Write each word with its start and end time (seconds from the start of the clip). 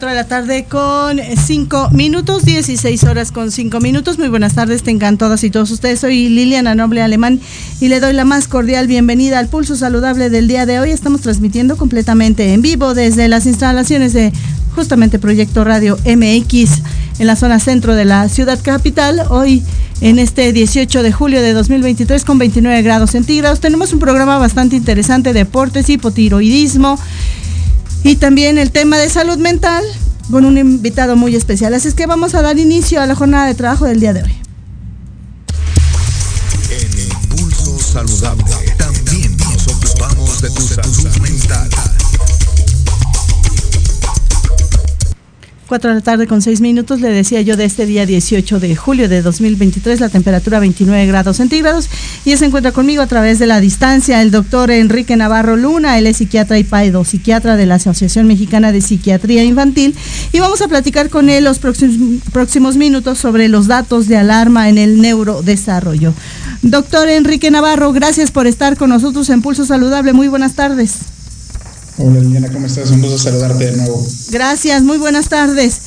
4 0.00 0.16
de 0.16 0.22
la 0.22 0.28
tarde 0.28 0.64
con 0.64 1.18
5 1.18 1.90
minutos, 1.90 2.46
16 2.46 3.04
horas 3.04 3.32
con 3.32 3.50
5 3.50 3.80
minutos. 3.80 4.18
Muy 4.18 4.28
buenas 4.28 4.54
tardes, 4.54 4.82
tengan 4.82 5.18
todas 5.18 5.44
y 5.44 5.50
todos 5.50 5.70
ustedes. 5.70 6.00
Soy 6.00 6.30
Liliana 6.30 6.74
Noble 6.74 7.02
Alemán 7.02 7.38
y 7.82 7.88
le 7.88 8.00
doy 8.00 8.14
la 8.14 8.24
más 8.24 8.48
cordial 8.48 8.86
bienvenida 8.86 9.38
al 9.38 9.48
Pulso 9.48 9.76
Saludable 9.76 10.30
del 10.30 10.48
día 10.48 10.64
de 10.64 10.80
hoy. 10.80 10.90
Estamos 10.90 11.20
transmitiendo 11.20 11.76
completamente 11.76 12.54
en 12.54 12.62
vivo 12.62 12.94
desde 12.94 13.28
las 13.28 13.44
instalaciones 13.44 14.14
de 14.14 14.32
justamente 14.74 15.18
Proyecto 15.18 15.64
Radio 15.64 15.98
MX 16.06 16.80
en 17.18 17.26
la 17.26 17.36
zona 17.36 17.58
centro 17.58 17.94
de 17.94 18.06
la 18.06 18.26
ciudad 18.30 18.58
capital. 18.62 19.24
Hoy 19.28 19.62
en 20.00 20.18
este 20.18 20.54
18 20.54 21.02
de 21.02 21.12
julio 21.12 21.42
de 21.42 21.52
2023 21.52 22.24
con 22.24 22.38
29 22.38 22.80
grados 22.80 23.10
centígrados. 23.10 23.60
Tenemos 23.60 23.92
un 23.92 23.98
programa 23.98 24.38
bastante 24.38 24.76
interesante, 24.76 25.34
deportes, 25.34 25.90
hipotiroidismo 25.90 26.98
y 28.02 28.16
también 28.16 28.58
el 28.58 28.70
tema 28.70 28.98
de 28.98 29.08
salud 29.08 29.38
mental 29.38 29.84
con 30.30 30.44
un 30.44 30.58
invitado 30.58 31.16
muy 31.16 31.34
especial. 31.34 31.74
Así 31.74 31.88
es 31.88 31.94
que 31.94 32.06
vamos 32.06 32.34
a 32.34 32.42
dar 32.42 32.58
inicio 32.58 33.00
a 33.00 33.06
la 33.06 33.14
jornada 33.14 33.46
de 33.46 33.54
trabajo 33.54 33.84
del 33.84 34.00
día 34.00 34.12
de 34.12 34.22
hoy. 34.22 34.32
En 36.70 37.28
Pulso 37.28 37.78
Saludable 37.78 38.74
también 38.78 39.36
nos 39.36 39.68
ocupamos 39.68 40.40
de 40.40 40.50
tu 40.50 40.62
salud 40.62 41.16
mental. 41.20 41.68
4 45.70 45.90
de 45.90 45.94
la 45.94 46.02
tarde 46.02 46.26
con 46.26 46.42
6 46.42 46.60
minutos, 46.62 47.00
le 47.00 47.10
decía 47.10 47.42
yo 47.42 47.56
de 47.56 47.64
este 47.64 47.86
día 47.86 48.04
18 48.04 48.58
de 48.58 48.74
julio 48.74 49.08
de 49.08 49.22
2023, 49.22 50.00
la 50.00 50.08
temperatura 50.08 50.58
29 50.58 51.06
grados 51.06 51.36
centígrados 51.36 51.88
y 52.24 52.36
se 52.36 52.44
encuentra 52.44 52.72
conmigo 52.72 53.02
a 53.02 53.06
través 53.06 53.38
de 53.38 53.46
la 53.46 53.60
distancia 53.60 54.20
el 54.20 54.32
doctor 54.32 54.72
Enrique 54.72 55.14
Navarro 55.14 55.54
Luna, 55.56 55.96
él 55.96 56.08
es 56.08 56.16
psiquiatra 56.16 56.58
y 56.58 56.64
paido, 56.64 57.04
psiquiatra 57.04 57.54
de 57.54 57.66
la 57.66 57.76
Asociación 57.76 58.26
Mexicana 58.26 58.72
de 58.72 58.80
Psiquiatría 58.80 59.44
Infantil 59.44 59.94
y 60.32 60.40
vamos 60.40 60.60
a 60.60 60.66
platicar 60.66 61.08
con 61.08 61.30
él 61.30 61.44
los 61.44 61.60
próximos, 61.60 62.20
próximos 62.32 62.76
minutos 62.76 63.18
sobre 63.18 63.46
los 63.46 63.68
datos 63.68 64.08
de 64.08 64.16
alarma 64.16 64.70
en 64.70 64.76
el 64.76 65.00
neurodesarrollo. 65.00 66.14
Doctor 66.62 67.08
Enrique 67.08 67.52
Navarro, 67.52 67.92
gracias 67.92 68.32
por 68.32 68.48
estar 68.48 68.76
con 68.76 68.90
nosotros 68.90 69.30
en 69.30 69.40
Pulso 69.40 69.64
Saludable, 69.64 70.14
muy 70.14 70.26
buenas 70.26 70.54
tardes. 70.54 71.19
Hola 72.02 72.20
Liliana, 72.20 72.50
¿cómo 72.50 72.66
estás? 72.66 72.90
Un 72.90 73.02
gusto 73.02 73.18
saludarte 73.18 73.66
de 73.70 73.76
nuevo. 73.76 74.02
Gracias, 74.30 74.82
muy 74.82 74.96
buenas 74.96 75.28
tardes. 75.28 75.80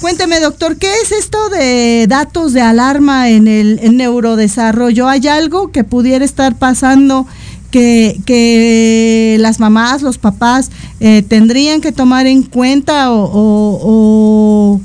Cuénteme, 0.00 0.40
doctor, 0.40 0.76
¿qué 0.76 0.92
es 1.02 1.12
esto 1.12 1.48
de 1.48 2.06
datos 2.08 2.52
de 2.52 2.60
alarma 2.60 3.28
en 3.30 3.46
el 3.46 3.96
neurodesarrollo? 3.96 5.08
¿Hay 5.08 5.28
algo 5.28 5.70
que 5.70 5.84
pudiera 5.84 6.24
estar 6.24 6.58
pasando 6.58 7.26
que, 7.70 8.20
que 8.26 9.36
las 9.38 9.60
mamás, 9.60 10.02
los 10.02 10.18
papás 10.18 10.70
eh, 10.98 11.22
tendrían 11.22 11.80
que 11.80 11.92
tomar 11.92 12.26
en 12.26 12.42
cuenta 12.42 13.12
o, 13.12 13.28
o, 13.32 14.80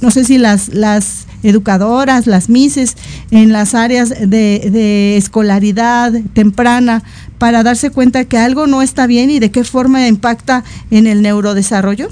no 0.00 0.10
sé 0.10 0.24
si 0.24 0.38
las, 0.38 0.68
las 0.70 1.26
educadoras, 1.42 2.26
las 2.26 2.48
mises 2.48 2.96
en 3.30 3.52
las 3.52 3.74
áreas 3.74 4.08
de, 4.10 5.16
escolaridad 5.16 6.12
temprana 6.32 7.02
para 7.38 7.62
darse 7.62 7.90
cuenta 7.90 8.24
que 8.24 8.38
algo 8.38 8.66
no 8.66 8.82
está 8.82 9.06
bien 9.06 9.30
y 9.30 9.38
de 9.38 9.50
qué 9.50 9.64
forma 9.64 10.06
impacta 10.06 10.64
en 10.90 11.06
el 11.06 11.22
neurodesarrollo? 11.22 12.08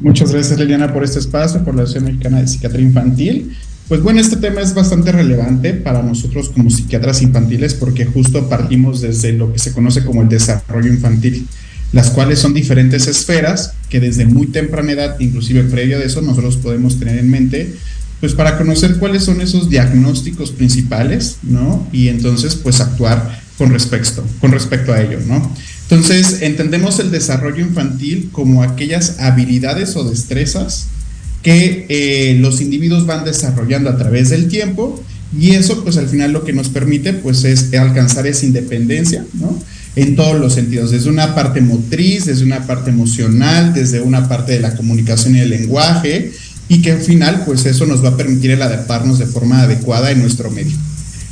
Muchas 0.00 0.32
gracias 0.32 0.58
Liliana 0.58 0.92
por 0.92 1.04
este 1.04 1.18
espacio, 1.18 1.62
por 1.62 1.74
la 1.74 1.82
Asociación 1.82 2.12
Mexicana 2.12 2.40
de 2.40 2.46
Psiquiatría 2.46 2.86
Infantil. 2.86 3.56
Pues 3.90 4.02
bueno, 4.02 4.20
este 4.20 4.36
tema 4.36 4.60
es 4.60 4.72
bastante 4.72 5.10
relevante 5.10 5.74
para 5.74 6.00
nosotros 6.00 6.48
como 6.50 6.70
psiquiatras 6.70 7.22
infantiles 7.22 7.74
porque 7.74 8.04
justo 8.04 8.48
partimos 8.48 9.00
desde 9.00 9.32
lo 9.32 9.52
que 9.52 9.58
se 9.58 9.72
conoce 9.72 10.04
como 10.04 10.22
el 10.22 10.28
desarrollo 10.28 10.88
infantil, 10.88 11.46
las 11.92 12.10
cuales 12.10 12.38
son 12.38 12.54
diferentes 12.54 13.06
esferas 13.06 13.72
que 13.88 14.00
desde 14.00 14.26
muy 14.26 14.46
temprana 14.46 14.92
edad, 14.92 15.16
inclusive 15.18 15.64
previo 15.64 15.98
de 15.98 16.06
eso, 16.06 16.22
nosotros 16.22 16.56
podemos 16.56 16.98
tener 16.98 17.18
en 17.18 17.30
mente 17.30 17.74
pues 18.20 18.34
para 18.34 18.58
conocer 18.58 18.96
cuáles 18.96 19.24
son 19.24 19.40
esos 19.40 19.70
diagnósticos 19.70 20.50
principales, 20.50 21.38
¿no? 21.42 21.88
Y 21.90 22.08
entonces 22.08 22.54
pues 22.54 22.80
actuar 22.80 23.40
con 23.56 23.72
respecto, 23.72 24.24
con 24.40 24.52
respecto 24.52 24.92
a 24.92 25.00
ello, 25.00 25.18
¿no? 25.26 25.54
Entonces, 25.90 26.42
entendemos 26.42 27.00
el 27.00 27.10
desarrollo 27.10 27.64
infantil 27.64 28.28
como 28.30 28.62
aquellas 28.62 29.18
habilidades 29.18 29.96
o 29.96 30.08
destrezas 30.08 30.86
que 31.42 31.86
eh, 31.88 32.36
los 32.38 32.60
individuos 32.60 33.06
van 33.06 33.24
desarrollando 33.24 33.90
a 33.90 33.96
través 33.96 34.30
del 34.30 34.48
tiempo 34.48 35.02
y 35.36 35.52
eso 35.52 35.82
pues 35.82 35.96
al 35.96 36.08
final 36.08 36.32
lo 36.32 36.44
que 36.44 36.52
nos 36.52 36.68
permite 36.68 37.12
pues 37.12 37.44
es 37.44 37.72
alcanzar 37.74 38.26
esa 38.26 38.46
independencia, 38.46 39.24
¿no? 39.34 39.58
En 39.96 40.14
todos 40.16 40.38
los 40.38 40.54
sentidos, 40.54 40.92
desde 40.92 41.10
una 41.10 41.34
parte 41.34 41.60
motriz, 41.60 42.26
desde 42.26 42.44
una 42.44 42.66
parte 42.66 42.90
emocional, 42.90 43.74
desde 43.74 44.00
una 44.00 44.28
parte 44.28 44.52
de 44.52 44.60
la 44.60 44.76
comunicación 44.76 45.34
y 45.36 45.40
el 45.40 45.50
lenguaje 45.50 46.32
y 46.68 46.80
que 46.80 46.92
al 46.92 47.00
final 47.00 47.42
pues 47.44 47.66
eso 47.66 47.86
nos 47.86 48.04
va 48.04 48.10
a 48.10 48.16
permitir 48.16 48.52
el 48.52 48.62
adaptarnos 48.62 49.18
de 49.18 49.26
forma 49.26 49.62
adecuada 49.62 50.12
en 50.12 50.20
nuestro 50.20 50.50
medio 50.50 50.76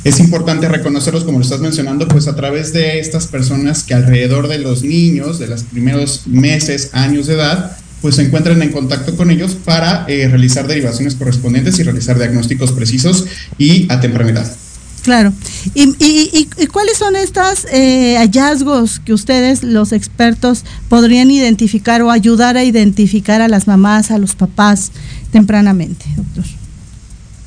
es 0.03 0.19
importante 0.19 0.69
reconocerlos, 0.69 1.25
como 1.25 1.39
lo 1.39 1.43
estás 1.43 1.59
mencionando, 1.59 2.07
pues 2.07 2.27
a 2.27 2.35
través 2.35 2.71
de 2.71 2.99
estas 2.99 3.27
personas 3.27 3.83
que 3.83 3.93
alrededor 3.93 4.47
de 4.47 4.57
los 4.57 4.83
niños, 4.83 5.39
de 5.39 5.47
los 5.47 5.63
primeros 5.63 6.25
meses, 6.25 6.89
años 6.93 7.27
de 7.27 7.33
edad, 7.33 7.77
pues 8.01 8.15
se 8.15 8.23
encuentran 8.23 8.61
en 8.61 8.71
contacto 8.71 9.17
con 9.17 9.29
ellos 9.29 9.57
para 9.65 10.05
eh, 10.07 10.27
realizar 10.29 10.67
derivaciones 10.67 11.15
correspondientes 11.15 11.77
y 11.79 11.83
realizar 11.83 12.17
diagnósticos 12.17 12.71
precisos 12.71 13.25
y 13.57 13.91
a 13.91 13.99
temprana 13.99 14.31
edad. 14.31 14.55
Claro. 15.03 15.33
¿Y, 15.73 15.89
y, 16.03 16.49
y 16.57 16.67
cuáles 16.67 16.97
son 16.97 17.15
estos 17.15 17.65
eh, 17.71 18.15
hallazgos 18.17 18.99
que 18.99 19.13
ustedes, 19.13 19.63
los 19.63 19.91
expertos, 19.91 20.65
podrían 20.87 21.31
identificar 21.31 22.01
o 22.01 22.11
ayudar 22.11 22.57
a 22.57 22.63
identificar 22.63 23.41
a 23.41 23.47
las 23.47 23.67
mamás, 23.67 24.11
a 24.11 24.17
los 24.17 24.35
papás 24.35 24.91
tempranamente, 25.31 26.05
doctor? 26.15 26.45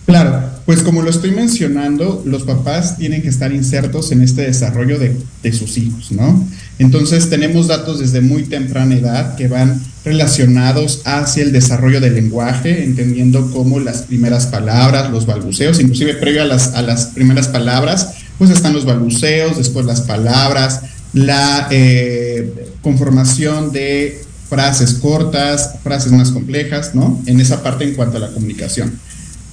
Claro, 0.07 0.51
pues 0.67 0.83
como 0.83 1.03
lo 1.03 1.11
estoy 1.11 1.31
mencionando, 1.31 2.23
los 2.27 2.43
papás 2.43 2.97
tienen 2.97 3.23
que 3.23 3.29
estar 3.29 3.53
insertos 3.53 4.11
en 4.13 4.23
este 4.23 4.43
desarrollo 4.43 4.99
de, 4.99 5.17
de, 5.43 5.53
sus 5.53 5.79
hijos, 5.79 6.11
¿no? 6.11 6.45
Entonces 6.83 7.31
tenemos 7.31 7.69
datos 7.69 8.01
desde 8.01 8.21
muy 8.21 8.43
temprana 8.43 8.97
edad 8.97 9.37
que 9.37 9.47
van 9.47 9.81
relacionados 10.05 11.03
hacia 11.05 11.45
el 11.45 11.53
desarrollo 11.53 12.01
del 12.01 12.15
lenguaje, 12.15 12.83
entendiendo 12.83 13.53
cómo 13.53 13.79
las 13.79 14.03
primeras 14.03 14.47
palabras, 14.47 15.11
los 15.11 15.25
balbuceos, 15.25 15.79
inclusive 15.79 16.15
previo 16.15 16.43
a 16.43 16.45
las, 16.45 17.07
primeras 17.15 17.47
palabras, 17.47 18.15
pues 18.37 18.51
están 18.51 18.73
los 18.73 18.85
balbuceos, 18.85 19.59
después 19.59 19.87
las 19.87 20.01
palabras, 20.01 20.81
la 21.13 21.69
eh, 21.71 22.73
conformación 22.83 23.71
de 23.71 24.21
frases 24.49 24.95
cortas, 24.95 25.77
frases 25.85 26.11
más 26.11 26.33
complejas, 26.33 26.97
¿no? 26.97 27.23
En 27.27 27.41
esa 27.41 27.63
parte 27.63 27.85
en 27.85 27.95
cuanto 27.95 28.17
a 28.17 28.21
la 28.21 28.33
comunicación. 28.33 28.99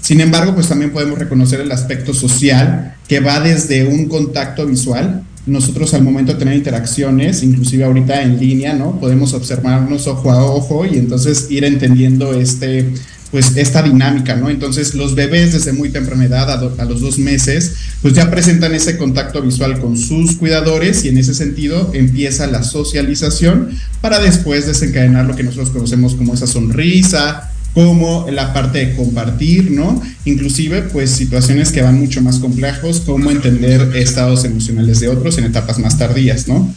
Sin 0.02 0.20
embargo, 0.20 0.56
pues 0.56 0.68
también 0.68 0.92
podemos 0.92 1.20
reconocer 1.20 1.62
el 1.62 1.72
aspecto 1.72 2.16
social 2.16 2.96
que 3.08 3.20
va 3.20 3.40
desde 3.40 3.86
un 3.86 4.08
contacto 4.08 4.66
visual. 4.66 5.24
Nosotros 5.50 5.94
al 5.94 6.04
momento 6.04 6.34
de 6.34 6.40
tener 6.40 6.56
interacciones, 6.56 7.44
inclusive 7.44 7.84
ahorita 7.84 8.22
en 8.22 8.40
línea, 8.40 8.74
¿no? 8.74 9.00
Podemos 9.00 9.34
observarnos 9.34 10.08
ojo 10.08 10.32
a 10.32 10.44
ojo 10.44 10.86
y 10.86 10.98
entonces 10.98 11.48
ir 11.50 11.64
entendiendo 11.64 12.34
este, 12.34 12.94
pues 13.32 13.58
esta 13.58 13.82
dinámica, 13.82 14.36
¿no? 14.36 14.50
Entonces 14.50 14.96
los 14.96 15.16
bebés 15.16 15.54
desde 15.54 15.74
muy 15.74 15.90
temprana 15.90 16.26
edad, 16.26 16.50
a, 16.50 16.82
a, 16.82 16.86
los 16.86 17.02
dos 17.02 17.20
meses, 17.20 17.76
pues 18.02 18.14
ya 18.14 18.30
presentan 18.32 18.74
ese 18.74 18.98
contacto 18.98 19.42
visual 19.42 19.80
con 19.80 19.98
sus 19.98 20.36
cuidadores 20.36 21.06
y 21.06 21.10
en 21.10 21.18
ese 21.18 21.34
sentido 21.34 21.92
empieza 21.94 22.48
la 22.48 22.64
socialización 22.64 23.70
para 24.02 24.20
después 24.20 24.68
desencadenar 24.68 25.26
lo 25.26 25.36
que 25.36 25.44
nosotros 25.44 25.70
conocemos 25.70 26.16
como 26.16 26.34
esa 26.34 26.48
sonrisa, 26.48 27.52
como 27.74 28.28
la 28.32 28.54
parte 28.54 28.86
de 28.86 28.96
compartir, 28.96 29.72
¿no? 29.72 30.02
Inclusive, 30.26 30.84
pues 30.84 31.12
situaciones 31.12 31.72
que 31.72 31.82
van 31.82 32.00
mucho 32.00 32.22
más 32.22 32.40
complejos, 32.40 33.02
como 33.02 33.32
entender 33.32 33.96
estados 33.96 34.44
emocionales 34.44 35.00
de 35.00 35.10
otros 35.10 35.38
en 35.38 35.46
etapas 35.46 35.80
más 35.80 35.98
tardías, 35.98 36.48
¿no? 36.48 36.74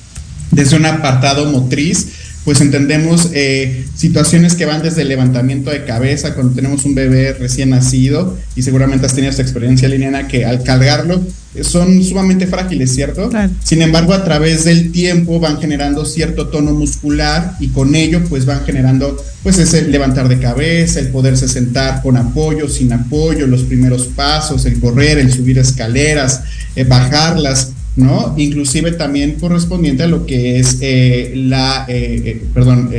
Desde 0.51 0.77
un 0.77 0.85
apartado 0.85 1.51
motriz, 1.51 2.09
pues 2.45 2.61
entendemos 2.61 3.31
eh, 3.35 3.85
situaciones 3.95 4.55
que 4.55 4.67
van 4.67 4.83
desde 4.83 5.03
el 5.03 5.09
levantamiento 5.09 5.71
de 5.71 5.85
cabeza 5.85 6.35
cuando 6.35 6.55
tenemos 6.55 6.85
un 6.85 6.95
bebé 6.95 7.33
recién 7.35 7.71
nacido 7.71 8.37
y 8.57 8.63
seguramente 8.63 9.07
has 9.07 9.15
tenido 9.15 9.31
esta 9.31 9.43
experiencia, 9.43 9.89
Liliana, 9.89 10.27
que 10.27 10.45
al 10.45 10.63
cargarlo 10.65 11.23
eh, 11.55 11.63
son 11.63 12.03
sumamente 12.03 12.49
frágiles, 12.49 12.95
¿cierto? 12.95 13.31
Sin 13.63 13.83
embargo, 13.83 14.13
a 14.13 14.25
través 14.25 14.65
del 14.65 14.91
tiempo 14.91 15.39
van 15.39 15.61
generando 15.61 16.05
cierto 16.05 16.49
tono 16.49 16.73
muscular 16.73 17.57
y 17.61 17.69
con 17.69 17.95
ello 17.95 18.23
pues 18.29 18.45
van 18.45 18.65
generando 18.65 19.23
pues 19.45 19.59
ese 19.59 19.83
levantar 19.83 20.29
de 20.29 20.39
cabeza, 20.39 20.99
el 20.99 21.09
poderse 21.09 21.47
sentar 21.47 22.03
con 22.03 22.17
apoyo, 22.17 22.69
sin 22.69 22.93
apoyo, 22.93 23.47
los 23.47 23.63
primeros 23.63 24.07
pasos, 24.07 24.67
el 24.67 24.81
correr, 24.81 25.19
el 25.19 25.33
subir 25.33 25.59
escaleras, 25.59 26.43
eh, 26.75 26.85
bajarlas 26.85 27.73
¿no? 27.97 28.35
Inclusive 28.37 28.93
también 28.93 29.37
correspondiente 29.39 30.03
a 30.03 30.07
lo 30.07 30.27
que 30.27 30.59
es 30.59 30.79
eh, 30.81 31.33
la, 31.37 31.85
eh, 31.89 32.23
eh, 32.25 32.45
perdón, 32.55 32.91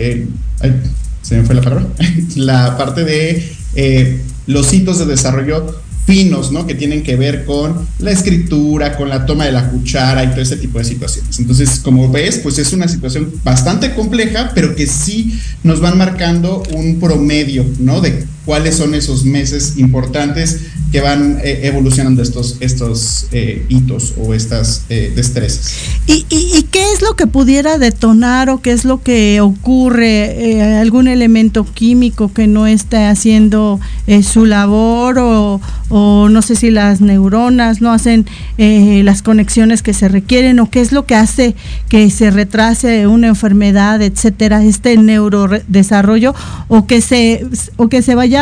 se 1.22 1.38
me 1.38 1.44
fue 1.44 1.56
la 1.56 1.62
palabra, 1.62 1.88
la 2.36 2.78
parte 2.78 3.04
de 3.04 4.22
los 4.48 4.74
hitos 4.74 5.00
de 5.00 5.06
desarrollo 5.06 5.84
finos, 6.06 6.52
¿no? 6.52 6.68
Que 6.68 6.76
tienen 6.76 7.02
que 7.02 7.16
ver 7.16 7.46
con 7.46 7.88
la 8.00 8.12
escritura, 8.12 8.98
con 8.98 9.08
la 9.08 9.26
toma 9.26 9.46
de 9.46 9.54
la 9.54 9.70
cuchara 9.70 10.24
y 10.24 10.32
todo 10.32 10.42
ese 10.42 10.58
tipo 10.58 10.78
de 10.78 10.84
situaciones. 10.84 11.40
Entonces, 11.40 11.80
como 11.80 12.12
ves, 12.12 12.40
pues 12.44 12.58
es 12.60 12.74
una 12.74 12.90
situación 12.90 13.32
bastante 13.44 13.94
compleja, 13.96 14.52
pero 14.54 14.76
que 14.76 14.86
sí 14.86 15.40
nos 15.64 15.80
van 15.80 15.98
marcando 15.98 16.62
un 16.74 17.00
promedio, 17.00 17.66
¿no? 17.80 18.02
De 18.02 18.26
cuáles 18.46 18.76
son 18.76 18.94
esos 18.94 19.26
meses 19.26 19.74
importantes 19.78 20.60
que 20.92 21.02
van 21.02 21.40
eh, 21.44 21.62
evolucionando 21.64 22.22
estos, 22.22 22.58
estos 22.60 23.28
eh, 23.32 23.66
hitos 23.68 24.14
o 24.18 24.34
estas 24.34 24.84
eh, 24.90 25.12
destrezas. 25.16 25.74
¿Y, 26.06 26.26
y, 26.30 26.64
qué 26.70 26.84
es 26.94 27.02
lo 27.02 27.16
que 27.16 27.26
pudiera 27.26 27.78
detonar 27.78 28.50
o 28.50 28.62
qué 28.62 28.72
es 28.72 28.86
lo 28.86 29.02
que 29.02 29.42
ocurre? 29.42 30.62
¿Algún 30.80 31.08
elemento 31.08 31.66
químico 31.66 32.32
que 32.32 32.46
no 32.46 32.68
esté 32.68 33.06
haciendo 33.06 33.80
su 34.22 34.46
labor 34.46 35.18
o, 35.18 35.62
o, 35.90 36.30
no 36.30 36.42
sé 36.42 36.56
si 36.56 36.72
las 36.72 37.00
neuronas 37.02 37.82
no 37.82 37.92
hacen 37.92 38.26
las 38.58 39.22
conexiones 39.22 39.82
que 39.82 39.94
se 39.94 40.10
requieren 40.10 40.60
o 40.60 40.70
qué 40.70 40.82
es 40.82 40.92
lo 40.92 41.06
que 41.06 41.16
hace 41.16 41.56
que 41.90 42.10
se 42.10 42.32
retrase 42.32 43.08
una 43.08 43.28
enfermedad, 43.28 44.02
etcétera, 44.02 44.64
este 44.64 44.98
neurodesarrollo 44.98 46.36
o 46.68 46.86
que 46.86 47.02
se, 47.02 47.46
o 47.78 47.88
que 47.88 48.02
se 48.02 48.16
vaya 48.16 48.33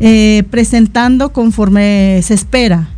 eh, 0.00 0.44
presentando 0.50 1.32
conforme 1.32 2.20
se 2.22 2.34
espera. 2.34 2.88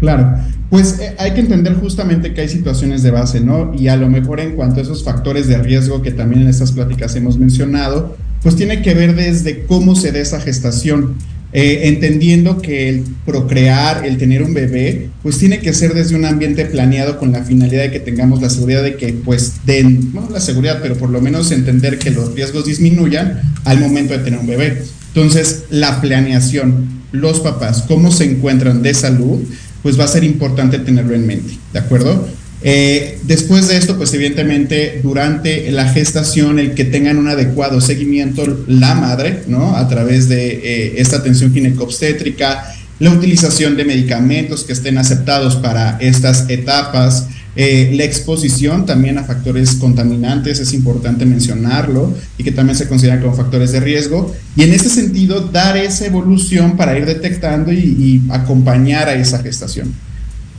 Claro, 0.00 0.36
pues 0.70 1.00
eh, 1.00 1.14
hay 1.18 1.34
que 1.34 1.40
entender 1.40 1.74
justamente 1.74 2.34
que 2.34 2.42
hay 2.42 2.48
situaciones 2.48 3.02
de 3.02 3.10
base, 3.10 3.40
¿no? 3.40 3.72
Y 3.76 3.88
a 3.88 3.96
lo 3.96 4.08
mejor 4.08 4.40
en 4.40 4.52
cuanto 4.52 4.80
a 4.80 4.82
esos 4.82 5.02
factores 5.02 5.48
de 5.48 5.58
riesgo 5.58 6.02
que 6.02 6.12
también 6.12 6.42
en 6.42 6.48
estas 6.48 6.72
pláticas 6.72 7.16
hemos 7.16 7.38
mencionado, 7.38 8.16
pues 8.42 8.54
tiene 8.54 8.82
que 8.82 8.94
ver 8.94 9.14
desde 9.14 9.64
cómo 9.64 9.94
se 9.96 10.12
da 10.12 10.20
esa 10.20 10.40
gestación. 10.40 11.16
Eh, 11.50 11.88
entendiendo 11.88 12.60
que 12.60 12.90
el 12.90 13.04
procrear, 13.24 14.04
el 14.04 14.18
tener 14.18 14.42
un 14.42 14.52
bebé, 14.52 15.08
pues 15.22 15.38
tiene 15.38 15.60
que 15.60 15.72
ser 15.72 15.94
desde 15.94 16.14
un 16.14 16.26
ambiente 16.26 16.66
planeado 16.66 17.18
con 17.18 17.32
la 17.32 17.42
finalidad 17.42 17.84
de 17.84 17.90
que 17.90 18.00
tengamos 18.00 18.42
la 18.42 18.50
seguridad 18.50 18.82
de 18.82 18.96
que, 18.96 19.14
pues, 19.14 19.64
den, 19.64 20.12
no 20.12 20.28
la 20.30 20.40
seguridad, 20.40 20.80
pero 20.82 20.96
por 20.96 21.08
lo 21.08 21.22
menos 21.22 21.50
entender 21.50 21.98
que 21.98 22.10
los 22.10 22.34
riesgos 22.34 22.66
disminuyan 22.66 23.40
al 23.64 23.80
momento 23.80 24.12
de 24.12 24.18
tener 24.18 24.38
un 24.38 24.46
bebé. 24.46 24.82
Entonces, 25.18 25.64
la 25.70 26.00
planeación, 26.00 26.86
los 27.10 27.40
papás, 27.40 27.84
cómo 27.88 28.12
se 28.12 28.22
encuentran 28.22 28.82
de 28.82 28.94
salud, 28.94 29.40
pues 29.82 29.98
va 29.98 30.04
a 30.04 30.08
ser 30.08 30.22
importante 30.22 30.78
tenerlo 30.78 31.12
en 31.12 31.26
mente, 31.26 31.58
¿de 31.72 31.78
acuerdo? 31.80 32.28
Eh, 32.62 33.18
después 33.24 33.66
de 33.66 33.78
esto, 33.78 33.96
pues 33.96 34.14
evidentemente 34.14 35.00
durante 35.02 35.72
la 35.72 35.88
gestación, 35.88 36.60
el 36.60 36.74
que 36.74 36.84
tengan 36.84 37.18
un 37.18 37.26
adecuado 37.26 37.80
seguimiento 37.80 38.64
la 38.68 38.94
madre, 38.94 39.42
¿no? 39.48 39.76
A 39.76 39.88
través 39.88 40.28
de 40.28 40.50
eh, 40.50 40.94
esta 40.98 41.16
atención 41.16 41.52
ginecobstétrica, 41.52 42.72
la 43.00 43.10
utilización 43.10 43.76
de 43.76 43.86
medicamentos 43.86 44.62
que 44.62 44.72
estén 44.72 44.98
aceptados 44.98 45.56
para 45.56 45.98
estas 46.00 46.48
etapas, 46.48 47.26
eh, 47.60 47.90
la 47.92 48.04
exposición 48.04 48.86
también 48.86 49.18
a 49.18 49.24
factores 49.24 49.72
contaminantes 49.74 50.60
es 50.60 50.72
importante 50.74 51.26
mencionarlo 51.26 52.16
y 52.38 52.44
que 52.44 52.52
también 52.52 52.78
se 52.78 52.86
consideran 52.86 53.20
como 53.20 53.34
factores 53.34 53.72
de 53.72 53.80
riesgo. 53.80 54.32
Y 54.54 54.62
en 54.62 54.72
este 54.72 54.88
sentido, 54.88 55.40
dar 55.40 55.76
esa 55.76 56.06
evolución 56.06 56.76
para 56.76 56.96
ir 56.96 57.04
detectando 57.04 57.72
y, 57.72 58.22
acompañar 58.30 59.08
a 59.08 59.14
esa 59.14 59.42
gestación. 59.42 59.92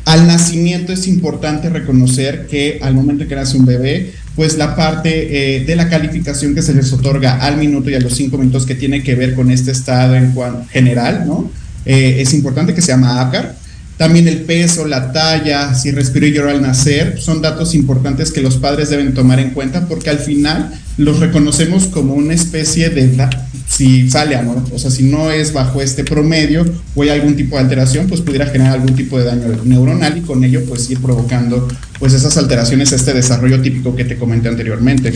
Al 0.04 0.28
nacimiento 0.28 0.92
es 0.92 1.08
importante 1.08 1.70
reconocer 1.70 2.48
que 2.48 2.80
al 2.82 2.96
momento 2.96 3.26
que 3.30 3.36
nace 3.36 3.56
un 3.56 3.66
bebé, 3.66 4.12
pues 4.36 4.58
la 4.58 4.76
parte 4.76 5.56
eh, 5.56 5.64
de 5.64 5.76
la 5.78 5.88
calificación 5.88 6.54
que 6.54 6.62
se 6.62 6.74
les 6.74 6.92
otorga 6.92 7.38
al 7.38 7.56
minuto 7.56 7.90
y 7.90 7.96
a 7.96 8.02
los 8.02 8.14
cinco 8.14 8.38
minutos 8.38 8.66
que 8.66 8.76
tiene 8.76 9.04
que 9.04 9.16
ver 9.16 9.36
con 9.36 9.52
este 9.52 9.72
estado 9.72 10.16
en 10.16 10.34
general, 10.70 11.24
¿no? 11.26 11.50
Eh, 11.86 12.18
es 12.20 12.34
importante 12.34 12.74
que 12.74 12.82
se 12.82 12.90
llama 12.90 13.22
ACAR 13.22 13.56
también 14.00 14.30
el 14.30 14.44
peso, 14.44 14.88
la 14.88 15.12
talla, 15.12 15.76
si 15.76 15.92
respiró 15.92 16.26
y 16.26 16.32
lloró 16.32 16.52
al 16.52 16.62
nacer, 16.62 17.20
son 17.20 17.42
datos 17.42 17.76
importantes 17.76 18.32
que 18.32 18.42
los 18.42 18.56
padres 18.56 18.90
deben 18.90 19.14
tomar 19.14 19.42
en 19.42 19.50
cuenta 19.50 19.90
porque 19.90 20.10
al 20.10 20.20
final 20.20 20.72
los 20.96 21.20
reconocemos 21.20 21.88
como 21.88 22.14
una 22.14 22.34
especie 22.34 22.90
de, 22.92 23.28
si 23.68 24.10
sale 24.10 24.38
amor, 24.38 24.64
o 24.74 24.80
sea, 24.80 24.90
si 24.90 25.04
no 25.04 25.32
es 25.32 25.52
bajo 25.52 25.82
este 25.82 26.06
promedio 26.06 26.64
o 26.96 27.02
hay 27.02 27.10
algún 27.10 27.36
tipo 27.36 27.58
de 27.58 27.64
alteración, 27.64 28.08
pues 28.08 28.22
pudiera 28.22 28.46
generar 28.46 28.76
algún 28.76 28.96
tipo 28.96 29.20
de 29.20 29.26
daño 29.26 29.48
neuronal 29.66 30.18
y 30.18 30.22
con 30.22 30.42
ello 30.46 30.64
pues 30.64 30.90
ir 30.90 31.02
provocando 31.02 31.68
pues 32.00 32.14
esas 32.14 32.38
alteraciones, 32.38 32.94
este 32.94 33.14
desarrollo 33.14 33.62
típico 33.62 33.98
que 33.98 34.06
te 34.06 34.16
comenté 34.16 34.48
anteriormente. 34.48 35.14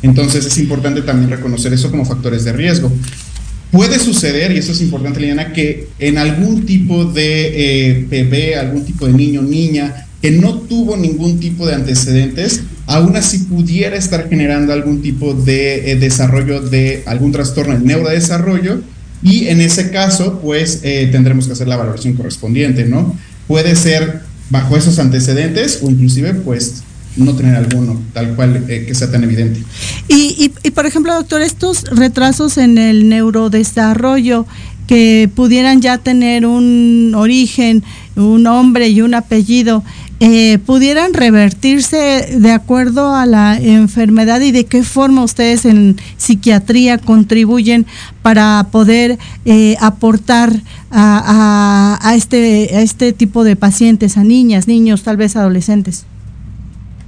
Entonces 0.00 0.46
es 0.46 0.56
importante 0.56 1.02
también 1.02 1.28
reconocer 1.28 1.74
eso 1.74 1.90
como 1.90 2.06
factores 2.06 2.44
de 2.44 2.54
riesgo. 2.54 2.90
Puede 3.72 3.98
suceder, 3.98 4.52
y 4.52 4.58
eso 4.58 4.72
es 4.72 4.82
importante, 4.82 5.18
Liliana, 5.18 5.54
que 5.54 5.88
en 5.98 6.18
algún 6.18 6.66
tipo 6.66 7.06
de 7.06 7.90
eh, 7.90 8.06
bebé, 8.06 8.56
algún 8.56 8.84
tipo 8.84 9.06
de 9.06 9.14
niño, 9.14 9.40
niña, 9.40 10.06
que 10.20 10.30
no 10.30 10.58
tuvo 10.58 10.94
ningún 10.94 11.40
tipo 11.40 11.66
de 11.66 11.74
antecedentes, 11.74 12.64
aún 12.86 13.16
así 13.16 13.38
pudiera 13.38 13.96
estar 13.96 14.28
generando 14.28 14.74
algún 14.74 15.00
tipo 15.00 15.32
de 15.32 15.90
eh, 15.90 15.96
desarrollo 15.96 16.60
de 16.60 17.02
algún 17.06 17.32
trastorno 17.32 17.72
del 17.72 17.86
neurodesarrollo, 17.86 18.82
y 19.22 19.46
en 19.46 19.62
ese 19.62 19.90
caso, 19.90 20.38
pues 20.42 20.80
eh, 20.82 21.08
tendremos 21.10 21.46
que 21.46 21.54
hacer 21.54 21.66
la 21.66 21.76
valoración 21.76 22.12
correspondiente, 22.12 22.84
¿no? 22.84 23.18
Puede 23.48 23.74
ser 23.74 24.20
bajo 24.50 24.76
esos 24.76 24.98
antecedentes 24.98 25.78
o 25.80 25.88
inclusive, 25.90 26.34
pues, 26.34 26.82
no 27.16 27.34
tener 27.34 27.56
alguno 27.56 28.00
tal 28.12 28.34
cual 28.34 28.64
eh, 28.68 28.84
que 28.86 28.94
sea 28.94 29.10
tan 29.10 29.24
evidente. 29.24 29.62
Y, 30.08 30.52
y, 30.62 30.70
por 30.70 30.86
ejemplo, 30.86 31.14
doctor, 31.14 31.42
estos 31.42 31.84
retrasos 31.84 32.58
en 32.58 32.78
el 32.78 33.08
neurodesarrollo 33.08 34.46
que 34.86 35.30
pudieran 35.34 35.80
ya 35.80 35.98
tener 35.98 36.44
un 36.44 37.14
origen, 37.16 37.82
un 38.16 38.42
nombre 38.42 38.88
y 38.88 39.00
un 39.00 39.14
apellido, 39.14 39.82
eh, 40.20 40.58
pudieran 40.64 41.14
revertirse 41.14 42.36
de 42.38 42.52
acuerdo 42.52 43.14
a 43.14 43.26
la 43.26 43.56
enfermedad 43.56 44.40
y 44.40 44.52
de 44.52 44.66
qué 44.66 44.84
forma 44.84 45.24
ustedes 45.24 45.64
en 45.64 45.96
psiquiatría 46.16 46.98
contribuyen 46.98 47.86
para 48.22 48.68
poder 48.70 49.18
eh, 49.44 49.76
aportar 49.80 50.52
a, 50.90 51.98
a, 52.00 52.14
este, 52.14 52.70
a 52.74 52.82
este 52.82 53.12
tipo 53.12 53.42
de 53.44 53.56
pacientes, 53.56 54.16
a 54.16 54.22
niñas, 54.22 54.68
niños, 54.68 55.02
tal 55.02 55.16
vez 55.16 55.34
adolescentes. 55.36 56.04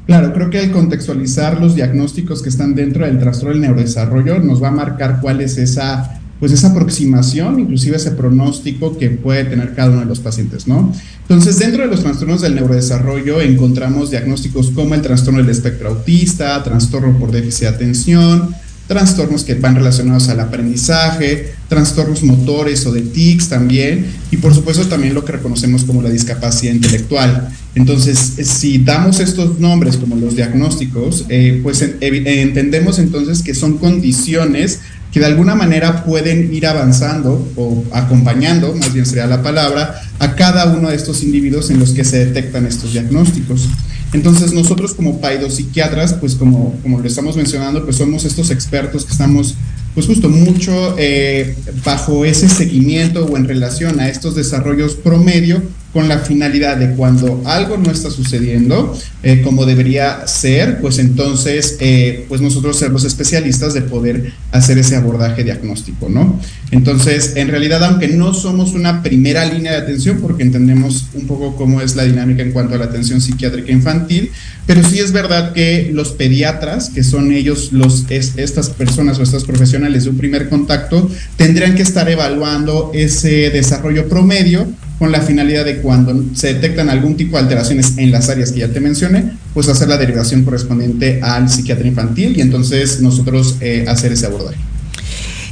Claro, 0.06 0.34
creo 0.34 0.50
que 0.50 0.60
el 0.60 0.70
contextualizar 0.70 1.60
los 1.60 1.74
diagnósticos 1.74 2.42
que 2.42 2.50
están 2.50 2.74
dentro 2.74 3.06
del 3.06 3.18
trastorno 3.18 3.52
del 3.52 3.62
neurodesarrollo 3.62 4.38
nos 4.38 4.62
va 4.62 4.68
a 4.68 4.72
marcar 4.72 5.20
cuál 5.22 5.40
es 5.40 5.56
esa, 5.56 6.20
pues 6.38 6.52
esa 6.52 6.68
aproximación, 6.68 7.60
inclusive 7.60 7.96
ese 7.96 8.10
pronóstico 8.10 8.98
que 8.98 9.08
puede 9.08 9.44
tener 9.44 9.74
cada 9.74 9.90
uno 9.90 10.00
de 10.00 10.06
los 10.06 10.20
pacientes, 10.20 10.68
¿no? 10.68 10.92
Entonces, 11.22 11.58
dentro 11.58 11.84
de 11.84 11.88
los 11.88 12.02
trastornos 12.02 12.42
del 12.42 12.54
neurodesarrollo 12.54 13.40
encontramos 13.40 14.10
diagnósticos 14.10 14.70
como 14.72 14.94
el 14.94 15.00
trastorno 15.00 15.40
del 15.40 15.48
espectro 15.48 15.88
autista, 15.88 16.62
trastorno 16.62 17.18
por 17.18 17.32
déficit 17.32 17.62
de 17.62 17.68
atención, 17.68 18.54
trastornos 18.86 19.44
que 19.44 19.54
van 19.54 19.74
relacionados 19.74 20.28
al 20.28 20.40
aprendizaje, 20.40 21.54
trastornos 21.68 22.22
motores 22.22 22.84
o 22.86 22.92
de 22.92 23.02
tics 23.02 23.48
también, 23.48 24.06
y 24.30 24.36
por 24.36 24.54
supuesto 24.54 24.86
también 24.86 25.14
lo 25.14 25.24
que 25.24 25.32
reconocemos 25.32 25.84
como 25.84 26.02
la 26.02 26.10
discapacidad 26.10 26.74
intelectual. 26.74 27.48
Entonces, 27.74 28.18
si 28.18 28.78
damos 28.78 29.20
estos 29.20 29.58
nombres 29.58 29.96
como 29.96 30.16
los 30.16 30.36
diagnósticos, 30.36 31.24
eh, 31.28 31.60
pues 31.62 31.82
entendemos 32.00 32.98
entonces 32.98 33.42
que 33.42 33.54
son 33.54 33.78
condiciones 33.78 34.80
que 35.14 35.20
de 35.20 35.26
alguna 35.26 35.54
manera 35.54 36.04
pueden 36.04 36.52
ir 36.52 36.66
avanzando 36.66 37.48
o 37.54 37.84
acompañando, 37.92 38.74
más 38.74 38.92
bien 38.92 39.06
sería 39.06 39.28
la 39.28 39.44
palabra, 39.44 40.02
a 40.18 40.34
cada 40.34 40.66
uno 40.74 40.90
de 40.90 40.96
estos 40.96 41.22
individuos 41.22 41.70
en 41.70 41.78
los 41.78 41.92
que 41.92 42.04
se 42.04 42.26
detectan 42.26 42.66
estos 42.66 42.94
diagnósticos. 42.94 43.68
Entonces 44.12 44.52
nosotros 44.52 44.92
como 44.92 45.20
paidopsiquiatras, 45.20 46.14
pues 46.14 46.34
como, 46.34 46.76
como 46.82 46.98
lo 46.98 47.06
estamos 47.06 47.36
mencionando, 47.36 47.84
pues 47.84 47.94
somos 47.94 48.24
estos 48.24 48.50
expertos 48.50 49.04
que 49.04 49.12
estamos 49.12 49.54
pues 49.94 50.06
justo 50.06 50.28
mucho 50.28 50.96
eh, 50.98 51.54
bajo 51.84 52.24
ese 52.24 52.48
seguimiento 52.48 53.24
o 53.24 53.36
en 53.36 53.46
relación 53.46 54.00
a 54.00 54.08
estos 54.08 54.34
desarrollos 54.34 54.96
promedio 54.96 55.62
con 55.94 56.08
la 56.08 56.18
finalidad 56.18 56.76
de 56.76 56.90
cuando 56.96 57.40
algo 57.46 57.78
no 57.78 57.92
está 57.92 58.10
sucediendo 58.10 58.98
eh, 59.22 59.42
como 59.42 59.64
debería 59.64 60.26
ser, 60.26 60.80
pues 60.80 60.98
entonces, 60.98 61.76
eh, 61.78 62.26
pues 62.28 62.40
nosotros 62.40 62.76
ser 62.76 62.90
los 62.90 63.04
especialistas 63.04 63.72
de 63.74 63.82
poder 63.82 64.32
hacer 64.50 64.76
ese 64.76 64.96
abordaje 64.96 65.44
diagnóstico, 65.44 66.08
¿no? 66.08 66.40
Entonces, 66.72 67.34
en 67.36 67.46
realidad, 67.46 67.84
aunque 67.84 68.08
no 68.08 68.34
somos 68.34 68.74
una 68.74 69.04
primera 69.04 69.44
línea 69.44 69.70
de 69.70 69.78
atención, 69.78 70.18
porque 70.20 70.42
entendemos 70.42 71.06
un 71.14 71.28
poco 71.28 71.54
cómo 71.54 71.80
es 71.80 71.94
la 71.94 72.02
dinámica 72.02 72.42
en 72.42 72.50
cuanto 72.50 72.74
a 72.74 72.78
la 72.78 72.86
atención 72.86 73.20
psiquiátrica 73.20 73.70
infantil, 73.70 74.32
pero 74.66 74.82
sí 74.82 74.98
es 74.98 75.12
verdad 75.12 75.52
que 75.52 75.90
los 75.92 76.10
pediatras, 76.10 76.90
que 76.90 77.04
son 77.04 77.32
ellos 77.32 77.72
los, 77.72 78.06
estas 78.10 78.70
personas 78.70 79.20
o 79.20 79.22
estas 79.22 79.44
profesionales 79.44 80.04
de 80.04 80.10
un 80.10 80.18
primer 80.18 80.48
contacto, 80.48 81.08
tendrían 81.36 81.76
que 81.76 81.82
estar 81.82 82.10
evaluando 82.10 82.90
ese 82.94 83.50
desarrollo 83.50 84.08
promedio 84.08 84.66
con 84.98 85.12
la 85.12 85.20
finalidad 85.20 85.64
de 85.64 85.78
cuando 85.78 86.24
se 86.34 86.54
detectan 86.54 86.88
algún 86.88 87.16
tipo 87.16 87.36
de 87.36 87.42
alteraciones 87.42 87.98
en 87.98 88.10
las 88.10 88.28
áreas 88.28 88.52
que 88.52 88.60
ya 88.60 88.68
te 88.68 88.80
mencioné, 88.80 89.32
pues 89.52 89.68
hacer 89.68 89.88
la 89.88 89.98
derivación 89.98 90.44
correspondiente 90.44 91.20
al 91.22 91.48
psiquiatra 91.48 91.86
infantil 91.86 92.36
y 92.36 92.40
entonces 92.40 93.00
nosotros 93.00 93.56
eh, 93.60 93.84
hacer 93.88 94.12
ese 94.12 94.26
abordaje. 94.26 94.58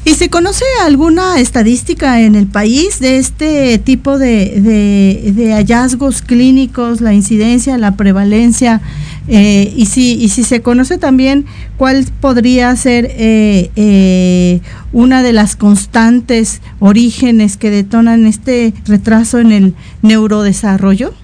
¿Y 0.04 0.14
se 0.14 0.30
conoce 0.30 0.64
alguna 0.84 1.38
estadística 1.38 2.20
en 2.22 2.34
el 2.34 2.48
país 2.48 2.98
de 2.98 3.18
este 3.18 3.78
tipo 3.78 4.18
de, 4.18 5.52
hallazgos 5.54 6.22
clínicos, 6.22 7.00
la 7.00 7.14
incidencia, 7.14 7.78
la 7.78 7.96
prevalencia? 7.96 8.80
Eh, 9.28 9.72
y, 9.76 9.86
si, 9.86 10.14
y 10.14 10.30
si 10.30 10.42
se 10.42 10.60
conoce 10.60 10.98
también 10.98 11.46
cuál 11.76 12.04
podría 12.20 12.74
ser 12.74 13.06
eh, 13.12 13.70
eh, 13.76 14.60
una 14.92 15.22
de 15.22 15.32
las 15.32 15.54
constantes 15.54 16.60
orígenes 16.80 17.56
que 17.56 17.70
detonan 17.70 18.26
este 18.26 18.74
retraso 18.86 19.38
en 19.38 19.52
el 19.52 19.74
neurodesarrollo? 20.02 21.14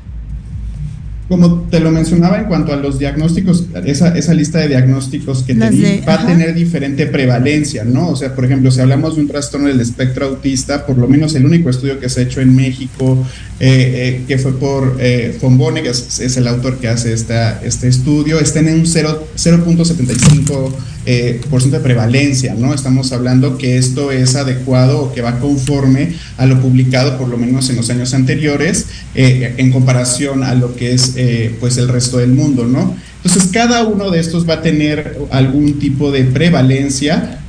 Como 1.29 1.63
te 1.71 1.79
lo 1.81 1.91
mencionaba 1.91 2.39
en 2.39 2.45
cuanto 2.45 2.73
a 2.73 2.77
los 2.77 2.99
diagnósticos, 2.99 3.67
esa, 3.85 4.17
esa 4.17 4.33
lista 4.33 4.61
de 4.61 4.69
diagnósticos 4.69 5.43
que 5.43 5.55
te 5.55 6.03
va 6.09 6.15
a 6.15 6.27
tener 6.27 6.55
diferente 6.55 7.07
prevalencia, 7.07 7.85
¿no? 7.85 8.09
O 8.09 8.17
sea, 8.17 8.35
por 8.35 8.47
ejemplo, 8.47 8.71
si 8.71 8.81
hablamos 8.81 9.17
de 9.17 9.23
un 9.23 9.29
trastorno 9.29 9.69
del 9.69 9.81
espectro 9.81 10.25
autista, 10.27 10.87
por 10.87 10.97
lo 10.97 11.07
menos 11.07 11.35
el 11.35 11.45
único 11.45 11.69
estudio 11.69 12.01
que 12.01 12.09
se 12.09 12.21
ha 12.21 12.23
hecho 12.23 12.41
en 12.41 12.57
México, 12.57 13.27
eh, 13.61 14.21
eh, 14.21 14.25
que 14.27 14.39
fue 14.39 14.59
por 14.59 14.97
eh, 15.01 15.37
Fombone, 15.39 15.83
que 15.83 15.91
es, 15.91 16.19
es, 16.21 16.39
el 16.39 16.49
autor 16.49 16.79
que 16.79 16.89
hace 16.89 17.13
esta, 17.13 17.61
este 17.63 17.89
estudio, 17.89 18.41
está 18.41 18.61
en 18.61 18.69
un 18.69 18.85
0.75 18.85 20.73
eh, 21.11 21.41
por 21.49 21.62
ciento 21.62 21.79
de 21.79 21.83
prevalencia, 21.83 22.55
¿no? 22.55 22.75
Estamos 22.75 23.12
hablando 23.12 23.57
que 23.57 23.79
esto 23.79 24.12
es 24.12 24.37
adecuado 24.37 25.05
o 25.05 25.15
que 25.15 25.23
va 25.23 25.38
conforme 25.38 26.12
a 26.37 26.45
lo 26.45 26.61
publicado 26.61 27.17
por 27.17 27.29
lo 27.29 27.38
menos 27.38 27.71
en 27.71 27.77
los 27.77 27.88
años 27.88 28.12
anteriores 28.12 28.85
eh, 29.15 29.55
en 29.57 29.73
comparación 29.73 30.45
a 30.45 30.55
lo 30.55 30.77
que 30.77 30.93
es 30.93 31.15
eh, 31.17 31.57
pues 31.61 31.79
el 31.79 31.88
resto 31.88 32.19
del 32.19 32.33
mundo, 32.33 32.67
¿no? 32.67 32.95
Entonces 33.25 33.50
cada 33.50 33.85
uno 33.85 34.11
de 34.11 34.21
estos 34.21 34.47
va 34.47 34.57
a 34.57 34.61
tener 34.61 35.17
algún 35.31 35.79
tipo 35.79 36.12
de 36.12 36.25
prevalencia 36.25 37.41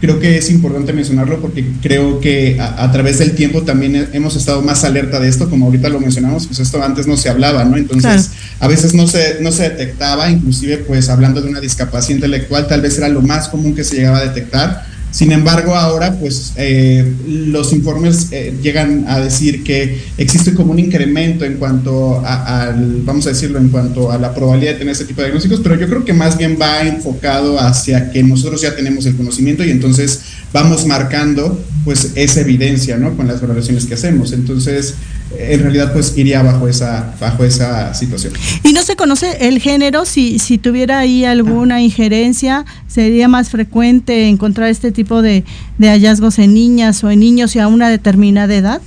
creo 0.00 0.18
que 0.18 0.38
es 0.38 0.50
importante 0.50 0.92
mencionarlo 0.92 1.40
porque 1.40 1.64
creo 1.82 2.20
que 2.20 2.56
a, 2.58 2.90
través 2.90 3.18
del 3.18 3.32
tiempo 3.32 3.62
también 3.62 4.08
hemos 4.12 4.34
estado 4.34 4.62
más 4.62 4.82
alerta 4.84 5.20
de 5.20 5.28
esto, 5.28 5.50
como 5.50 5.66
ahorita 5.66 5.90
lo 5.90 6.00
mencionamos, 6.00 6.46
pues 6.46 6.58
esto 6.58 6.82
antes 6.82 7.06
no 7.06 7.16
se 7.16 7.28
hablaba, 7.28 7.64
¿no? 7.64 7.76
Entonces, 7.76 8.30
a 8.60 8.68
veces 8.68 8.94
no 8.94 9.08
se, 9.08 9.38
no 9.40 9.50
se 9.50 9.64
detectaba, 9.64 10.30
inclusive 10.30 10.78
pues 10.78 11.08
hablando 11.08 11.40
de 11.40 11.48
una 11.48 11.60
discapacidad 11.60 12.16
intelectual, 12.16 12.68
tal 12.68 12.82
vez 12.82 12.96
era 12.98 13.08
lo 13.08 13.22
más 13.22 13.48
común 13.48 13.74
que 13.74 13.84
se 13.84 13.96
llegaba 13.96 14.18
a 14.18 14.24
detectar, 14.24 14.90
sin 15.10 15.32
embargo, 15.32 15.74
ahora 15.74 16.12
pues 16.20 16.52
eh, 16.56 17.12
los 17.26 17.72
informes 17.72 18.28
eh, 18.30 18.54
llegan 18.62 19.06
a 19.08 19.18
decir 19.18 19.64
que 19.64 20.00
existe 20.16 20.54
como 20.54 20.70
un 20.70 20.78
incremento 20.78 21.44
en 21.44 21.54
cuanto 21.54 22.22
a, 22.24 22.72
vamos 22.76 23.26
a 23.26 23.30
decirlo, 23.30 23.58
en 23.58 23.70
cuanto 23.70 24.12
a 24.12 24.18
la 24.18 24.32
probabilidad 24.32 24.74
de 24.74 24.78
tener 24.78 24.92
ese 24.92 25.06
tipo 25.06 25.20
de 25.20 25.26
diagnósticos, 25.26 25.60
pero 25.60 25.74
yo 25.74 25.88
creo 25.88 26.04
que 26.04 26.12
más 26.12 26.38
bien 26.38 26.56
va 26.60 26.82
enfocado 26.82 27.58
hacia 27.58 28.12
que 28.12 28.22
nosotros 28.22 28.62
ya 28.62 28.76
tenemos 28.76 29.04
el 29.04 29.16
conocimiento 29.16 29.64
y 29.64 29.70
entonces 29.70 30.20
vamos 30.52 30.86
marcando 30.86 31.58
pues 31.84 32.12
esa 32.14 32.40
evidencia, 32.40 32.96
¿no? 32.96 33.16
Con 33.16 33.26
las 33.26 33.40
valoraciones 33.40 33.86
que 33.86 33.94
hacemos. 33.94 34.32
Entonces, 34.32 34.94
en 35.38 35.60
realidad 35.60 35.92
pues 35.92 36.16
iría 36.16 36.42
bajo 36.42 36.68
esa, 36.68 37.14
bajo 37.20 37.44
esa 37.44 37.94
situación. 37.94 38.32
¿Y 38.64 38.72
no 38.72 38.82
se 38.82 38.96
conoce 38.96 39.48
el 39.48 39.60
género? 39.60 40.04
Si, 40.04 40.38
si 40.38 40.58
tuviera 40.58 40.98
ahí 40.98 41.24
alguna 41.24 41.80
injerencia, 41.80 42.64
¿sería 42.88 43.28
más 43.28 43.48
frecuente 43.48 44.28
encontrar 44.28 44.68
este 44.68 44.92
tipo 44.92 45.22
de, 45.22 45.44
hallazgos 45.78 46.38
en 46.38 46.54
niñas 46.54 47.02
o 47.04 47.10
en 47.10 47.20
niños 47.20 47.56
y 47.56 47.60
a 47.60 47.68
una 47.68 47.88
determinada 47.88 48.54
edad? 48.54 48.80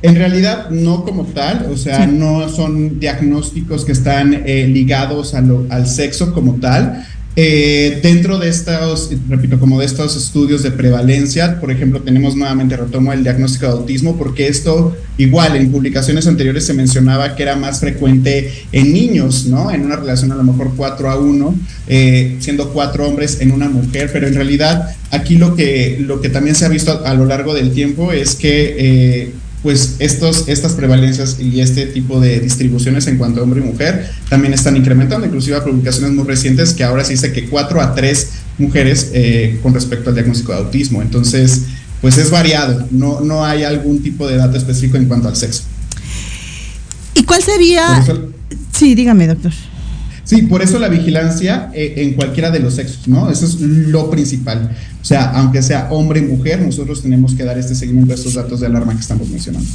En 0.00 0.14
realidad 0.14 0.70
no 0.70 1.04
como 1.04 1.24
tal, 1.24 1.66
o 1.72 1.76
sea, 1.76 2.06
no 2.06 2.48
son 2.48 3.00
diagnósticos 3.00 3.84
que 3.84 3.90
están 3.90 4.42
eh, 4.46 4.68
ligados 4.68 5.34
al 5.34 5.88
sexo 5.88 6.32
como 6.32 6.54
tal, 6.54 7.04
eh, 7.40 8.00
dentro 8.02 8.36
de 8.36 8.48
estos, 8.48 9.10
repito, 9.28 9.60
como 9.60 9.78
de 9.78 9.86
estos 9.86 10.16
estudios 10.16 10.64
de 10.64 10.72
prevalencia, 10.72 11.60
por 11.60 11.70
ejemplo, 11.70 12.02
tenemos 12.02 12.34
nuevamente, 12.34 12.76
retomo 12.76 13.12
el 13.12 13.22
diagnóstico 13.22 13.66
de 13.66 13.72
autismo, 13.74 14.16
porque 14.16 14.48
esto 14.48 14.96
igual 15.18 15.54
en 15.54 15.70
publicaciones 15.70 16.26
anteriores 16.26 16.66
se 16.66 16.74
mencionaba 16.74 17.36
que 17.36 17.44
era 17.44 17.54
más 17.54 17.78
frecuente 17.78 18.52
en 18.72 18.92
niños, 18.92 19.46
¿no? 19.46 19.70
En 19.70 19.84
una 19.84 19.94
relación 19.94 20.32
a 20.32 20.34
lo 20.34 20.42
mejor 20.42 20.72
4 20.76 21.10
a 21.10 21.16
1, 21.16 21.54
eh, 21.86 22.36
siendo 22.40 22.70
cuatro 22.70 23.06
hombres 23.06 23.40
en 23.40 23.52
una 23.52 23.68
mujer, 23.68 24.10
pero 24.12 24.26
en 24.26 24.34
realidad 24.34 24.96
aquí 25.12 25.36
lo 25.36 25.54
que, 25.54 25.96
lo 26.00 26.20
que 26.20 26.30
también 26.30 26.56
se 26.56 26.66
ha 26.66 26.68
visto 26.68 27.06
a, 27.06 27.14
lo 27.14 27.24
largo 27.24 27.54
del 27.54 27.70
tiempo 27.70 28.10
es 28.10 28.34
que... 28.34 28.74
Eh, 28.78 29.32
pues 29.62 29.96
estos, 29.98 30.48
estas 30.48 30.72
prevalencias 30.72 31.38
y 31.40 31.60
este 31.60 31.86
tipo 31.86 32.20
de 32.20 32.40
distribuciones 32.40 33.06
en 33.06 33.18
cuanto 33.18 33.40
a 33.40 33.42
hombre 33.42 33.60
y 33.60 33.64
mujer 33.64 34.10
también 34.28 34.54
están 34.54 34.76
incrementando, 34.76 35.26
inclusive 35.26 35.56
a 35.56 35.64
publicaciones 35.64 36.12
muy 36.12 36.24
recientes 36.24 36.74
que 36.74 36.84
ahora 36.84 37.04
se 37.04 37.12
dice 37.12 37.32
que 37.32 37.48
4 37.48 37.80
a 37.80 37.94
3 37.94 38.28
mujeres 38.58 39.10
eh, 39.14 39.58
con 39.62 39.74
respecto 39.74 40.10
al 40.10 40.14
diagnóstico 40.14 40.52
de 40.52 40.58
autismo. 40.58 41.02
Entonces, 41.02 41.62
pues 42.00 42.18
es 42.18 42.30
variado, 42.30 42.86
no, 42.90 43.20
no 43.20 43.44
hay 43.44 43.64
algún 43.64 44.02
tipo 44.02 44.28
de 44.28 44.36
dato 44.36 44.56
específico 44.56 44.96
en 44.96 45.06
cuanto 45.06 45.28
al 45.28 45.36
sexo. 45.36 45.62
¿Y 47.14 47.24
cuál 47.24 47.42
sería... 47.42 48.04
sí, 48.72 48.94
dígame, 48.94 49.26
doctor. 49.26 49.52
Sí, 50.28 50.42
por 50.42 50.60
eso 50.60 50.78
la 50.78 50.88
vigilancia 50.88 51.70
eh, 51.72 51.94
en 51.96 52.12
cualquiera 52.12 52.50
de 52.50 52.58
los 52.60 52.74
sexos, 52.74 53.08
¿no? 53.08 53.30
Eso 53.30 53.46
es 53.46 53.62
lo 53.62 54.10
principal. 54.10 54.76
O 55.00 55.04
sea, 55.04 55.30
aunque 55.30 55.62
sea 55.62 55.88
hombre 55.90 56.20
mujer, 56.20 56.60
nosotros 56.60 57.00
tenemos 57.00 57.34
que 57.34 57.44
dar 57.44 57.56
este 57.56 57.74
seguimiento 57.74 58.12
a 58.12 58.16
estos 58.16 58.34
datos 58.34 58.60
de 58.60 58.66
alarma 58.66 58.92
que 58.92 59.00
estamos 59.00 59.26
mencionando. 59.30 59.66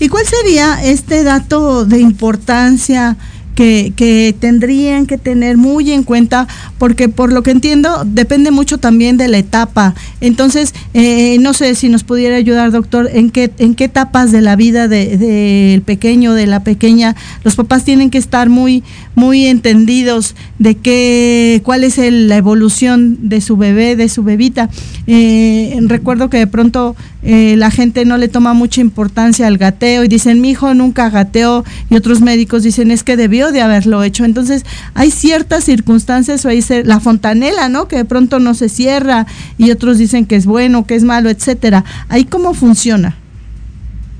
¿Y 0.00 0.08
cuál 0.08 0.26
sería 0.26 0.82
este 0.84 1.22
dato 1.22 1.84
de 1.84 2.00
importancia 2.00 3.16
que, 3.54 4.34
tendrían 4.38 5.06
que 5.06 5.18
tener 5.18 5.56
muy 5.56 5.92
en 5.92 6.02
cuenta, 6.02 6.48
porque 6.78 7.08
por 7.08 7.32
lo 7.32 7.42
que 7.42 7.50
entiendo 7.50 8.04
depende 8.04 8.50
mucho 8.50 8.78
también 8.78 9.16
de 9.16 9.28
la 9.28 9.38
etapa. 9.38 9.94
Entonces, 10.20 10.74
eh, 10.94 11.38
no 11.40 11.52
sé 11.52 11.74
si 11.74 11.88
nos 11.88 12.04
pudiera 12.04 12.36
ayudar, 12.36 12.70
doctor, 12.70 13.10
en 13.12 13.30
qué, 13.30 13.50
en 13.58 13.74
qué 13.74 13.84
etapas 13.84 14.32
de 14.32 14.40
la 14.40 14.56
vida 14.56 14.88
del 14.88 15.18
de, 15.18 15.82
pequeño, 15.84 16.34
de 16.34 16.46
la 16.46 16.64
pequeña, 16.64 17.16
los 17.44 17.56
papás 17.56 17.84
tienen 17.84 18.10
que 18.10 18.18
estar 18.18 18.48
muy, 18.48 18.82
muy 19.14 19.46
entendidos 19.46 20.34
de 20.58 20.76
qué, 20.76 21.60
cuál 21.64 21.84
es 21.84 21.98
la 21.98 22.36
evolución 22.36 23.28
de 23.28 23.40
su 23.40 23.56
bebé, 23.56 23.96
de 23.96 24.08
su 24.08 24.22
bebita. 24.22 24.70
Eh, 25.06 25.78
recuerdo 25.82 26.30
que 26.30 26.38
de 26.38 26.46
pronto 26.46 26.96
eh, 27.22 27.54
la 27.56 27.70
gente 27.70 28.04
no 28.04 28.16
le 28.16 28.28
toma 28.28 28.52
mucha 28.52 28.80
importancia 28.80 29.46
al 29.46 29.58
gateo 29.58 30.04
y 30.04 30.08
dicen, 30.08 30.40
mi 30.40 30.50
hijo 30.50 30.74
nunca 30.74 31.10
gateó, 31.10 31.64
y 31.88 31.96
otros 31.96 32.20
médicos 32.20 32.62
dicen, 32.62 32.90
es 32.90 33.04
que 33.04 33.16
debió 33.16 33.52
de 33.52 33.60
haberlo 33.60 34.02
hecho. 34.02 34.24
Entonces, 34.24 34.64
hay 34.94 35.10
ciertas 35.10 35.64
circunstancias, 35.64 36.44
o 36.44 36.48
ahí 36.48 36.64
la 36.84 37.00
fontanela, 37.00 37.68
¿no? 37.68 37.88
Que 37.88 37.96
de 37.96 38.04
pronto 38.04 38.38
no 38.38 38.54
se 38.54 38.68
cierra 38.68 39.26
y 39.58 39.70
otros 39.70 39.98
dicen 39.98 40.26
que 40.26 40.36
es 40.36 40.46
bueno, 40.46 40.86
que 40.86 40.94
es 40.94 41.04
malo, 41.04 41.30
etcétera. 41.30 41.84
Ahí 42.08 42.24
cómo 42.24 42.54
funciona. 42.54 43.16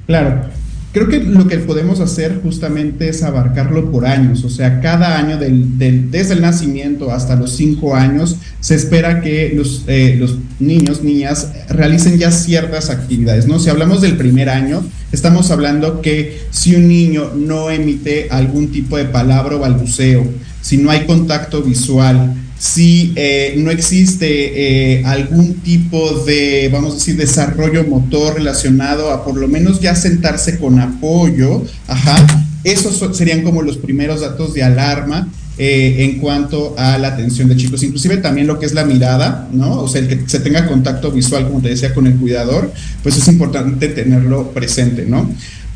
Claro. 0.07 0.62
Creo 0.93 1.09
que 1.09 1.21
lo 1.21 1.49
que 1.49 1.57
podemos 1.57 2.01
hacer 2.01 2.41
justamente 2.43 3.09
es 3.09 3.23
abarcarlo 3.23 3.91
por 3.91 4.05
años, 4.05 4.45
o 4.45 4.51
sea, 4.51 4.81
cada 4.83 5.17
año 5.19 5.39
desde 5.39 6.35
el 6.35 6.43
nacimiento 6.43 7.11
hasta 7.11 7.35
los 7.35 7.57
cinco 7.57 7.97
años 7.97 8.37
se 8.61 8.75
espera 8.75 9.23
que 9.23 9.53
los, 9.57 9.85
eh, 9.87 10.17
los 10.19 10.37
niños, 10.61 11.03
niñas 11.03 11.49
realicen 11.71 12.19
ya 12.19 12.31
ciertas 12.31 12.91
actividades, 12.91 13.47
¿no? 13.47 13.59
Si 13.59 13.71
hablamos 13.71 14.03
del 14.03 14.19
primer 14.19 14.51
año, 14.51 14.85
estamos 15.13 15.51
hablando 15.51 16.03
que 16.03 16.43
si 16.51 16.75
un 16.75 16.89
niño 16.89 17.33
no 17.35 17.71
emite 17.71 18.29
algún 18.31 18.71
tipo 18.71 18.99
de 18.99 19.07
palabra 19.07 19.57
o 19.57 19.61
balbuceo, 19.61 20.27
si 20.61 20.77
no 20.77 20.91
hay 20.91 21.07
contacto 21.07 21.63
visual, 21.63 22.35
si 22.63 23.13
eh, 23.17 23.55
no 23.59 23.73
existe 23.73 24.29
eh, 24.29 25.03
algún 25.05 25.55
tipo 25.63 26.21
de, 26.21 26.71
vamos 26.73 26.93
a 26.93 26.95
decir, 26.95 27.17
desarrollo 27.17 27.83
motor 27.83 28.35
relacionado 28.35 29.11
a 29.11 29.25
por 29.25 29.37
lo 29.37 29.49
menos 29.49 29.81
ya 29.81 29.97
sentarse 29.97 30.61
con 30.61 30.79
apoyo, 30.79 31.65
ajá, 31.89 32.25
esos 32.63 33.17
serían 33.17 33.43
como 33.43 33.63
los 33.63 33.79
primeros 33.79 34.21
datos 34.21 34.55
de 34.55 34.63
alarma 34.63 35.29
eh, 35.59 36.05
en 36.05 36.21
cuanto 36.21 36.77
a 36.79 36.99
la 36.99 37.09
atención 37.09 37.49
de 37.49 37.57
chicos, 37.57 37.83
inclusive 37.83 38.19
también 38.19 38.47
lo 38.47 38.61
que 38.61 38.67
es 38.67 38.75
la 38.75 38.85
mirada, 38.85 39.49
¿no? 39.53 39.81
O 39.81 39.89
sea, 39.89 40.01
el 40.01 40.07
que 40.07 40.21
se 40.29 40.39
tenga 40.39 40.69
contacto 40.69 41.11
visual, 41.11 41.49
como 41.49 41.61
te 41.61 41.71
decía, 41.71 41.93
con 41.93 42.07
el 42.07 42.15
cuidador, 42.15 42.73
pues 43.03 43.17
es 43.17 43.27
importante 43.27 43.89
tenerlo 43.89 44.53
presente, 44.53 45.05
¿no? 45.05 45.29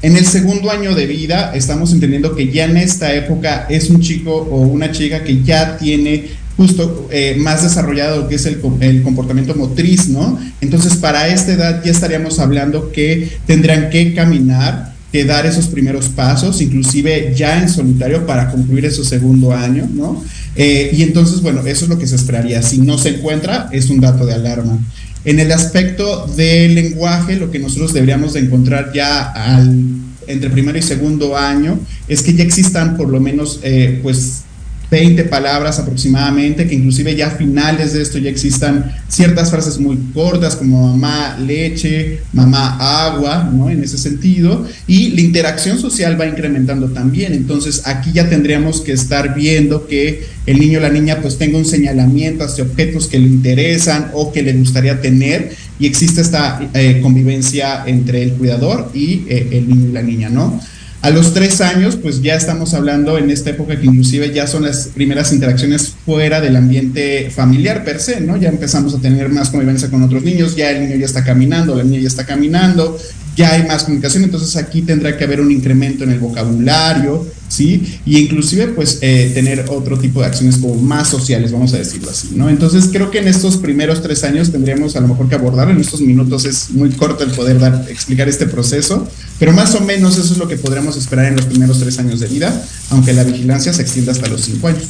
En 0.03 0.17
el 0.17 0.25
segundo 0.25 0.71
año 0.71 0.95
de 0.95 1.07
vida 1.07 1.53
estamos 1.53 1.93
entendiendo 1.93 2.37
que 2.37 2.53
ya 2.53 2.67
en 2.67 2.77
esta 2.77 3.13
época 3.13 3.67
es 3.69 3.91
un 3.91 4.01
chico 4.01 4.31
o 4.31 4.61
una 4.61 4.93
chica 4.93 5.25
que 5.25 5.43
ya 5.43 5.79
tiene 5.79 6.46
justo 6.57 7.09
eh, 7.11 7.37
más 7.39 7.63
desarrollado 7.63 8.29
que 8.29 8.37
es 8.37 8.47
el, 8.47 8.61
el, 8.81 9.03
comportamiento 9.03 9.55
motriz, 9.55 10.09
¿no? 10.09 10.39
Entonces, 10.61 10.97
para 10.97 11.29
esta 11.29 11.53
edad 11.53 11.83
ya 11.85 11.91
estaríamos 11.91 12.39
hablando 12.39 12.91
que 12.93 13.39
tendrán 13.47 13.91
que 13.91 14.15
caminar, 14.15 14.95
que 15.13 15.25
dar 15.25 15.47
esos 15.47 15.67
primeros 15.67 16.09
pasos, 16.09 16.61
inclusive 16.61 17.35
ya 17.37 17.61
en 17.61 17.69
solitario 17.69 18.27
para 18.27 18.51
concluir 18.51 18.87
ese 18.87 19.05
segundo 19.05 19.53
año, 19.53 19.89
¿no? 19.93 20.25
Eh, 20.57 20.91
y 20.93 21.03
entonces, 21.03 21.43
bueno, 21.43 21.61
eso 21.67 21.85
es 21.85 21.91
lo 21.91 21.99
que 21.99 22.07
se 22.07 22.17
esperaría. 22.17 22.63
Si 22.63 22.79
no 22.79 22.97
se 22.97 23.11
encuentra, 23.11 23.69
es 23.73 23.91
un 23.91 24.01
dato 24.01 24.25
de 24.25 24.35
alarma. 24.35 24.79
En 25.25 25.41
el 25.41 25.53
aspecto 25.53 26.27
del 26.37 26.75
lenguaje, 26.75 27.37
lo 27.37 27.51
que 27.51 27.59
nosotros 27.59 27.93
deberíamos 27.93 28.33
de 28.33 28.41
encontrar 28.41 28.93
ya 28.95 29.25
al, 29.33 29.85
entre 30.27 30.51
primero 30.51 30.79
y 30.79 30.83
segundo 30.83 31.37
año 31.37 31.79
es 32.09 32.23
que 32.23 32.33
ya 32.35 32.45
existan 32.45 32.97
por 32.97 33.09
lo 33.09 33.21
menos, 33.21 33.61
eh, 33.63 34.01
pues, 34.03 34.45
20 34.91 35.25
palabras 35.25 35.79
aproximadamente, 35.79 36.67
que 36.67 36.75
inclusive 36.75 37.17
ya 37.17 37.29
a 37.29 37.31
finales 37.31 37.93
de 37.93 38.03
esto 38.03 38.19
ya 38.19 38.31
existan 38.31 38.93
ciertas 39.09 39.51
frases 39.51 39.79
muy 39.79 39.99
cortas 40.15 40.57
como 40.57 40.89
mamá 40.89 41.37
leche, 41.39 42.21
mamá 42.33 43.07
agua, 43.07 43.51
¿no? 43.53 43.69
En 43.69 43.83
ese 43.83 43.99
sentido, 43.99 44.67
y 44.87 45.11
la 45.11 45.21
interacción 45.21 45.79
social 45.79 46.21
va 46.21 46.27
incrementando 46.27 46.89
también, 46.91 47.33
entonces 47.33 47.83
aquí 47.87 48.13
ya 48.13 48.29
tendríamos 48.29 48.81
que 48.81 48.93
estar 48.93 49.35
viendo 49.35 49.87
que 49.87 50.27
el 50.47 50.61
niño 50.61 50.79
o 50.79 50.83
la 50.83 50.91
niña 50.91 51.21
pues 51.21 51.39
tenga 51.39 51.59
un 51.59 51.65
señalamiento 51.65 52.45
hacia 52.45 52.65
objetos 52.65 53.09
que 53.09 53.19
le 53.19 53.27
interesan 53.27 54.11
o 54.15 54.33
que 54.33 54.43
le 54.43 54.53
gustaría 54.53 55.01
tener 55.01 55.51
y 55.79 55.87
existe 55.87 56.21
esta 56.21 56.61
eh, 56.75 57.01
convivencia 57.03 57.83
entre 57.87 58.23
el 58.23 58.33
cuidador 58.35 58.91
y 58.95 59.25
eh, 59.29 59.49
el 59.53 59.69
niño 59.69 59.89
y 59.89 59.93
la 59.93 60.03
niña, 60.03 60.29
¿no? 60.29 60.61
A 61.07 61.11
los 61.11 61.35
tres 61.35 61.61
años, 61.61 61.95
pues 61.95 62.21
ya 62.21 62.35
estamos 62.35 62.75
hablando 62.75 63.17
en 63.17 63.31
esta 63.31 63.51
época 63.51 63.79
que 63.79 63.87
inclusive 63.87 64.35
ya 64.35 64.49
son 64.49 64.65
las 64.65 64.89
primeras 64.89 65.33
interacciones 65.33 65.95
fuera 66.05 66.41
del 66.41 66.57
ambiente 66.57 67.31
familiar 67.31 67.85
per 67.85 68.01
se, 68.01 68.21
¿no? 68.21 68.37
Ya 68.37 68.49
empezamos 68.49 68.93
a 68.93 68.99
tener 68.99 69.29
más 69.29 69.51
convivencia 69.51 69.89
con 69.89 70.03
otros 70.03 70.25
niños, 70.25 70.57
ya 70.57 70.73
el 70.73 70.81
niño 70.81 70.97
ya 70.97 71.07
está 71.07 71.23
caminando, 71.23 71.77
la 71.77 71.85
niña 71.85 72.01
ya 72.01 72.09
está 72.09 72.27
caminando, 72.27 72.99
ya 73.37 73.53
hay 73.53 73.69
más 73.69 73.85
comunicación, 73.85 74.25
entonces 74.25 74.57
aquí 74.57 74.83
tendrá 74.83 75.17
que 75.17 75.23
haber 75.23 75.41
un 75.41 75.53
incremento 75.53 76.03
en 76.03 76.11
el 76.11 76.19
vocabulario, 76.19 77.25
¿sí? 77.49 78.01
Y 78.05 78.19
inclusive 78.19 78.69
pues 78.69 78.99
eh, 79.03 79.31
tener 79.35 79.65
otro 79.69 79.99
tipo 79.99 80.21
de 80.21 80.27
acciones 80.27 80.59
como 80.59 80.75
más 80.77 81.09
sociales, 81.09 81.53
vamos 81.53 81.73
a 81.75 81.79
decirlo 81.79 82.11
así, 82.11 82.31
¿no? 82.35 82.49
Entonces 82.49 82.89
creo 82.93 83.11
que 83.11 83.19
en 83.19 83.29
estos 83.29 83.57
primeros 83.57 84.03
tres 84.03 84.25
años 84.25 84.53
tendríamos 84.53 84.97
a 84.97 85.01
lo 85.01 85.09
mejor 85.09 85.29
que 85.29 85.35
abordar, 85.35 85.71
en 85.71 85.81
estos 85.81 86.01
minutos 86.01 86.45
es 86.45 86.71
muy 86.71 86.91
corto 86.91 87.25
el 87.25 87.31
poder 87.31 87.59
dar, 87.59 87.87
explicar 87.89 88.29
este 88.29 88.47
proceso, 88.47 89.09
pero 89.39 89.53
más 89.53 89.75
o 89.75 89.81
menos 89.81 90.19
eso 90.19 90.33
es 90.33 90.39
lo 90.39 90.49
que 90.49 90.57
podríamos 90.57 90.97
esperar 90.97 91.27
en 91.27 91.37
los 91.37 91.47
primeros 91.47 91.79
tres 91.79 91.99
años 91.99 92.21
de 92.21 92.29
vida, 92.29 92.67
aunque 92.91 93.13
la 93.13 93.25
vigilancia 93.25 93.73
se 93.73 93.83
extienda 93.83 94.13
hasta 94.13 94.29
los 94.29 94.43
cinco 94.43 94.69
años. 94.69 94.85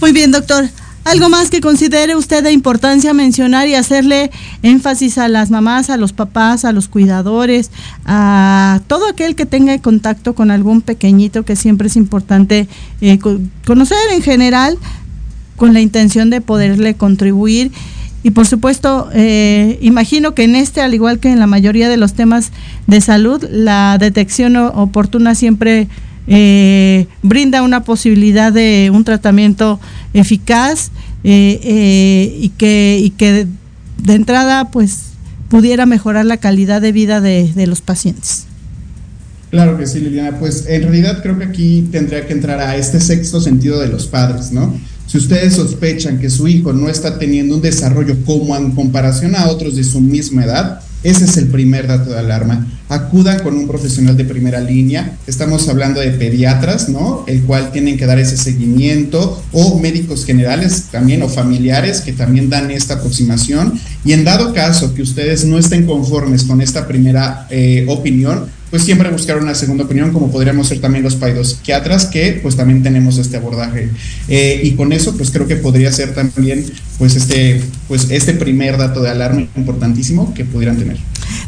Muy 0.00 0.12
bien, 0.12 0.30
doctor. 0.30 0.68
¿Algo 1.04 1.30
más 1.30 1.50
que 1.50 1.62
considere 1.62 2.14
usted 2.14 2.44
de 2.44 2.52
importancia 2.52 3.14
mencionar 3.14 3.66
y 3.66 3.74
hacerle 3.74 4.30
énfasis 4.62 5.16
a 5.16 5.28
las 5.28 5.50
mamás, 5.50 5.88
a 5.88 5.96
los 5.96 6.12
papás, 6.12 6.64
a 6.64 6.72
los 6.72 6.88
cuidadores, 6.88 7.70
a 8.04 8.80
todo 8.86 9.08
aquel 9.08 9.34
que 9.34 9.46
tenga 9.46 9.76
contacto 9.78 10.34
con 10.34 10.50
algún 10.50 10.82
pequeñito 10.82 11.42
que 11.44 11.56
siempre 11.56 11.88
es 11.88 11.96
importante 11.96 12.68
eh, 13.00 13.18
conocer 13.66 13.98
en 14.12 14.22
general 14.22 14.76
con 15.56 15.72
la 15.72 15.80
intención 15.80 16.28
de 16.28 16.42
poderle 16.42 16.94
contribuir? 16.94 17.72
Y 18.22 18.32
por 18.32 18.46
supuesto, 18.46 19.08
eh, 19.14 19.78
imagino 19.80 20.34
que 20.34 20.44
en 20.44 20.54
este, 20.54 20.82
al 20.82 20.92
igual 20.92 21.18
que 21.18 21.32
en 21.32 21.38
la 21.38 21.46
mayoría 21.46 21.88
de 21.88 21.96
los 21.96 22.12
temas 22.12 22.52
de 22.86 23.00
salud, 23.00 23.42
la 23.50 23.96
detección 23.98 24.56
oportuna 24.56 25.34
siempre 25.34 25.88
eh, 26.32 27.08
brinda 27.22 27.62
una 27.62 27.82
posibilidad 27.82 28.52
de 28.52 28.90
un 28.94 29.02
tratamiento 29.02 29.80
eficaz 30.14 30.92
eh, 31.24 31.60
eh, 31.64 32.38
y 32.40 32.50
que, 32.50 33.00
y 33.02 33.10
que 33.10 33.48
de, 33.98 34.14
entrada 34.14 34.70
pues 34.70 35.06
pudiera 35.48 35.86
mejorar 35.86 36.24
la 36.24 36.36
calidad 36.36 36.80
de 36.80 36.92
vida 36.92 37.20
de, 37.20 37.52
de 37.52 37.66
los 37.66 37.80
pacientes. 37.80 38.46
Claro 39.50 39.76
que 39.76 39.88
sí, 39.88 39.98
Liliana. 39.98 40.38
Pues 40.38 40.66
en 40.68 40.82
realidad 40.82 41.20
creo 41.20 41.36
que 41.36 41.46
aquí 41.46 41.88
tendría 41.90 42.24
que 42.24 42.32
entrar 42.32 42.60
a 42.60 42.76
este 42.76 43.00
sexto 43.00 43.40
sentido 43.40 43.80
de 43.80 43.88
los 43.88 44.06
padres, 44.06 44.52
¿no? 44.52 44.72
Si 45.08 45.18
ustedes 45.18 45.54
sospechan 45.54 46.20
que 46.20 46.30
su 46.30 46.46
hijo 46.46 46.72
no 46.72 46.88
está 46.88 47.18
teniendo 47.18 47.56
un 47.56 47.60
desarrollo 47.60 48.16
como 48.24 48.56
en 48.56 48.70
comparación 48.70 49.34
a 49.34 49.48
otros 49.48 49.74
de 49.74 49.82
su 49.82 50.00
misma 50.00 50.44
edad, 50.44 50.80
ese 51.02 51.24
es 51.24 51.36
el 51.38 51.48
primer 51.48 51.86
dato 51.86 52.10
de 52.10 52.18
alarma. 52.18 52.66
Acudan 52.88 53.40
con 53.40 53.56
un 53.56 53.66
profesional 53.66 54.16
de 54.16 54.24
primera 54.24 54.60
línea. 54.60 55.16
Estamos 55.26 55.68
hablando 55.68 56.00
de 56.00 56.10
pediatras, 56.10 56.88
¿no? 56.88 57.24
El 57.26 57.42
cual 57.44 57.72
tienen 57.72 57.96
que 57.96 58.04
dar 58.04 58.18
ese 58.18 58.36
seguimiento 58.36 59.42
o 59.52 59.78
médicos 59.78 60.24
generales 60.24 60.86
también 60.90 61.22
o 61.22 61.28
familiares 61.28 62.00
que 62.00 62.12
también 62.12 62.50
dan 62.50 62.70
esta 62.70 62.94
aproximación. 62.94 63.78
Y 64.04 64.12
en 64.12 64.24
dado 64.24 64.52
caso 64.52 64.92
que 64.92 65.02
ustedes 65.02 65.44
no 65.44 65.58
estén 65.58 65.86
conformes 65.86 66.44
con 66.44 66.60
esta 66.60 66.86
primera 66.86 67.46
eh, 67.50 67.86
opinión, 67.88 68.46
pues 68.70 68.84
siempre 68.84 69.10
buscar 69.10 69.38
una 69.38 69.54
segunda 69.54 69.84
opinión, 69.84 70.12
como 70.12 70.30
podríamos 70.30 70.68
ser 70.68 70.80
también 70.80 71.04
los 71.04 71.18
psiquiatras, 71.48 72.06
que 72.06 72.38
pues 72.42 72.56
también 72.56 72.82
tenemos 72.82 73.18
este 73.18 73.36
abordaje. 73.36 73.88
Eh, 74.28 74.60
y 74.62 74.72
con 74.72 74.92
eso, 74.92 75.16
pues 75.16 75.30
creo 75.30 75.46
que 75.46 75.56
podría 75.56 75.92
ser 75.92 76.14
también 76.14 76.64
pues 76.98 77.16
este, 77.16 77.60
pues 77.88 78.10
este 78.10 78.34
primer 78.34 78.76
dato 78.78 79.02
de 79.02 79.10
alarma 79.10 79.46
importantísimo 79.56 80.32
que 80.34 80.44
pudieran 80.44 80.76
tener. 80.76 80.98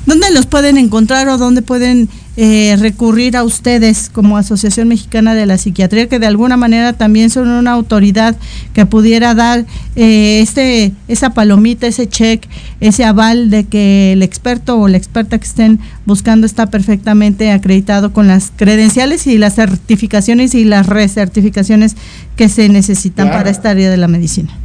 ¿Dónde 0.07 0.31
los 0.33 0.47
pueden 0.47 0.79
encontrar 0.79 1.29
o 1.29 1.39
dónde 1.39 1.63
pueden 1.63 2.09
eh, 2.39 2.77
recurrir 2.79 3.37
a 3.37 3.45
ustedes 3.45 4.09
como 4.09 4.39
Asociación 4.39 4.89
Mexicana 4.89 5.35
de 5.35 5.45
la 5.45 5.59
Psiquiatría, 5.59 6.09
que 6.09 6.19
de 6.19 6.27
alguna 6.27 6.57
manera 6.57 6.95
también 6.95 7.29
son 7.29 7.49
una 7.49 7.73
autoridad 7.73 8.37
que 8.73 8.87
pudiera 8.87 9.35
dar 9.35 9.67
eh, 9.97 10.41
este, 10.41 10.93
esa 11.09 11.35
palomita, 11.35 11.87
ese 11.87 12.09
check, 12.09 12.47
ese 12.81 13.05
aval 13.05 13.51
de 13.51 13.65
que 13.65 14.15
el 14.15 14.23
experto 14.23 14.79
o 14.79 14.89
la 14.89 14.97
experta 14.97 15.37
que 15.37 15.47
estén 15.47 15.79
buscando 16.07 16.47
está 16.47 16.71
perfectamente 16.71 17.51
acreditado 17.51 18.15
con 18.15 18.29
las 18.29 18.51
credenciales 18.57 19.27
y 19.27 19.37
las 19.37 19.57
certificaciones 19.57 20.55
y 20.55 20.65
las 20.65 20.87
recertificaciones 20.87 21.97
que 22.37 22.49
se 22.49 22.71
necesitan 22.71 23.29
para 23.29 23.51
esta 23.51 23.69
área 23.71 23.91
de 23.91 23.99
la 23.99 24.09
medicina? 24.09 24.62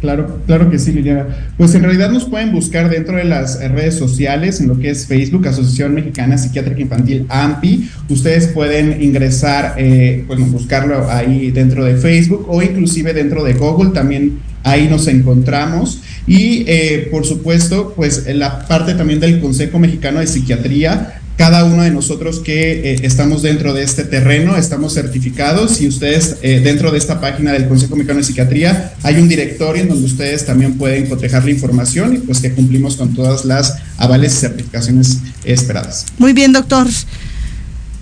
Claro, 0.00 0.40
claro 0.46 0.70
que 0.70 0.78
sí, 0.78 0.92
Liliana. 0.92 1.26
Pues 1.56 1.74
en 1.74 1.82
realidad 1.82 2.10
nos 2.10 2.24
pueden 2.24 2.52
buscar 2.52 2.88
dentro 2.88 3.16
de 3.16 3.24
las 3.24 3.60
redes 3.60 3.96
sociales, 3.96 4.60
en 4.60 4.68
lo 4.68 4.78
que 4.78 4.90
es 4.90 5.06
Facebook, 5.06 5.48
Asociación 5.48 5.94
Mexicana 5.94 6.38
Psiquiátrica 6.38 6.80
Infantil 6.80 7.26
AMPI. 7.28 7.90
Ustedes 8.08 8.46
pueden 8.48 9.02
ingresar, 9.02 9.74
eh, 9.76 10.24
bueno, 10.28 10.46
buscarlo 10.46 11.10
ahí 11.10 11.50
dentro 11.50 11.84
de 11.84 11.96
Facebook 11.96 12.46
o 12.48 12.62
inclusive 12.62 13.12
dentro 13.12 13.42
de 13.42 13.54
Google, 13.54 13.90
también 13.90 14.38
ahí 14.62 14.86
nos 14.88 15.08
encontramos. 15.08 16.00
Y 16.28 16.64
eh, 16.68 17.08
por 17.10 17.26
supuesto, 17.26 17.92
pues 17.96 18.24
la 18.32 18.66
parte 18.68 18.94
también 18.94 19.18
del 19.18 19.40
Consejo 19.40 19.80
Mexicano 19.80 20.20
de 20.20 20.28
Psiquiatría 20.28 21.20
cada 21.38 21.64
uno 21.64 21.84
de 21.84 21.92
nosotros 21.92 22.40
que 22.40 22.94
eh, 22.94 22.96
estamos 23.04 23.42
dentro 23.42 23.72
de 23.72 23.84
este 23.84 24.02
terreno, 24.02 24.56
estamos 24.56 24.92
certificados 24.92 25.80
y 25.80 25.86
ustedes 25.86 26.36
eh, 26.42 26.60
dentro 26.62 26.90
de 26.90 26.98
esta 26.98 27.20
página 27.20 27.52
del 27.52 27.68
Consejo 27.68 27.94
Mexicano 27.94 28.18
de 28.18 28.24
Psiquiatría 28.24 28.92
hay 29.04 29.20
un 29.20 29.28
directorio 29.28 29.82
en 29.82 29.88
donde 29.88 30.04
ustedes 30.04 30.44
también 30.44 30.76
pueden 30.76 31.06
cotejar 31.06 31.44
la 31.44 31.52
información 31.52 32.16
y 32.16 32.18
pues 32.18 32.40
que 32.40 32.52
cumplimos 32.52 32.96
con 32.96 33.14
todas 33.14 33.44
las 33.44 33.76
avales 33.98 34.34
y 34.34 34.36
certificaciones 34.38 35.18
esperadas. 35.44 36.06
Muy 36.18 36.32
bien, 36.32 36.52
doctor. 36.52 36.88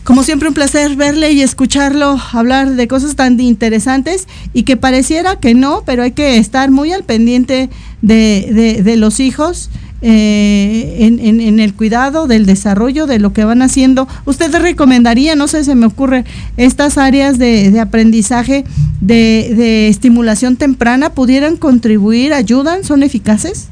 Como 0.02 0.22
siempre, 0.22 0.48
un 0.48 0.54
placer 0.54 0.96
verle 0.96 1.32
y 1.32 1.42
escucharlo 1.42 2.18
hablar 2.32 2.74
de 2.74 2.88
cosas 2.88 3.16
tan 3.16 3.38
interesantes 3.38 4.26
y 4.54 4.62
que 4.62 4.78
pareciera 4.78 5.36
que 5.40 5.54
no, 5.54 5.82
pero 5.84 6.04
hay 6.04 6.12
que 6.12 6.38
estar 6.38 6.70
muy 6.70 6.92
al 6.92 7.04
pendiente 7.04 7.68
de, 8.00 8.48
de, 8.50 8.82
de 8.82 8.96
los 8.96 9.20
hijos 9.20 9.68
eh, 10.02 10.96
en, 11.00 11.60
el 11.60 11.74
cuidado 11.74 12.26
del 12.26 12.46
desarrollo 12.46 13.06
de 13.06 13.18
lo 13.18 13.32
que 13.32 13.44
van 13.44 13.62
haciendo. 13.62 14.06
¿Usted 14.24 14.54
recomendaría, 14.54 15.34
no 15.34 15.48
sé, 15.48 15.64
se 15.64 15.74
me 15.74 15.86
ocurre, 15.86 16.24
estas 16.56 16.98
áreas 16.98 17.38
de, 17.38 17.78
aprendizaje, 17.80 18.64
de, 19.00 19.54
de, 19.56 19.88
estimulación 19.88 20.56
temprana, 20.56 21.10
pudieran 21.10 21.56
contribuir, 21.56 22.34
ayudan, 22.34 22.84
son 22.84 23.02
eficaces? 23.02 23.68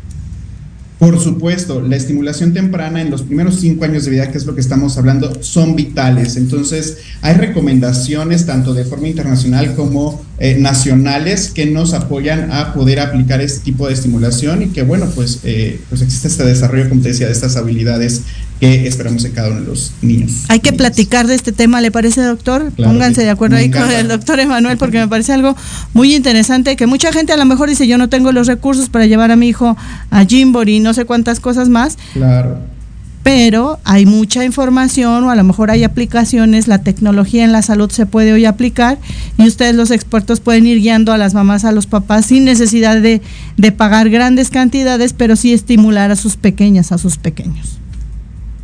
Por 1.04 1.20
supuesto, 1.20 1.82
la 1.82 1.96
estimulación 1.96 2.54
temprana 2.54 3.02
en 3.02 3.10
los 3.10 3.20
primeros 3.20 3.60
cinco 3.60 3.84
años 3.84 4.06
de 4.06 4.12
vida, 4.12 4.30
que 4.32 4.38
es 4.38 4.46
lo 4.46 4.54
que 4.54 4.62
estamos 4.62 4.96
hablando, 4.96 5.42
son 5.42 5.76
vitales. 5.76 6.36
Entonces, 6.36 6.96
hay 7.20 7.34
recomendaciones 7.34 8.46
tanto 8.46 8.72
de 8.72 8.86
forma 8.86 9.08
internacional 9.08 9.74
como 9.74 10.24
eh, 10.38 10.56
nacionales 10.58 11.50
que 11.50 11.66
nos 11.66 11.92
apoyan 11.92 12.50
a 12.50 12.72
poder 12.72 13.00
aplicar 13.00 13.42
este 13.42 13.60
tipo 13.60 13.86
de 13.86 13.92
estimulación 13.92 14.62
y 14.62 14.68
que 14.68 14.82
bueno, 14.82 15.06
pues, 15.14 15.40
eh, 15.44 15.78
pues 15.90 16.00
existe 16.00 16.28
este 16.28 16.44
desarrollo, 16.44 16.88
como 16.88 17.02
te 17.02 17.08
decía, 17.08 17.26
de 17.26 17.34
estas 17.34 17.56
habilidades 17.56 18.22
que 18.60 18.86
esperamos 18.86 19.24
en 19.24 19.32
cada 19.32 19.50
uno 19.50 19.60
de 19.60 19.66
los 19.66 19.92
niños. 20.02 20.44
Hay 20.48 20.60
que 20.60 20.72
platicar 20.72 21.26
de 21.26 21.34
este 21.34 21.52
tema, 21.52 21.80
¿le 21.80 21.90
parece, 21.90 22.22
doctor? 22.22 22.72
Pónganse 22.76 23.22
de 23.22 23.30
acuerdo 23.30 23.56
ahí 23.56 23.70
con 23.70 23.90
el 23.90 24.08
doctor 24.08 24.40
Emanuel 24.40 24.78
porque 24.78 24.98
me 24.98 25.08
parece 25.08 25.32
algo 25.32 25.56
muy 25.92 26.14
interesante 26.14 26.76
que 26.76 26.86
mucha 26.86 27.12
gente 27.12 27.32
a 27.32 27.36
lo 27.36 27.44
mejor 27.44 27.68
dice 27.68 27.86
yo 27.86 27.98
no 27.98 28.08
tengo 28.08 28.32
los 28.32 28.46
recursos 28.46 28.88
para 28.88 29.06
llevar 29.06 29.30
a 29.30 29.36
mi 29.36 29.48
hijo 29.48 29.76
a 30.10 30.24
Jimbori 30.24 30.76
y 30.76 30.80
no 30.80 30.94
sé 30.94 31.04
cuántas 31.04 31.40
cosas 31.40 31.68
más. 31.68 31.98
Claro 32.12 32.74
pero 33.24 33.80
hay 33.84 34.04
mucha 34.04 34.44
información 34.44 35.24
o 35.24 35.30
a 35.30 35.34
lo 35.34 35.42
mejor 35.42 35.70
hay 35.70 35.82
aplicaciones, 35.82 36.68
la 36.68 36.82
tecnología 36.82 37.42
en 37.42 37.52
la 37.52 37.62
salud 37.62 37.90
se 37.90 38.04
puede 38.04 38.34
hoy 38.34 38.44
aplicar 38.44 38.98
y 39.38 39.48
ustedes 39.48 39.74
los 39.74 39.90
expertos 39.90 40.40
pueden 40.40 40.66
ir 40.66 40.78
guiando 40.78 41.10
a 41.10 41.18
las 41.18 41.32
mamás, 41.32 41.64
a 41.64 41.72
los 41.72 41.86
papás 41.86 42.26
sin 42.26 42.44
necesidad 42.44 43.00
de, 43.00 43.22
de 43.56 43.72
pagar 43.72 44.10
grandes 44.10 44.50
cantidades, 44.50 45.14
pero 45.14 45.36
sí 45.36 45.54
estimular 45.54 46.10
a 46.10 46.16
sus 46.16 46.36
pequeñas, 46.36 46.92
a 46.92 46.98
sus 46.98 47.16
pequeños. 47.16 47.78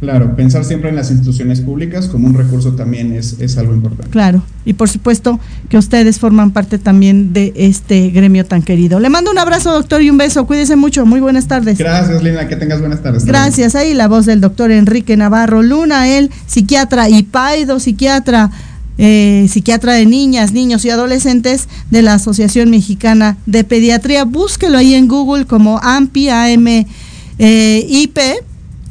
Claro, 0.01 0.35
pensar 0.35 0.65
siempre 0.65 0.89
en 0.89 0.97
las 0.97 1.11
instituciones 1.11 1.61
públicas 1.61 2.09
como 2.09 2.27
un 2.27 2.33
recurso 2.33 2.73
también 2.73 3.13
es, 3.13 3.37
es, 3.39 3.59
algo 3.59 3.75
importante. 3.75 4.11
Claro, 4.11 4.43
y 4.65 4.73
por 4.73 4.89
supuesto 4.89 5.39
que 5.69 5.77
ustedes 5.77 6.19
forman 6.19 6.53
parte 6.53 6.79
también 6.79 7.35
de 7.35 7.53
este 7.55 8.09
gremio 8.09 8.47
tan 8.47 8.63
querido. 8.63 8.99
Le 8.99 9.11
mando 9.11 9.31
un 9.31 9.39
abrazo, 9.39 9.73
doctor, 9.73 10.01
y 10.01 10.09
un 10.09 10.17
beso. 10.17 10.47
Cuídese 10.47 10.75
mucho. 10.75 11.05
Muy 11.05 11.21
buenas 11.21 11.49
tardes. 11.49 11.77
Gracias, 11.77 12.23
Lina. 12.23 12.49
Que 12.49 12.57
tengas 12.57 12.81
buenas 12.81 13.03
tardes. 13.03 13.27
Gracias. 13.27 13.75
Ahí 13.75 13.93
la 13.93 14.09
voz 14.09 14.25
del 14.25 14.41
doctor 14.41 14.71
Enrique 14.71 15.19
Navarro 15.19 15.63
Luna, 15.63 16.09
él, 16.09 16.31
psiquiatra 16.47 17.11
y 17.11 17.23
paido, 17.23 17.79
psiquiatra. 17.79 18.51
Eh, 19.03 19.47
psiquiatra 19.49 19.95
de 19.95 20.05
niñas, 20.05 20.53
niños 20.53 20.85
y 20.85 20.91
adolescentes 20.91 21.69
de 21.91 22.03
la 22.03 22.15
Asociación 22.15 22.69
Mexicana 22.69 23.39
de 23.47 23.65
Pediatría. 23.65 24.25
Búsquelo 24.25 24.77
ahí 24.77 24.95
en 24.95 25.09
Google 25.09 25.47
como 25.47 25.79
AMPI, 25.83 26.29
AM, 26.29 26.87
eh, 27.39 27.87
IP, 27.89 28.19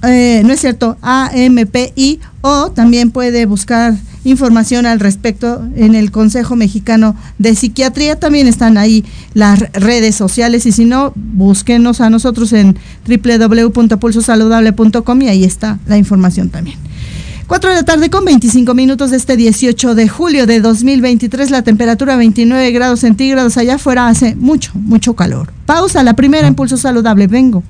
eh, 0.03 0.41
no 0.45 0.53
es 0.53 0.62
cierto, 0.62 0.97
AMPI, 1.01 2.19
o 2.41 2.71
también 2.71 3.12
puede 3.12 3.45
buscar 3.45 3.95
información 4.23 4.85
al 4.85 4.99
respecto 4.99 5.67
en 5.75 5.95
el 5.95 6.12
Consejo 6.12 6.55
Mexicano 6.55 7.17
de 7.38 7.55
Psiquiatría. 7.55 8.17
También 8.17 8.47
están 8.47 8.77
ahí 8.77 9.03
las 9.33 9.59
redes 9.73 10.15
sociales 10.15 10.65
y 10.65 10.71
si 10.71 10.85
no, 10.85 11.12
búsquenos 11.15 11.99
a 12.01 12.09
nosotros 12.09 12.53
en 12.53 12.79
www.pulsosaludable.com 13.07 15.21
y 15.21 15.27
ahí 15.27 15.43
está 15.43 15.77
la 15.88 15.97
información 15.97 16.49
también. 16.49 16.77
4 17.47 17.69
de 17.71 17.75
la 17.77 17.83
tarde 17.83 18.12
con 18.12 18.23
25 18.25 18.75
minutos 18.75 19.09
de 19.09 19.17
este 19.17 19.35
18 19.35 19.95
de 19.95 20.07
julio 20.07 20.45
de 20.45 20.62
2023, 20.62 21.49
la 21.49 21.63
temperatura 21.63 22.15
29 22.15 22.71
grados 22.71 22.99
centígrados, 22.99 23.57
allá 23.57 23.73
afuera 23.75 24.07
hace 24.07 24.35
mucho, 24.35 24.71
mucho 24.75 25.15
calor. 25.15 25.51
Pausa, 25.65 26.03
la 26.03 26.13
primera 26.13 26.47
en 26.47 26.53
Pulso 26.53 26.77
Saludable, 26.77 27.25
vengo. 27.25 27.63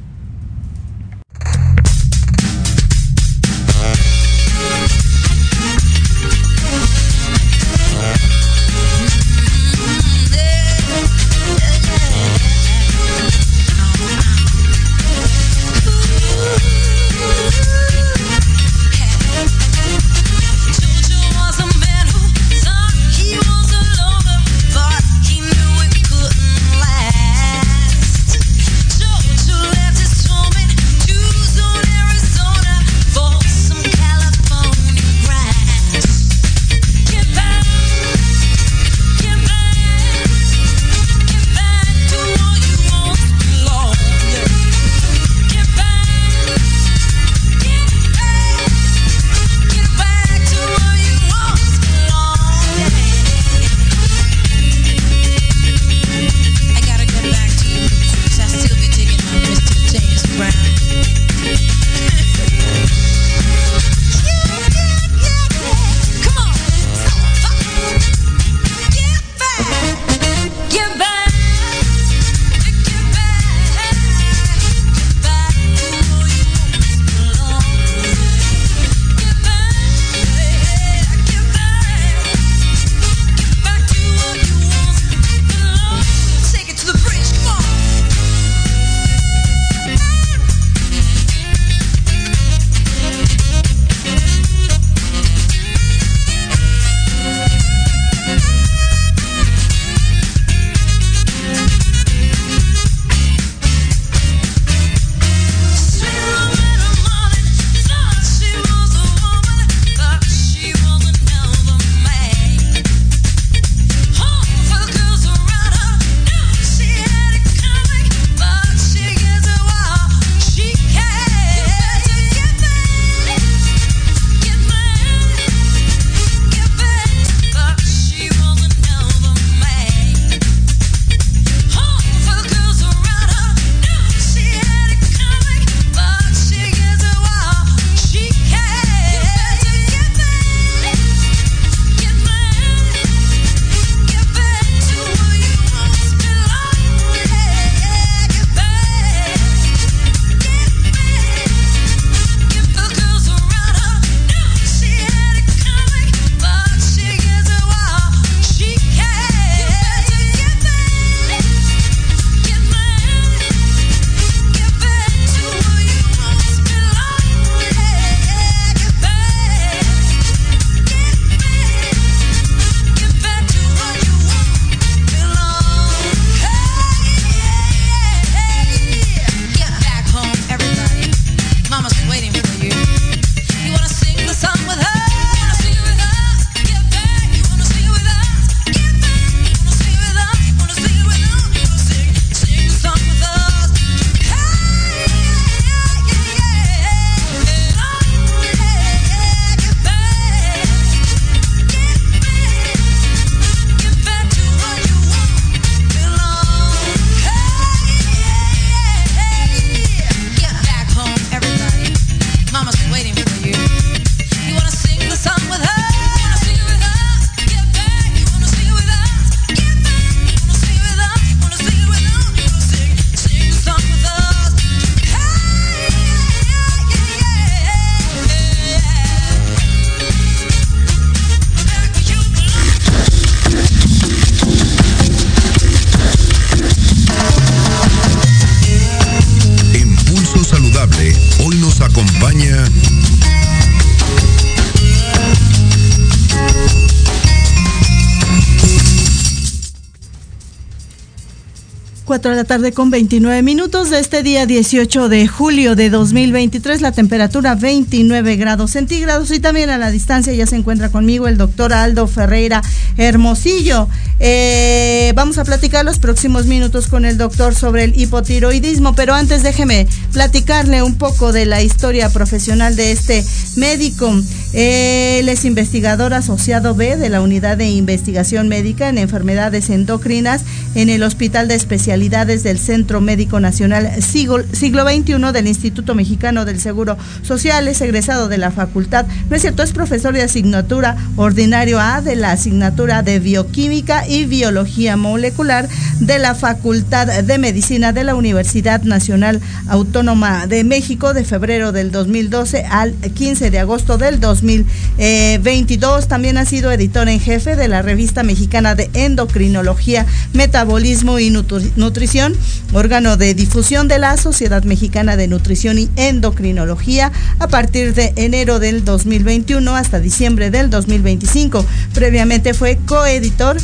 Tarde 252.50 252.72
con 252.72 252.90
29 252.90 253.44
minutos 253.44 253.92
de 253.92 254.00
este 254.00 254.24
día 254.24 254.48
18 254.48 255.08
de 255.08 255.28
julio 255.28 255.76
de 255.76 255.92
2023, 255.92 256.82
la 256.82 256.92
temperatura 256.92 257.54
29 257.54 258.38
grados 258.38 258.72
centígrados 258.72 259.30
y 259.30 259.40
también 259.40 259.70
a 259.70 259.78
la 259.78 259.92
distancia 259.92 260.34
ya 260.34 260.48
se 260.48 260.56
encuentra 260.56 260.90
conmigo 260.90 261.28
el 261.28 261.38
doctor 261.38 261.74
Aldo 261.74 262.08
Ferreira 262.08 262.64
Hermosillo. 262.98 263.88
Eh, 264.20 265.14
vamos 265.16 265.38
a 265.38 265.46
platicar 265.46 265.86
los 265.86 266.00
próximos 266.00 266.48
minutos 266.48 266.88
con 266.88 267.06
el 267.06 267.20
doctor 267.20 267.54
sobre 267.54 267.84
el 267.84 268.02
hipotiroidismo, 268.02 268.96
pero 268.96 269.14
antes 269.14 269.44
déjeme 269.44 269.88
platicarle 270.12 270.82
un 270.82 270.96
poco 270.96 271.32
de 271.32 271.46
la 271.46 271.62
historia 271.62 272.10
profesional 272.10 272.76
de 272.76 272.94
este 272.94 273.24
médico. 273.58 274.12
Él 274.52 275.30
es 275.30 275.46
investigador 275.46 276.16
asociado 276.16 276.74
B 276.74 276.98
de 276.98 277.10
la 277.10 277.22
Unidad 277.22 277.58
de 277.58 277.70
Investigación 277.70 278.48
Médica 278.48 278.90
en 278.90 278.98
Enfermedades 278.98 279.70
Endocrinas 279.70 280.44
en 280.74 280.90
el 280.90 281.04
Hospital 281.04 281.48
de 281.48 281.54
Especialidades 281.54 282.42
del 282.42 282.58
Centro 282.58 283.00
Médico 283.00 283.40
Nacional 283.40 283.92
Siglo, 284.02 284.44
XXI 284.44 285.32
del 285.32 285.48
Instituto 285.48 285.94
Mexicano 285.94 286.46
del 286.46 286.60
Seguro 286.60 286.98
Social. 287.22 287.68
Es 287.68 287.82
egresado 287.82 288.28
de 288.28 288.40
la 288.40 288.50
facultad, 288.50 289.06
no 289.30 289.36
es 289.36 289.44
cierto, 289.44 289.62
es 289.62 289.72
profesor 289.72 290.16
de 290.16 290.24
asignatura 290.24 290.98
ordinario 291.16 291.80
A 291.80 292.02
de 292.02 292.16
la 292.16 292.32
asignatura 292.32 293.04
de 293.04 293.20
Bioquímica 293.20 294.08
y 294.08 294.26
Biología 294.26 294.98
Molecular 294.98 295.70
de 296.00 296.18
la 296.18 296.34
Facultad 296.34 297.22
de 297.22 297.38
Medicina 297.38 297.94
de 297.94 298.04
la 298.04 298.16
Universidad 298.16 298.82
Nacional 298.82 299.42
Autónoma 299.68 300.48
de 300.48 300.64
México 300.64 301.14
de 301.14 301.24
febrero 301.24 301.72
del 301.72 301.92
2012 301.92 302.66
al 302.66 302.94
15 302.94 303.52
de 303.52 303.60
agosto 303.60 304.00
del 304.00 304.20
2022. 304.42 306.08
También 306.08 306.38
ha 306.38 306.46
sido 306.46 306.72
editor 306.72 307.08
en 307.10 307.20
jefe 307.20 307.56
de 307.56 307.68
la 307.68 307.82
revista 307.82 308.24
mexicana 308.24 308.76
de 308.76 308.90
endocrinología, 308.94 310.06
metabolismo 310.34 311.20
y 311.20 311.30
nutrición, 311.30 312.36
órgano 312.74 313.18
de 313.18 313.34
difusión 313.34 313.88
de 313.88 314.00
la 314.00 314.18
Sociedad 314.18 314.64
Mexicana 314.64 315.18
de 315.18 315.28
Nutrición 315.28 315.78
y 315.78 315.90
Endocrinología 315.96 317.12
a 317.40 317.48
partir 317.48 317.94
de 317.94 318.14
enero 318.16 318.60
del 318.60 318.86
2021 318.86 319.76
hasta 319.76 320.00
diciembre 320.00 320.52
del 320.52 320.70
2025. 320.70 321.66
Previamente 321.94 322.54
fue 322.54 322.78
coeditor 322.86 323.58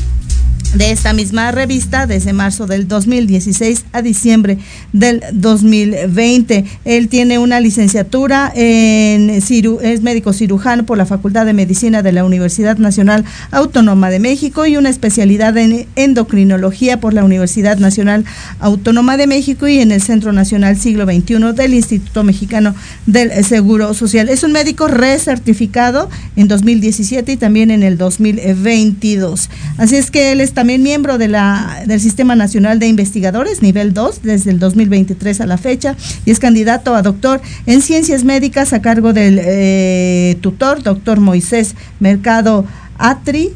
de 0.75 0.91
esta 0.91 1.13
misma 1.13 1.51
revista 1.51 2.05
desde 2.05 2.33
marzo 2.33 2.67
del 2.67 2.88
2016 2.88 3.85
a 3.93 4.01
diciembre 4.01 4.57
del 4.91 5.23
2020. 5.31 6.65
Él 6.83 7.07
tiene 7.07 7.39
una 7.39 7.61
licenciatura 7.61 8.51
en 8.55 9.41
ciru 9.41 9.79
es 9.81 10.01
médico 10.01 10.33
cirujano 10.33 10.85
por 10.85 10.97
la 10.97 11.05
Facultad 11.05 11.45
de 11.45 11.53
Medicina 11.53 12.01
de 12.01 12.11
la 12.11 12.25
Universidad 12.25 12.77
Nacional 12.77 13.23
Autónoma 13.51 14.09
de 14.09 14.19
México 14.19 14.65
y 14.65 14.75
una 14.75 14.89
especialidad 14.89 15.57
en 15.57 15.88
endocrinología 15.95 16.99
por 16.99 17.13
la 17.13 17.23
Universidad 17.23 17.77
Nacional 17.77 18.25
Autónoma 18.59 19.15
de 19.15 19.27
México 19.27 19.67
y 19.67 19.79
en 19.79 19.91
el 19.93 20.01
Centro 20.01 20.33
Nacional 20.33 20.77
Siglo 20.77 21.05
XXI 21.05 21.53
del 21.55 21.73
Instituto 21.73 22.23
Mexicano 22.23 22.75
del 23.05 23.45
Seguro 23.45 23.93
Social. 23.93 24.27
Es 24.27 24.43
un 24.43 24.51
médico 24.51 24.89
recertificado 24.89 26.09
en 26.35 26.49
2017 26.49 27.31
y 27.31 27.38
también 27.38 27.71
en 27.71 27.83
el 27.83 27.97
2022. 27.97 29.49
Así 29.77 29.95
es 29.95 30.11
que 30.11 30.33
él 30.33 30.41
está 30.41 30.64
también 30.65 30.82
miembro 30.82 31.19
de 31.19 31.28
la, 31.28 31.84
del 31.86 32.01
Sistema 32.01 32.36
Nacional 32.36 32.80
de 32.80 32.88
Investigadores, 32.88 33.62
nivel 33.62 33.93
2, 33.93 34.23
desde 34.23 34.49
el 34.49 34.58
2023 34.58 35.41
a 35.41 35.45
la 35.45 35.60
fecha, 35.60 35.95
y 36.25 36.32
es 36.32 36.39
candidato 36.39 36.95
a 36.95 37.04
doctor 37.04 37.39
en 37.67 37.84
ciencias 37.84 38.23
médicas 38.23 38.73
a 38.73 38.82
cargo 38.82 39.13
del 39.13 39.39
eh, 39.43 40.39
tutor, 40.41 40.82
doctor 40.82 41.19
Moisés 41.19 41.75
Mercado 41.99 42.65
Atri, 42.97 43.51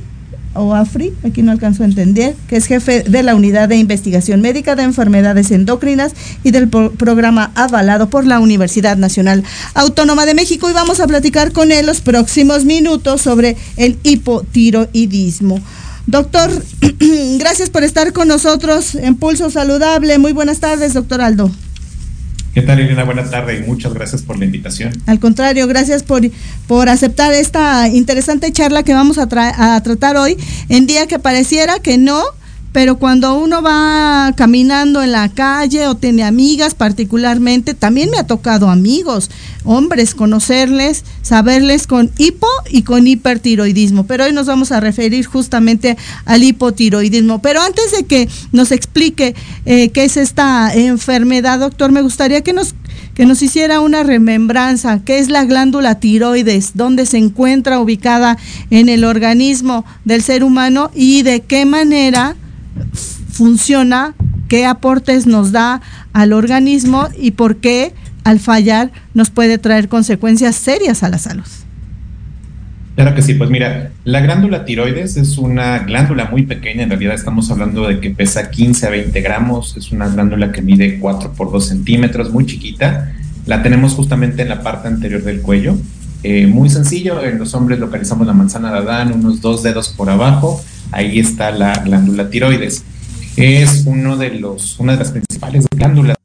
o 0.53 0.75
AFRI, 0.75 1.13
aquí 1.25 1.41
no 1.41 1.51
alcanzo 1.51 1.81
a 1.81 1.87
entender, 1.87 2.35
que 2.47 2.57
es 2.57 2.67
jefe 2.67 3.01
de 3.01 3.23
la 3.23 3.33
Unidad 3.33 3.69
de 3.69 3.77
Investigación 3.77 4.41
Médica 4.41 4.75
de 4.75 4.83
Enfermedades 4.83 5.49
Endocrinas 5.49 6.13
y 6.43 6.51
del 6.51 6.67
programa 6.69 7.51
avalado 7.55 8.09
por 8.09 8.25
la 8.25 8.39
Universidad 8.39 8.97
Nacional 8.97 9.43
Autónoma 9.73 10.27
de 10.27 10.35
México. 10.35 10.69
Y 10.69 10.73
vamos 10.73 10.99
a 10.99 11.07
platicar 11.07 11.53
con 11.53 11.71
él 11.71 11.85
los 11.85 12.01
próximos 12.01 12.65
minutos 12.65 13.21
sobre 13.21 13.57
el 13.77 13.97
hipotiroidismo. 14.03 15.59
Doctor, 16.09 16.49
gracias 17.37 17.69
por 17.69 17.83
estar 17.83 18.13
con 18.13 18.27
nosotros 18.27 18.95
en 18.95 19.15
Pulso 19.15 19.51
Saludable. 19.51 20.17
Muy 20.17 20.31
buenas 20.33 20.59
tardes, 20.59 20.95
doctor 20.95 21.21
Aldo. 21.21 21.51
¿Qué 22.55 22.63
tal, 22.63 22.79
Irina? 22.79 23.03
Buenas 23.03 23.29
tardes 23.29 23.61
y 23.61 23.67
muchas 23.69 23.93
gracias 23.93 24.23
por 24.23 24.39
la 24.39 24.45
invitación. 24.45 24.91
Al 25.05 25.19
contrario, 25.19 25.67
gracias 25.67 26.01
por, 26.01 26.23
por 26.65 26.89
aceptar 26.89 27.35
esta 27.35 27.87
interesante 27.89 28.51
charla 28.51 28.81
que 28.81 28.95
vamos 28.95 29.19
a, 29.19 29.27
a 29.75 29.83
tratar 29.83 30.17
hoy, 30.17 30.35
en 30.67 30.87
día 30.87 31.05
que 31.05 31.19
pareciera 31.19 31.77
que 31.77 31.99
no, 31.99 32.23
pero 32.71 32.97
cuando 32.97 33.35
uno 33.35 33.61
va 33.61 34.31
caminando 34.35 35.01
en 35.01 35.11
la 35.11 35.29
calle 35.29 35.87
o 35.87 35.95
tiene 35.95 36.23
amigas 36.23 36.75
particularmente, 36.75 37.73
también 37.73 38.11
me 38.11 38.17
ha 38.17 38.27
tocado 38.27 38.69
amigos, 38.69 39.31
hombres, 39.63 40.13
conocerles, 40.13 41.03
saberles 41.23 41.87
con 41.87 42.11
hipo 42.17 42.47
y 42.69 42.83
con 42.83 43.07
hipertiroidismo. 43.07 44.05
Pero 44.05 44.25
hoy 44.25 44.33
nos 44.33 44.45
vamos 44.45 44.71
a 44.71 44.79
referir 44.79 45.25
justamente 45.25 45.97
al 46.25 46.43
hipotiroidismo. 46.43 47.41
Pero 47.41 47.61
antes 47.61 47.91
de 47.91 48.05
que 48.05 48.29
nos 48.51 48.71
explique 48.71 49.35
eh, 49.65 49.89
qué 49.89 50.03
es 50.03 50.17
esta 50.17 50.71
enfermedad, 50.73 51.59
doctor, 51.59 51.91
me 51.91 52.01
gustaría 52.01 52.41
que 52.41 52.53
nos 52.53 52.75
que 53.13 53.25
nos 53.25 53.41
hiciera 53.41 53.81
una 53.81 54.03
remembranza, 54.03 55.01
qué 55.03 55.19
es 55.19 55.29
la 55.29 55.43
glándula 55.43 55.99
tiroides, 55.99 56.71
dónde 56.75 57.05
se 57.05 57.17
encuentra 57.17 57.81
ubicada 57.81 58.37
en 58.69 58.87
el 58.87 59.03
organismo 59.03 59.83
del 60.05 60.21
ser 60.21 60.41
humano 60.41 60.89
y 60.95 61.23
de 61.23 61.41
qué 61.41 61.65
manera 61.65 62.37
funciona, 63.31 64.15
qué 64.47 64.65
aportes 64.65 65.27
nos 65.27 65.51
da 65.51 65.81
al 66.13 66.33
organismo 66.33 67.07
y 67.17 67.31
por 67.31 67.57
qué 67.57 67.93
al 68.23 68.39
fallar 68.39 68.91
nos 69.13 69.29
puede 69.29 69.57
traer 69.57 69.87
consecuencias 69.87 70.55
serias 70.55 71.03
a 71.03 71.09
la 71.09 71.17
salud. 71.17 71.45
Claro 72.95 73.15
que 73.15 73.21
sí, 73.21 73.35
pues 73.35 73.49
mira, 73.49 73.91
la 74.03 74.19
glándula 74.19 74.65
tiroides 74.65 75.15
es 75.15 75.37
una 75.37 75.79
glándula 75.79 76.25
muy 76.25 76.43
pequeña, 76.45 76.83
en 76.83 76.89
realidad 76.89 77.15
estamos 77.15 77.49
hablando 77.49 77.87
de 77.87 78.01
que 78.01 78.09
pesa 78.09 78.51
15 78.51 78.87
a 78.87 78.89
20 78.89 79.21
gramos, 79.21 79.77
es 79.77 79.93
una 79.93 80.09
glándula 80.09 80.51
que 80.51 80.61
mide 80.61 80.99
4 80.99 81.31
por 81.31 81.49
2 81.49 81.65
centímetros, 81.65 82.29
muy 82.33 82.45
chiquita, 82.45 83.13
la 83.45 83.63
tenemos 83.63 83.93
justamente 83.93 84.41
en 84.41 84.49
la 84.49 84.63
parte 84.63 84.89
anterior 84.89 85.23
del 85.23 85.39
cuello, 85.39 85.77
eh, 86.23 86.47
muy 86.47 86.69
sencillo, 86.69 87.23
en 87.23 87.39
los 87.39 87.53
hombres 87.53 87.79
localizamos 87.79 88.27
la 88.27 88.33
manzana 88.33 88.69
de 88.73 88.79
Adán, 88.79 89.13
unos 89.13 89.39
dos 89.39 89.63
dedos 89.63 89.87
por 89.87 90.09
abajo, 90.09 90.61
ahí 90.91 91.19
está 91.19 91.51
la 91.51 91.73
glándula 91.73 92.29
tiroides. 92.29 92.83
Es 93.35 93.83
uno 93.85 94.17
de 94.17 94.31
los, 94.31 94.79
una 94.79 94.93
de 94.93 94.99
las 94.99 95.11
principales 95.11 95.65
glándulas, 95.71 96.17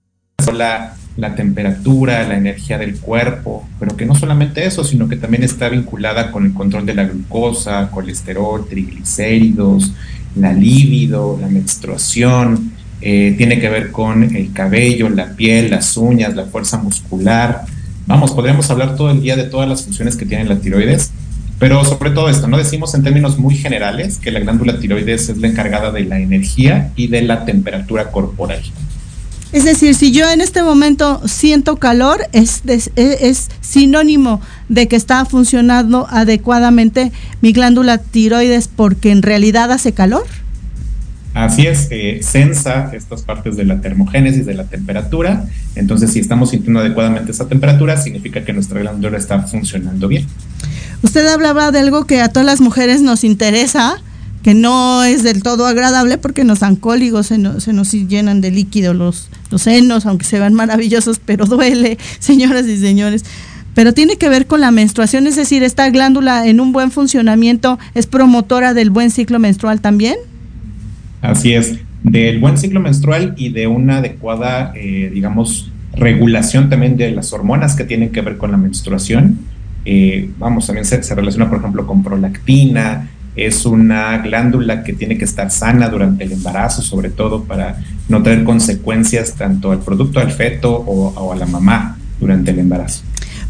la, 0.53 0.97
la 1.17 1.35
temperatura, 1.35 2.27
la 2.27 2.37
energía 2.37 2.79
del 2.79 2.99
cuerpo, 2.99 3.69
pero 3.79 3.97
que 3.97 4.07
no 4.07 4.15
solamente 4.15 4.67
eso, 4.67 4.85
sino 4.85 5.09
que 5.09 5.17
también 5.17 5.45
está 5.45 5.69
vinculada 5.69 6.33
con 6.33 6.47
el 6.47 6.55
control 6.55 6.87
de 6.87 6.95
la 6.95 7.05
glucosa, 7.05 7.91
colesterol, 7.91 8.67
triglicéridos, 8.69 9.93
la 10.35 10.53
libido, 10.53 11.39
la 11.41 11.49
menstruación, 11.49 12.73
eh, 13.01 13.35
tiene 13.37 13.61
que 13.61 13.69
ver 13.69 13.93
con 13.93 14.35
el 14.35 14.53
cabello, 14.53 15.09
la 15.09 15.37
piel, 15.37 15.71
las 15.71 15.97
uñas, 15.97 16.35
la 16.35 16.47
fuerza 16.47 16.79
muscular. 16.79 17.65
Vamos, 18.07 18.33
podríamos 18.33 18.71
hablar 18.71 18.97
todo 18.97 19.11
el 19.11 19.21
día 19.21 19.37
de 19.37 19.45
todas 19.45 19.69
las 19.69 19.85
funciones 19.85 20.17
que 20.17 20.27
tiene 20.27 20.45
la 20.45 20.59
tiroides, 20.59 21.11
pero 21.59 21.85
sobre 21.85 22.11
todo 22.11 22.29
esto, 22.29 22.49
¿no? 22.49 22.59
Decimos 22.59 22.95
en 22.95 23.03
términos 23.03 23.39
muy 23.39 23.55
generales 23.55 24.19
que 24.19 24.31
la 24.31 24.41
glándula 24.41 24.79
tiroides 24.79 25.29
es 25.29 25.39
la 25.39 25.49
encargada 25.49 25.93
de 25.93 26.05
la 26.05 26.19
energía 26.19 26.91
y 26.97 27.07
de 27.07 27.23
la 27.23 27.45
temperatura 27.45 28.11
corporal. 28.11 28.63
Es 29.55 29.65
decir, 29.65 29.95
si 29.95 30.11
yo 30.11 30.29
en 30.29 30.41
este 30.41 30.65
momento 30.65 31.23
siento 31.29 31.77
calor, 31.77 32.27
es, 32.33 32.63
es, 32.67 33.51
sinónimo 33.61 34.41
de 34.69 34.89
que 34.89 34.97
está 34.97 35.25
funcionando 35.27 36.09
adecuadamente 36.11 37.13
mi 37.41 37.53
glándula 37.53 37.99
tiroides 37.99 38.67
porque 38.67 39.13
en 39.13 39.23
realidad 39.23 39.71
hace 39.71 39.93
calor. 39.93 40.25
Así 41.35 41.69
es, 41.69 41.87
eh, 41.93 42.19
sensa 42.23 42.91
estas 42.95 43.23
partes 43.23 43.57
de 43.57 43.65
la 43.65 43.81
termogénesis, 43.81 44.45
de 44.45 44.55
la 44.55 44.65
temperatura. 44.65 45.45
Entonces, 45.77 46.13
si 46.13 46.19
estamos 46.19 46.51
sintiendo 46.51 46.81
adecuadamente 46.81 47.31
esa 47.31 47.47
temperatura, 47.47 47.97
significa 47.97 48.45
que 48.45 48.53
nuestra 48.53 48.81
glándula 48.81 49.19
está 49.19 49.41
funcionando 49.43 50.09
bien. 50.09 50.27
Usted 51.05 51.27
hablaba 51.27 51.71
de 51.71 51.81
algo 51.81 52.07
que 52.07 52.23
a 52.23 52.31
todas 52.31 52.47
las 52.47 52.63
mujeres 52.63 53.03
nos 53.03 53.25
interesa, 53.25 54.01
que 54.43 54.55
no 54.55 55.05
es 55.05 55.23
del 55.23 55.43
todo 55.43 55.67
agradable 55.67 56.17
porque 56.17 56.45
nos 56.45 56.61
dan 56.61 56.77
cóligos, 56.77 57.27
se, 57.27 57.37
nos 57.37 57.93
llenan 57.93 58.41
de 58.41 58.51
líquido 58.51 58.95
los, 58.95 59.29
los 59.51 59.61
senos, 59.61 60.07
aunque 60.07 60.25
se 60.25 60.39
vean 60.39 60.55
maravillosos, 60.55 61.21
pero 61.23 61.45
duele, 61.45 61.99
señoras 62.21 62.67
y 62.67 62.79
señores. 62.79 63.27
Pero 63.75 63.93
tiene 63.93 64.17
que 64.17 64.31
ver 64.31 64.47
con 64.47 64.63
la 64.63 64.71
menstruación, 64.71 65.27
es 65.27 65.37
decir, 65.37 65.63
esta 65.63 65.91
glándula 65.91 66.47
en 66.47 66.59
un 66.59 66.73
buen 66.73 66.91
funcionamiento 66.91 67.79
es 67.95 68.07
promotora 68.07 68.73
del 68.73 68.89
buen 68.89 69.11
ciclo 69.11 69.39
menstrual 69.39 69.83
también. 69.83 70.17
Así 71.21 71.53
es, 71.53 71.81
del 72.03 72.39
buen 72.39 72.57
ciclo 72.57 72.81
menstrual 72.81 73.35
y 73.37 73.51
de 73.51 73.67
una 73.67 73.99
adecuada, 73.99 74.73
eh, 74.75 75.11
digamos, 75.13 75.71
regulación 75.95 76.71
también 76.71 76.97
de 76.97 77.11
las 77.11 77.35
hormonas 77.35 77.77
que 77.77 77.85
tienen 77.85 78.09
que 78.09 78.23
ver 78.23 78.39
con 78.39 78.53
la 78.53 78.57
menstruación. 78.57 79.53
Eh, 79.85 80.31
vamos, 80.39 80.67
también 80.67 80.85
se, 80.85 81.15
relaciona, 81.15 81.49
por 81.49 81.59
ejemplo, 81.59 81.87
con 81.87 82.03
prolactina. 82.03 83.11
Es 83.37 83.67
una 83.67 84.19
glándula 84.19 84.85
que 84.85 84.93
tiene 84.93 85.19
que 85.19 85.25
estar 85.25 85.51
sana 85.51 85.89
durante 85.89 86.25
el 86.25 86.33
embarazo, 86.33 86.83
sobre 86.83 87.11
todo 87.11 87.45
para 87.45 87.81
no 88.09 88.23
tener 88.23 88.45
consecuencias 88.45 89.35
tanto 89.35 89.73
al 89.73 89.81
producto, 89.81 90.21
al 90.21 90.31
feto 90.31 90.73
o, 90.73 91.09
o 91.09 91.33
a 91.33 91.37
la 91.37 91.47
mamá 91.47 91.99
durante 92.21 92.53
el 92.53 92.61
embarazo. 92.61 93.03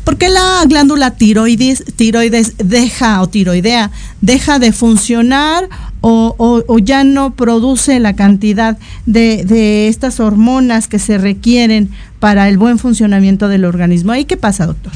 ¿Por 0.04 0.18
qué 0.18 0.28
la 0.28 0.62
glándula 0.66 1.12
tiroides, 1.12 1.82
tiroides 1.96 2.54
deja 2.58 3.22
o 3.22 3.26
tiroidea 3.26 3.90
deja 4.20 4.58
de 4.58 4.72
funcionar 4.72 5.68
o, 6.02 6.34
o, 6.36 6.62
o 6.66 6.78
ya 6.78 7.04
no 7.04 7.34
produce 7.34 7.98
la 8.00 8.14
cantidad 8.14 8.76
de, 9.06 9.44
de, 9.44 9.88
estas 9.88 10.20
hormonas 10.20 10.88
que 10.88 10.98
se 10.98 11.16
requieren 11.16 11.88
para 12.20 12.50
el 12.50 12.58
buen 12.58 12.78
funcionamiento 12.78 13.48
del 13.48 13.64
organismo? 13.64 14.12
¿Ahí 14.12 14.26
qué 14.26 14.36
pasa, 14.36 14.66
doctor? 14.66 14.92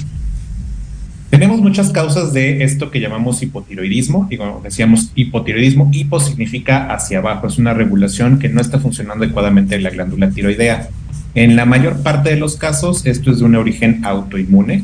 Tenemos 1.39 1.61
muchas 1.61 1.91
causas 1.91 2.33
de 2.33 2.65
esto 2.65 2.91
que 2.91 2.99
llamamos 2.99 3.41
hipotiroidismo. 3.45 4.27
Y 4.29 4.39
como 4.39 4.61
decíamos, 4.61 5.13
hipotiroidismo, 5.15 5.89
hipo 5.93 6.19
significa 6.19 6.93
hacia 6.93 7.19
abajo, 7.19 7.47
es 7.47 7.59
una 7.59 7.73
regulación 7.75 8.41
que 8.41 8.49
no 8.49 8.61
está 8.61 8.81
funcionando 8.81 9.23
adecuadamente 9.23 9.77
en 9.77 9.85
la 9.85 9.91
glándula 9.91 10.31
tiroidea. 10.31 10.89
En 11.37 11.55
la 11.55 11.65
mayor 11.65 12.03
parte 12.03 12.31
de 12.31 12.39
los 12.41 12.57
casos, 12.57 13.07
esto 13.07 13.31
es 13.31 13.39
de 13.39 13.45
un 13.45 13.55
origen 13.55 14.05
autoinmune, 14.05 14.83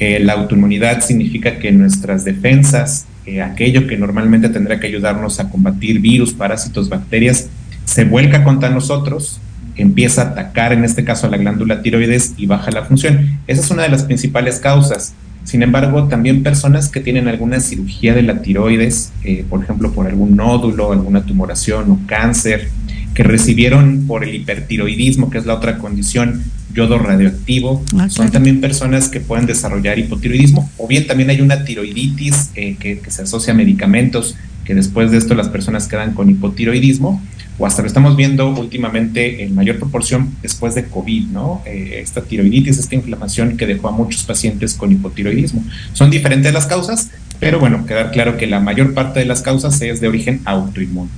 eh, 0.00 0.18
la 0.18 0.32
autoinmunidad 0.32 1.00
significa 1.00 1.60
que 1.60 1.70
nuestras 1.70 2.24
defensas, 2.24 3.06
eh, 3.24 3.40
aquello 3.40 3.86
que 3.86 3.96
normalmente 3.96 4.48
tendrá 4.48 4.80
que 4.80 4.88
ayudarnos 4.88 5.38
a 5.38 5.48
combatir 5.48 6.00
virus, 6.00 6.34
parásitos, 6.34 6.88
bacterias, 6.88 7.50
se 7.84 8.04
vuelca 8.04 8.42
contra 8.42 8.68
nosotros, 8.68 9.38
empieza 9.76 10.22
a 10.22 10.24
atacar 10.30 10.72
en 10.72 10.84
este 10.84 11.04
caso 11.04 11.28
a 11.28 11.30
la 11.30 11.36
glándula 11.36 11.82
tiroides 11.82 12.34
y 12.36 12.46
baja 12.46 12.72
la 12.72 12.82
función. 12.82 13.38
Esa 13.46 13.60
es 13.60 13.70
una 13.70 13.84
de 13.84 13.90
las 13.90 14.02
principales 14.02 14.58
causas. 14.58 15.14
Sin 15.44 15.62
embargo, 15.62 16.08
también 16.08 16.42
personas 16.42 16.88
que 16.88 17.00
tienen 17.00 17.28
alguna 17.28 17.60
cirugía 17.60 18.14
de 18.14 18.22
la 18.22 18.40
tiroides, 18.40 19.12
eh, 19.22 19.44
por 19.48 19.62
ejemplo, 19.62 19.92
por 19.92 20.06
algún 20.06 20.36
nódulo, 20.36 20.92
alguna 20.92 21.24
tumoración 21.24 21.90
o 21.90 22.00
cáncer, 22.06 22.70
que 23.14 23.22
recibieron 23.22 24.06
por 24.06 24.24
el 24.24 24.34
hipertiroidismo, 24.34 25.30
que 25.30 25.38
es 25.38 25.46
la 25.46 25.54
otra 25.54 25.78
condición, 25.78 26.42
yodo 26.74 26.98
radioactivo. 26.98 27.84
Okay. 27.94 28.10
Son 28.10 28.30
también 28.30 28.60
personas 28.60 29.08
que 29.08 29.20
pueden 29.20 29.46
desarrollar 29.46 29.98
hipotiroidismo 29.98 30.68
o 30.76 30.88
bien 30.88 31.06
también 31.06 31.30
hay 31.30 31.40
una 31.40 31.64
tiroiditis 31.64 32.50
eh, 32.56 32.76
que, 32.80 32.98
que, 32.98 33.10
se 33.10 33.22
asocia 33.22 33.52
a 33.52 33.56
medicamentos, 33.56 34.36
que 34.64 34.74
después 34.74 35.12
de 35.12 35.18
esto 35.18 35.34
las 35.34 35.48
personas 35.48 35.86
quedan 35.86 36.14
con 36.14 36.28
hipotiroidismo 36.28 37.22
o 37.58 37.66
hasta 37.66 37.82
lo 37.82 37.88
estamos 37.88 38.16
viendo 38.16 38.48
últimamente 38.48 39.44
en 39.44 39.54
mayor 39.54 39.78
proporción 39.78 40.34
después 40.42 40.74
de 40.74 40.84
COVID, 40.84 41.28
¿no? 41.28 41.62
Eh, 41.66 42.00
esta 42.02 42.22
tiroiditis, 42.22 42.78
esta 42.78 42.94
inflamación 42.94 43.56
que 43.56 43.66
dejó 43.66 43.88
a 43.88 43.92
muchos 43.92 44.24
pacientes 44.24 44.74
con 44.74 44.92
hipotiroidismo. 44.92 45.64
Son 45.92 46.10
diferentes 46.10 46.52
las 46.52 46.66
causas, 46.66 47.10
pero 47.38 47.60
bueno, 47.60 47.86
quedar 47.86 48.10
claro 48.10 48.36
que 48.36 48.46
la 48.46 48.60
mayor 48.60 48.94
parte 48.94 49.20
de 49.20 49.26
las 49.26 49.42
causas 49.42 49.80
es 49.82 50.00
de 50.00 50.08
origen 50.08 50.40
autoinmune. 50.44 51.10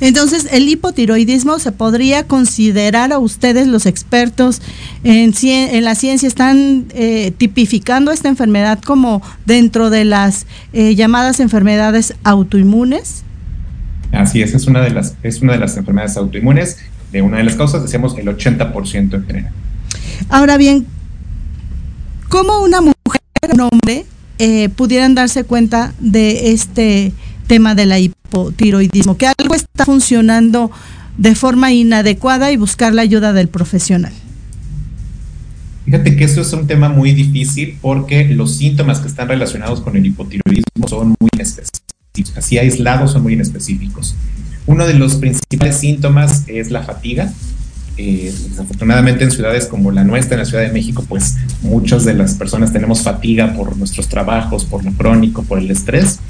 Entonces, 0.00 0.48
el 0.50 0.68
hipotiroidismo 0.68 1.58
se 1.58 1.72
podría 1.72 2.24
considerar 2.24 3.12
a 3.12 3.18
ustedes 3.18 3.66
los 3.66 3.86
expertos 3.86 4.60
en, 5.04 5.32
en 5.42 5.84
la 5.84 5.94
ciencia 5.94 6.26
están 6.26 6.86
eh, 6.90 7.32
tipificando 7.36 8.10
esta 8.10 8.28
enfermedad 8.28 8.80
como 8.80 9.22
dentro 9.46 9.90
de 9.90 10.04
las 10.04 10.46
eh, 10.72 10.94
llamadas 10.94 11.40
enfermedades 11.40 12.14
autoinmunes. 12.24 13.22
Así 14.14 14.42
es, 14.42 14.54
es 14.54 14.66
una 14.66 14.80
de 14.80 14.90
las 14.90 15.14
es 15.22 15.42
una 15.42 15.52
de 15.54 15.58
las 15.58 15.76
enfermedades 15.76 16.16
autoinmunes. 16.16 16.78
De 17.12 17.22
una 17.22 17.38
de 17.38 17.44
las 17.44 17.54
causas 17.54 17.82
decíamos 17.82 18.16
el 18.18 18.26
80% 18.26 19.14
en 19.14 19.24
general. 19.24 19.52
Ahora 20.28 20.56
bien, 20.56 20.86
¿cómo 22.28 22.60
una 22.62 22.80
mujer 22.80 23.20
o 23.42 23.54
un 23.54 23.60
hombre 23.60 24.04
eh, 24.38 24.68
pudieran 24.70 25.14
darse 25.14 25.44
cuenta 25.44 25.94
de 26.00 26.52
este 26.52 27.12
tema 27.46 27.74
de 27.74 27.86
la 27.86 28.00
hipotiroidismo, 28.00 29.16
que 29.16 29.26
algo 29.26 29.54
está 29.54 29.84
funcionando 29.84 30.70
de 31.16 31.34
forma 31.36 31.72
inadecuada 31.72 32.50
y 32.50 32.56
buscar 32.56 32.92
la 32.94 33.02
ayuda 33.02 33.32
del 33.32 33.48
profesional. 33.48 34.12
Fíjate 35.84 36.16
que 36.16 36.24
eso 36.24 36.40
es 36.40 36.52
un 36.52 36.66
tema 36.66 36.88
muy 36.88 37.12
difícil 37.12 37.78
porque 37.80 38.24
los 38.24 38.56
síntomas 38.56 39.00
que 39.00 39.08
están 39.08 39.28
relacionados 39.28 39.82
con 39.82 39.96
el 39.96 40.06
hipotiroidismo 40.06 40.88
son 40.88 41.08
muy 41.20 41.30
específicos, 41.38 41.83
así 42.36 42.58
aislados 42.58 43.12
son 43.12 43.22
muy 43.22 43.32
inespecíficos. 43.32 44.14
Uno 44.66 44.86
de 44.86 44.94
los 44.94 45.16
principales 45.16 45.76
síntomas 45.76 46.44
es 46.46 46.70
la 46.70 46.82
fatiga. 46.82 47.32
Eh, 47.96 48.32
desafortunadamente 48.50 49.24
en 49.24 49.30
ciudades 49.30 49.66
como 49.66 49.90
la 49.90 50.04
nuestra, 50.04 50.34
en 50.34 50.40
la 50.40 50.44
Ciudad 50.44 50.62
de 50.62 50.72
México, 50.72 51.04
pues 51.08 51.36
muchas 51.62 52.04
de 52.04 52.14
las 52.14 52.34
personas 52.34 52.72
tenemos 52.72 53.02
fatiga 53.02 53.54
por 53.54 53.76
nuestros 53.76 54.08
trabajos, 54.08 54.64
por 54.64 54.84
lo 54.84 54.92
crónico, 54.92 55.42
por 55.42 55.58
el 55.58 55.70
estrés. 55.70 56.20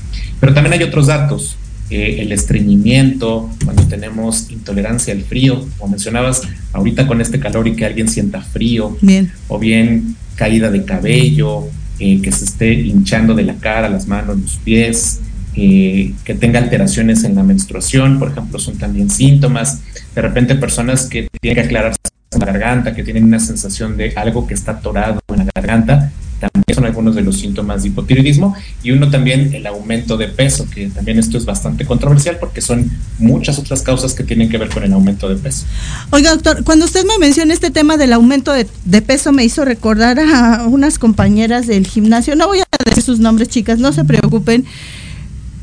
Pero 0.40 0.54
también 0.54 0.72
hay 0.74 0.82
otros 0.82 1.06
datos, 1.06 1.56
eh, 1.90 2.16
el 2.20 2.32
estreñimiento, 2.32 3.50
cuando 3.64 3.82
tenemos 3.84 4.50
intolerancia 4.50 5.12
al 5.12 5.22
frío, 5.22 5.66
como 5.78 5.92
mencionabas, 5.92 6.42
ahorita 6.72 7.06
con 7.06 7.20
este 7.20 7.38
calor 7.40 7.68
y 7.68 7.76
que 7.76 7.84
alguien 7.84 8.08
sienta 8.08 8.40
frío, 8.40 8.96
bien. 9.02 9.32
o 9.48 9.58
bien 9.58 10.16
caída 10.34 10.70
de 10.70 10.84
cabello, 10.84 11.64
eh, 11.98 12.20
que 12.22 12.32
se 12.32 12.44
esté 12.46 12.72
hinchando 12.72 13.34
de 13.34 13.44
la 13.44 13.54
cara, 13.56 13.88
las 13.88 14.08
manos, 14.08 14.38
los 14.38 14.56
pies, 14.56 15.20
eh, 15.56 16.12
que 16.24 16.34
tenga 16.34 16.58
alteraciones 16.58 17.24
en 17.24 17.34
la 17.34 17.42
menstruación, 17.42 18.18
por 18.18 18.30
ejemplo, 18.30 18.58
son 18.58 18.78
también 18.78 19.10
síntomas. 19.10 19.80
De 20.14 20.22
repente 20.22 20.54
personas 20.56 21.06
que 21.06 21.28
tienen 21.40 21.62
que 21.62 21.66
aclararse 21.66 21.98
la 22.38 22.46
garganta, 22.46 22.94
que 22.94 23.04
tienen 23.04 23.24
una 23.24 23.38
sensación 23.38 23.96
de 23.96 24.12
algo 24.16 24.46
que 24.46 24.54
está 24.54 24.72
atorado 24.72 25.20
en 25.28 25.38
la 25.38 25.46
garganta, 25.54 26.10
también 26.40 26.74
son 26.74 26.84
algunos 26.84 27.14
de 27.14 27.22
los 27.22 27.38
síntomas 27.38 27.82
de 27.82 27.88
hipotiroidismo 27.88 28.54
y 28.82 28.90
uno 28.90 29.10
también 29.10 29.54
el 29.54 29.66
aumento 29.66 30.16
de 30.16 30.28
peso, 30.28 30.66
que 30.68 30.88
también 30.88 31.18
esto 31.18 31.38
es 31.38 31.44
bastante 31.44 31.86
controversial 31.86 32.36
porque 32.38 32.60
son 32.60 32.90
muchas 33.18 33.58
otras 33.58 33.82
causas 33.82 34.14
que 34.14 34.24
tienen 34.24 34.48
que 34.48 34.58
ver 34.58 34.68
con 34.68 34.82
el 34.82 34.92
aumento 34.92 35.28
de 35.28 35.36
peso. 35.36 35.64
Oiga, 36.10 36.30
doctor, 36.32 36.64
cuando 36.64 36.84
usted 36.84 37.04
me 37.06 37.18
menciona 37.18 37.54
este 37.54 37.70
tema 37.70 37.96
del 37.96 38.12
aumento 38.12 38.52
de 38.52 39.02
peso 39.02 39.32
me 39.32 39.44
hizo 39.44 39.64
recordar 39.64 40.18
a 40.18 40.66
unas 40.66 40.98
compañeras 40.98 41.66
del 41.66 41.86
gimnasio, 41.86 42.36
no 42.36 42.46
voy 42.46 42.60
a 42.60 42.64
decir 42.84 43.02
sus 43.02 43.20
nombres, 43.20 43.48
chicas, 43.48 43.78
no 43.78 43.92
se 43.92 44.04
preocupen. 44.04 44.66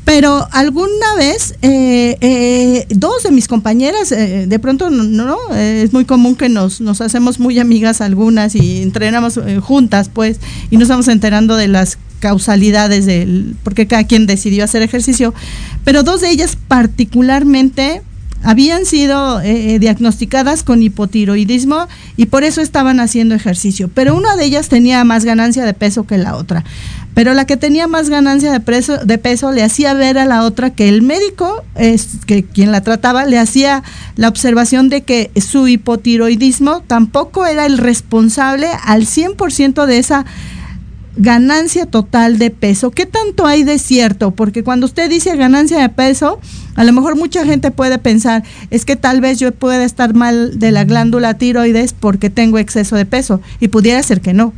Pero 0.04 0.48
alguna 0.50 1.14
vez, 1.16 1.54
eh, 1.62 2.16
eh, 2.20 2.86
dos 2.90 3.22
de 3.22 3.30
mis 3.30 3.46
compañeras, 3.46 4.10
eh, 4.10 4.46
de 4.48 4.58
pronto, 4.58 4.90
no, 4.90 5.04
no 5.04 5.54
es 5.54 5.92
muy 5.92 6.04
común 6.04 6.34
que 6.34 6.48
nos, 6.48 6.80
nos 6.80 7.00
hacemos 7.00 7.38
muy 7.38 7.58
amigas 7.60 8.00
algunas 8.00 8.56
y 8.56 8.82
entrenamos 8.82 9.36
eh, 9.36 9.60
juntas, 9.60 10.10
pues, 10.12 10.40
y 10.70 10.76
nos 10.76 10.88
vamos 10.88 11.06
enterando 11.06 11.54
de 11.54 11.68
las 11.68 11.98
causalidades 12.18 13.06
del, 13.06 13.54
porque 13.62 13.86
cada 13.86 14.04
quien 14.04 14.26
decidió 14.26 14.64
hacer 14.64 14.82
ejercicio, 14.82 15.34
pero 15.84 16.02
dos 16.02 16.20
de 16.20 16.30
ellas 16.30 16.56
particularmente 16.68 18.02
habían 18.42 18.86
sido 18.86 19.40
eh, 19.40 19.78
diagnosticadas 19.78 20.62
con 20.62 20.82
hipotiroidismo 20.82 21.86
y 22.16 22.26
por 22.26 22.44
eso 22.44 22.60
estaban 22.60 23.00
haciendo 23.00 23.34
ejercicio, 23.34 23.90
pero 23.92 24.16
una 24.16 24.36
de 24.36 24.44
ellas 24.44 24.68
tenía 24.68 25.04
más 25.04 25.24
ganancia 25.24 25.64
de 25.64 25.74
peso 25.74 26.04
que 26.04 26.18
la 26.18 26.36
otra. 26.36 26.64
Pero 27.14 27.34
la 27.34 27.44
que 27.44 27.58
tenía 27.58 27.88
más 27.88 28.08
ganancia 28.08 28.50
de, 28.52 28.60
peso, 28.60 28.96
de 28.96 29.18
peso 29.18 29.52
le 29.52 29.62
hacía 29.62 29.92
ver 29.92 30.16
a 30.16 30.24
la 30.24 30.44
otra 30.44 30.70
que 30.70 30.88
el 30.88 31.02
médico, 31.02 31.62
es, 31.74 32.08
que 32.26 32.42
quien 32.42 32.72
la 32.72 32.80
trataba, 32.80 33.26
le 33.26 33.38
hacía 33.38 33.82
la 34.16 34.28
observación 34.28 34.88
de 34.88 35.02
que 35.02 35.30
su 35.36 35.68
hipotiroidismo 35.68 36.80
tampoco 36.80 37.44
era 37.46 37.66
el 37.66 37.76
responsable 37.76 38.68
al 38.84 39.02
100% 39.02 39.84
de 39.84 39.98
esa 39.98 40.24
ganancia 41.16 41.84
total 41.84 42.38
de 42.38 42.50
peso. 42.50 42.90
¿Qué 42.90 43.04
tanto 43.04 43.46
hay 43.46 43.62
de 43.62 43.78
cierto? 43.78 44.30
Porque 44.30 44.64
cuando 44.64 44.86
usted 44.86 45.10
dice 45.10 45.36
ganancia 45.36 45.80
de 45.80 45.90
peso, 45.90 46.40
a 46.74 46.84
lo 46.84 46.92
mejor 46.92 47.16
mucha 47.16 47.44
gente 47.44 47.70
puede 47.70 47.98
pensar, 47.98 48.42
es 48.70 48.84
que 48.84 48.96
tal 48.96 49.20
vez 49.20 49.38
yo 49.38 49.52
pueda 49.52 49.84
estar 49.84 50.14
mal 50.14 50.58
de 50.58 50.70
la 50.70 50.84
glándula 50.84 51.34
tiroides 51.34 51.92
porque 51.92 52.30
tengo 52.30 52.58
exceso 52.58 52.96
de 52.96 53.04
peso 53.04 53.40
y 53.60 53.68
pudiera 53.68 54.02
ser 54.02 54.20
que 54.20 54.32
no. 54.32 54.52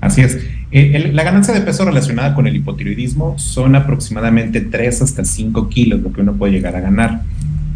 Así 0.00 0.20
es. 0.20 0.38
Eh, 0.70 1.10
la 1.12 1.22
ganancia 1.22 1.54
de 1.54 1.60
peso 1.60 1.84
relacionada 1.84 2.34
con 2.34 2.46
el 2.46 2.56
hipotiroidismo 2.56 3.38
son 3.38 3.76
aproximadamente 3.76 4.60
3 4.60 5.02
hasta 5.02 5.24
5 5.24 5.68
kilos 5.68 6.00
lo 6.00 6.12
que 6.12 6.20
uno 6.20 6.34
puede 6.34 6.52
llegar 6.52 6.76
a 6.76 6.80
ganar. 6.80 7.22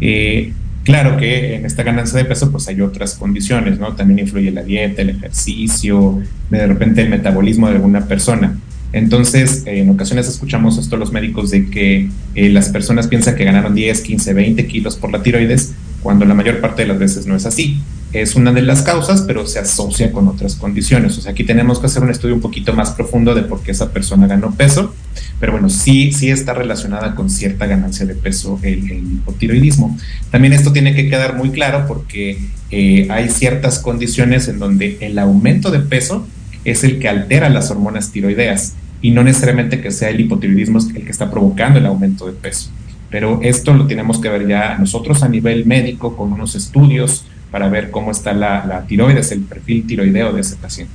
Eh, 0.01 0.53
claro 0.83 1.17
que 1.17 1.55
en 1.55 1.65
esta 1.65 1.83
ganancia 1.83 2.17
de 2.17 2.25
peso 2.25 2.51
pues 2.51 2.67
hay 2.67 2.81
otras 2.81 3.15
condiciones, 3.15 3.79
¿no? 3.79 3.93
También 3.93 4.19
influye 4.19 4.51
la 4.51 4.63
dieta, 4.63 5.01
el 5.01 5.11
ejercicio, 5.11 6.21
de 6.49 6.67
repente 6.67 7.01
el 7.01 7.09
metabolismo 7.09 7.69
de 7.69 7.75
alguna 7.75 8.05
persona. 8.05 8.57
Entonces, 8.91 9.63
eh, 9.65 9.81
en 9.81 9.89
ocasiones 9.89 10.27
escuchamos 10.27 10.77
esto 10.77 10.97
los 10.97 11.11
médicos 11.11 11.51
de 11.51 11.69
que 11.69 12.09
eh, 12.35 12.49
las 12.49 12.69
personas 12.69 13.07
piensan 13.07 13.35
que 13.35 13.43
ganaron 13.43 13.75
10, 13.75 14.01
15, 14.01 14.33
20 14.33 14.67
kilos 14.67 14.95
por 14.95 15.11
la 15.11 15.21
tiroides, 15.21 15.73
cuando 16.01 16.25
la 16.25 16.33
mayor 16.33 16.61
parte 16.61 16.83
de 16.83 16.87
las 16.87 16.99
veces 16.99 17.25
no 17.25 17.35
es 17.35 17.45
así. 17.45 17.81
es 18.11 18.33
una 18.33 18.51
de 18.51 18.63
las 18.63 18.81
causas, 18.81 19.21
pero 19.21 19.45
se 19.45 19.59
asocia 19.59 20.11
con 20.11 20.27
otras 20.27 20.55
condiciones. 20.55 21.15
O 21.19 21.21
sea, 21.21 21.33
aquí 21.33 21.43
tenemos 21.43 21.79
que 21.79 21.85
hacer 21.85 22.01
un 22.01 22.09
estudio 22.09 22.33
un 22.33 22.41
poquito 22.41 22.73
más 22.73 22.91
profundo 22.91 23.35
de 23.35 23.43
por 23.43 23.61
qué 23.61 23.69
esa 23.69 23.91
persona 23.91 24.25
ganó 24.25 24.55
peso, 24.55 24.95
pero 25.39 25.51
bueno, 25.51 25.69
sí, 25.69 26.11
sí 26.11 26.31
está 26.31 26.55
relacionada 26.55 27.13
con 27.13 27.29
cierta 27.29 27.67
ganancia 27.67 28.07
de 28.07 28.15
peso 28.15 28.59
el, 28.63 28.79
hipotiroidismo. 28.89 29.95
También 30.31 30.53
esto 30.53 30.73
tiene 30.73 30.95
que 30.95 31.07
quedar 31.07 31.37
muy 31.37 31.51
claro 31.51 31.85
porque 31.87 32.39
eh, 32.71 33.07
hay 33.11 33.29
ciertas 33.29 33.77
condiciones 33.77 34.47
en 34.47 34.57
donde 34.57 34.97
el 35.01 35.19
aumento 35.19 35.69
de 35.69 35.79
peso 35.79 36.25
es 36.65 36.83
el 36.83 36.99
que 36.99 37.09
altera 37.09 37.49
las 37.49 37.71
hormonas 37.71 38.11
tiroideas 38.11 38.75
y 39.01 39.11
no 39.11 39.23
necesariamente 39.23 39.81
que 39.81 39.91
sea 39.91 40.09
el 40.09 40.19
hipotiroidismo 40.19 40.79
el 40.79 41.05
que 41.05 41.11
está 41.11 41.31
provocando 41.31 41.79
el 41.79 41.85
aumento 41.85 42.25
de 42.25 42.33
peso. 42.33 42.69
Pero 43.09 43.39
esto 43.41 43.73
lo 43.73 43.87
tenemos 43.87 44.19
que 44.19 44.29
ver 44.29 44.47
ya 44.47 44.77
nosotros 44.77 45.23
a 45.23 45.29
nivel 45.29 45.65
médico 45.65 46.15
con 46.15 46.31
unos 46.31 46.55
estudios, 46.55 47.25
para 47.51 47.69
ver 47.69 47.89
cómo 47.91 48.11
está 48.11 48.33
la, 48.33 48.85
tiroides, 48.87 49.31
el 49.31 49.41
perfil 49.41 49.87
tiroideo 49.87 50.33
de 50.33 50.41
ese 50.41 50.55
paciente. 50.55 50.93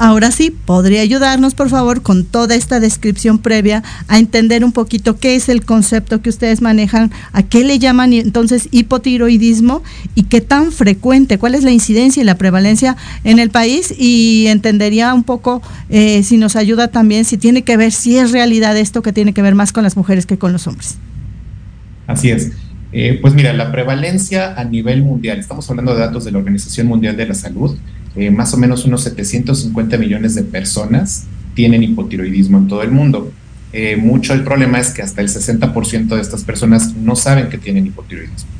Ahora 0.00 0.30
sí, 0.30 0.50
¿podría 0.50 1.00
ayudarnos, 1.00 1.54
por 1.54 1.70
favor, 1.70 2.02
con 2.02 2.24
toda 2.24 2.54
esta 2.54 2.78
descripción 2.78 3.40
previa 3.40 3.82
a 4.06 4.20
entender 4.20 4.64
un 4.64 4.70
poquito 4.70 5.18
qué 5.18 5.34
es 5.34 5.48
el 5.48 5.64
concepto 5.64 6.22
que 6.22 6.30
ustedes 6.30 6.62
manejan, 6.62 7.10
a 7.32 7.42
qué 7.42 7.64
le 7.64 7.80
llaman 7.80 8.12
entonces 8.12 8.68
hipotiroidismo 8.70 9.82
y 10.14 10.22
qué 10.24 10.40
tan 10.40 10.70
frecuente, 10.70 11.38
cuál 11.38 11.56
es 11.56 11.64
la 11.64 11.72
incidencia 11.72 12.20
y 12.20 12.24
la 12.24 12.38
prevalencia 12.38 12.96
en 13.24 13.40
el 13.40 13.50
país? 13.50 13.92
Y 13.98 14.46
entendería 14.46 15.12
un 15.14 15.24
poco 15.24 15.62
eh, 15.90 16.22
si 16.22 16.36
nos 16.36 16.54
ayuda 16.54 16.88
también, 16.88 17.24
si 17.24 17.36
tiene 17.36 17.62
que 17.62 17.76
ver, 17.76 17.90
si 17.90 18.18
es 18.18 18.30
realidad 18.30 18.76
esto 18.76 19.02
que 19.02 19.12
tiene 19.12 19.34
que 19.34 19.42
ver 19.42 19.56
más 19.56 19.72
con 19.72 19.82
las 19.82 19.96
mujeres 19.96 20.26
que 20.26 20.38
con 20.38 20.52
los 20.52 20.68
hombres. 20.68 20.96
Así 22.06 22.30
es. 22.30 22.52
Eh, 22.92 23.18
pues 23.20 23.34
mira, 23.34 23.52
la 23.52 23.72
prevalencia 23.72 24.54
a 24.54 24.64
nivel 24.64 25.02
mundial, 25.02 25.38
estamos 25.38 25.68
hablando 25.68 25.92
de 25.92 26.00
datos 26.00 26.24
de 26.24 26.30
la 26.30 26.38
Organización 26.38 26.86
Mundial 26.86 27.16
de 27.16 27.26
la 27.26 27.34
Salud, 27.34 27.76
eh, 28.16 28.30
más 28.30 28.54
o 28.54 28.56
menos 28.56 28.84
unos 28.84 29.02
750 29.04 29.98
millones 29.98 30.34
de 30.34 30.42
personas 30.42 31.26
tienen 31.54 31.82
hipotiroidismo 31.82 32.58
en 32.58 32.68
todo 32.68 32.82
el 32.82 32.90
mundo. 32.90 33.32
Eh, 33.72 33.96
mucho 33.96 34.32
el 34.32 34.44
problema 34.44 34.78
es 34.80 34.90
que 34.90 35.02
hasta 35.02 35.20
el 35.20 35.28
60% 35.28 36.08
de 36.08 36.20
estas 36.20 36.44
personas 36.44 36.94
no 36.96 37.16
saben 37.16 37.48
que 37.48 37.58
tienen 37.58 37.86
hipotiroidismo. 37.86 38.58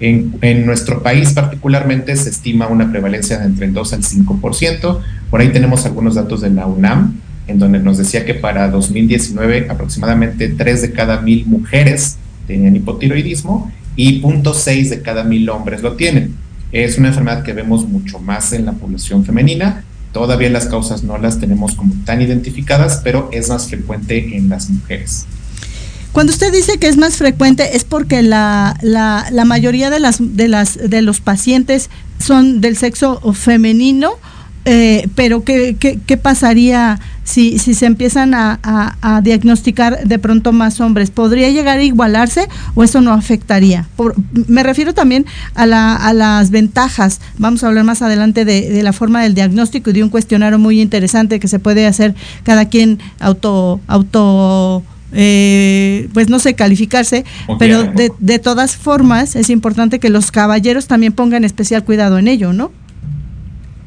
En, 0.00 0.66
nuestro 0.66 1.00
país 1.00 1.32
particularmente 1.32 2.16
se 2.16 2.30
estima 2.30 2.66
una 2.66 2.90
prevalencia 2.90 3.38
de 3.38 3.46
entre 3.46 3.66
el 3.66 3.72
2 3.72 3.92
al 3.92 4.02
5%. 4.02 4.98
Por 5.30 5.40
ahí 5.40 5.50
tenemos 5.50 5.86
algunos 5.86 6.16
datos 6.16 6.40
de 6.40 6.50
la 6.50 6.66
UNAM, 6.66 7.20
en 7.46 7.60
donde 7.60 7.78
nos 7.78 7.98
decía 7.98 8.24
que 8.24 8.34
para 8.34 8.68
2019 8.68 9.68
aproximadamente 9.70 10.48
3 10.48 10.82
de 10.82 10.92
cada 10.92 11.20
mil 11.20 11.46
mujeres 11.46 12.16
tenían 12.48 12.74
hipotiroidismo 12.74 13.70
y 13.94 14.20
0.6 14.20 14.88
de 14.88 15.02
cada 15.02 15.22
mil 15.22 15.48
hombres 15.48 15.82
lo 15.82 15.92
tienen. 15.92 16.34
Es 16.72 16.98
una 16.98 17.08
enfermedad 17.08 17.42
que 17.42 17.52
vemos 17.52 17.86
mucho 17.86 18.18
más 18.18 18.52
en 18.52 18.66
la 18.66 18.72
población 18.72 19.24
femenina. 19.24 19.84
Todavía 20.12 20.50
las 20.50 20.66
causas 20.66 21.04
no 21.04 21.18
las 21.18 21.38
tenemos 21.38 21.74
como 21.74 21.94
tan 22.04 22.20
identificadas, 22.20 23.00
pero 23.04 23.28
es 23.32 23.48
más 23.48 23.68
frecuente 23.68 24.36
en 24.36 24.48
las 24.48 24.68
mujeres. 24.70 25.26
Cuando 26.12 26.32
usted 26.32 26.52
dice 26.52 26.78
que 26.78 26.88
es 26.88 26.98
más 26.98 27.16
frecuente 27.16 27.74
es 27.76 27.84
porque 27.84 28.22
la, 28.22 28.76
la, 28.82 29.44
mayoría 29.46 29.88
de, 29.88 29.98
las, 29.98 30.16
de, 30.20 30.48
las, 30.48 30.78
de 30.78 31.00
los 31.00 31.20
pacientes 31.20 31.88
son 32.18 32.60
del 32.60 32.76
sexo 32.76 33.20
femenino 33.32 34.12
eh, 34.64 35.08
pero 35.16 35.42
¿qué, 35.42 35.76
qué, 35.76 36.16
pasaría 36.16 37.00
si, 37.24 37.58
si 37.58 37.74
se 37.74 37.86
empiezan 37.86 38.32
a, 38.32 38.60
a, 38.62 39.20
diagnosticar 39.20 40.06
de 40.06 40.18
pronto 40.20 40.52
más 40.52 40.80
hombres? 40.80 41.10
¿Podría 41.10 41.50
llegar 41.50 41.78
a 41.78 41.82
igualarse 41.82 42.48
o 42.74 42.84
eso 42.84 43.00
no 43.00 43.12
afectaría? 43.12 43.88
me 44.46 44.62
refiero 44.62 44.94
también 44.94 45.26
a, 45.54 45.66
la, 45.66 45.96
a 45.96 46.12
las 46.12 46.50
ventajas. 46.50 47.20
Vamos 47.38 47.64
a 47.64 47.68
hablar 47.68 47.84
más 47.84 48.02
adelante 48.02 48.44
de, 48.44 48.70
de, 48.70 48.82
la 48.84 48.92
forma 48.92 49.22
del 49.22 49.34
diagnóstico 49.34 49.90
y 49.90 49.94
de 49.94 50.04
un 50.04 50.10
cuestionario 50.10 50.60
muy 50.60 50.80
interesante 50.80 51.40
que 51.40 51.48
se 51.48 51.58
puede 51.58 51.86
hacer 51.86 52.14
cada 52.44 52.66
quien 52.66 53.00
auto... 53.18 53.80
auto 53.88 54.84
eh, 55.14 56.08
pues 56.14 56.30
no 56.30 56.38
sé, 56.38 56.54
calificarse, 56.54 57.26
pero 57.58 57.82
de, 57.82 58.10
de 58.18 58.38
todas 58.38 58.78
formas 58.78 59.36
es 59.36 59.50
importante 59.50 59.98
que 59.98 60.08
los 60.08 60.30
caballeros 60.30 60.86
también 60.86 61.12
pongan 61.12 61.44
especial 61.44 61.84
cuidado 61.84 62.16
en 62.18 62.28
ello, 62.28 62.54
¿no? 62.54 62.72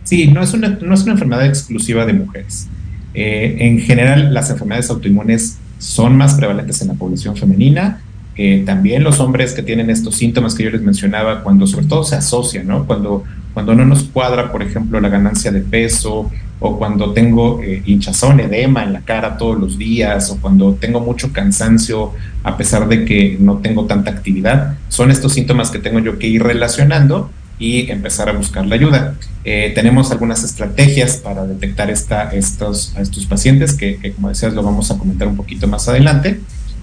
Sí, 0.05 0.27
no 0.27 0.41
es 0.41 0.53
una, 0.53 0.69
no 0.69 0.93
es 0.93 1.03
una 1.03 1.11
enfermedad 1.11 1.45
exclusiva 1.45 2.05
de 2.05 2.13
mujeres. 2.13 2.69
Eh, 3.13 3.57
en 3.59 3.79
general, 3.79 4.33
las 4.33 4.49
enfermedades 4.49 4.89
autoinmunes 4.89 5.57
son 5.77 6.15
más 6.15 6.35
prevalentes 6.35 6.81
en 6.81 6.87
la 6.87 6.93
población 6.93 7.35
femenina. 7.35 8.01
También 8.65 9.01
los 9.01 9.21
hombres 9.21 9.53
que 9.53 9.63
tienen 9.63 9.89
estos 9.89 10.15
síntomas 10.15 10.55
que 10.55 10.65
yo 10.65 10.69
les 10.69 10.81
mencionaba, 10.81 11.41
cuando 11.41 11.65
sobre 11.67 11.85
todo 11.85 12.03
se 12.03 12.15
asocian, 12.15 12.67
¿no? 12.67 12.85
Cuando, 12.85 13.23
cuando 13.53 13.73
no 13.73 13.85
nos 13.85 14.03
cuadra, 14.03 14.51
por 14.51 14.61
ejemplo, 14.61 14.99
la 14.99 15.07
ganancia 15.07 15.53
de 15.53 15.61
peso, 15.61 16.29
o 16.59 16.77
cuando 16.77 17.11
tengo 17.11 17.61
eh, 17.61 17.81
hinchazón, 17.85 18.39
edema 18.39 18.83
en 18.83 18.93
la 18.93 19.01
cara 19.01 19.37
todos 19.37 19.59
los 19.59 19.77
días, 19.77 20.29
o 20.31 20.37
cuando 20.39 20.73
tengo 20.73 21.01
mucho 21.01 21.33
cansancio 21.33 22.13
a 22.43 22.57
pesar 22.57 22.87
de 22.87 23.05
que 23.05 23.37
no 23.39 23.57
tengo 23.57 23.85
tanta 23.85 24.11
actividad, 24.11 24.77
son 24.87 25.11
estos 25.11 25.33
síntomas 25.33 25.69
que 25.69 25.79
tengo 25.79 25.99
yo 25.99 26.17
que 26.17 26.27
ir 26.27 26.43
relacionando 26.43 27.29
y 27.59 27.89
empezar 27.91 28.29
a 28.29 28.33
buscar 28.33 28.65
la 28.65 28.75
ayuda. 28.75 29.15
Eh, 29.43 29.71
tenemos 29.75 30.11
algunas 30.11 30.43
estrategias 30.43 31.17
para 31.17 31.45
detectar 31.45 31.89
esta, 31.89 32.29
estos, 32.31 32.93
a 32.95 33.01
estos 33.01 33.25
pacientes 33.25 33.73
que, 33.73 34.13
como 34.15 34.29
decías, 34.29 34.53
lo 34.53 34.63
vamos 34.63 34.91
a 34.91 34.97
comentar 34.97 35.27
un 35.27 35.35
poquito 35.35 35.67
más 35.67 35.87
adelante, 35.87 36.39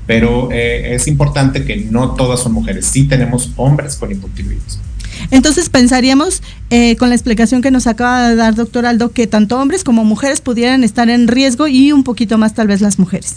pero 0.07 0.51
eh, 0.53 0.95
es 0.95 1.07
importante 1.09 1.64
que 1.64 1.77
no 1.77 2.14
todas 2.14 2.41
son 2.41 2.53
mujeres, 2.53 2.87
sí 2.87 3.05
tenemos 3.05 3.51
hombres 3.57 3.97
con 3.97 4.11
hipotiroidismo. 4.11 4.83
Entonces 5.31 5.68
pensaríamos, 5.68 6.43
eh, 6.70 6.97
con 6.97 7.09
la 7.09 7.14
explicación 7.14 7.62
que 7.62 7.70
nos 7.70 7.87
acaba 7.87 8.29
de 8.29 8.37
dar 8.37 8.55
doctor 8.55 8.87
Aldo, 8.87 9.12
que 9.12 9.27
tanto 9.27 9.61
hombres 9.61 9.85
como 9.85 10.05
mujeres 10.05 10.41
pudieran 10.41 10.85
estar 10.85 11.11
en 11.11 11.29
riesgo 11.29 11.68
y 11.68 11.93
un 11.93 12.03
poquito 12.03 12.39
más 12.39 12.55
tal 12.55 12.66
vez 12.66 12.81
las 12.81 12.99
mujeres. 12.99 13.37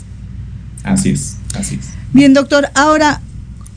Así 0.84 1.12
es, 1.12 1.38
así 1.58 1.76
es. 1.76 1.90
Bien, 2.14 2.34
doctor, 2.34 2.70
ahora 2.76 3.22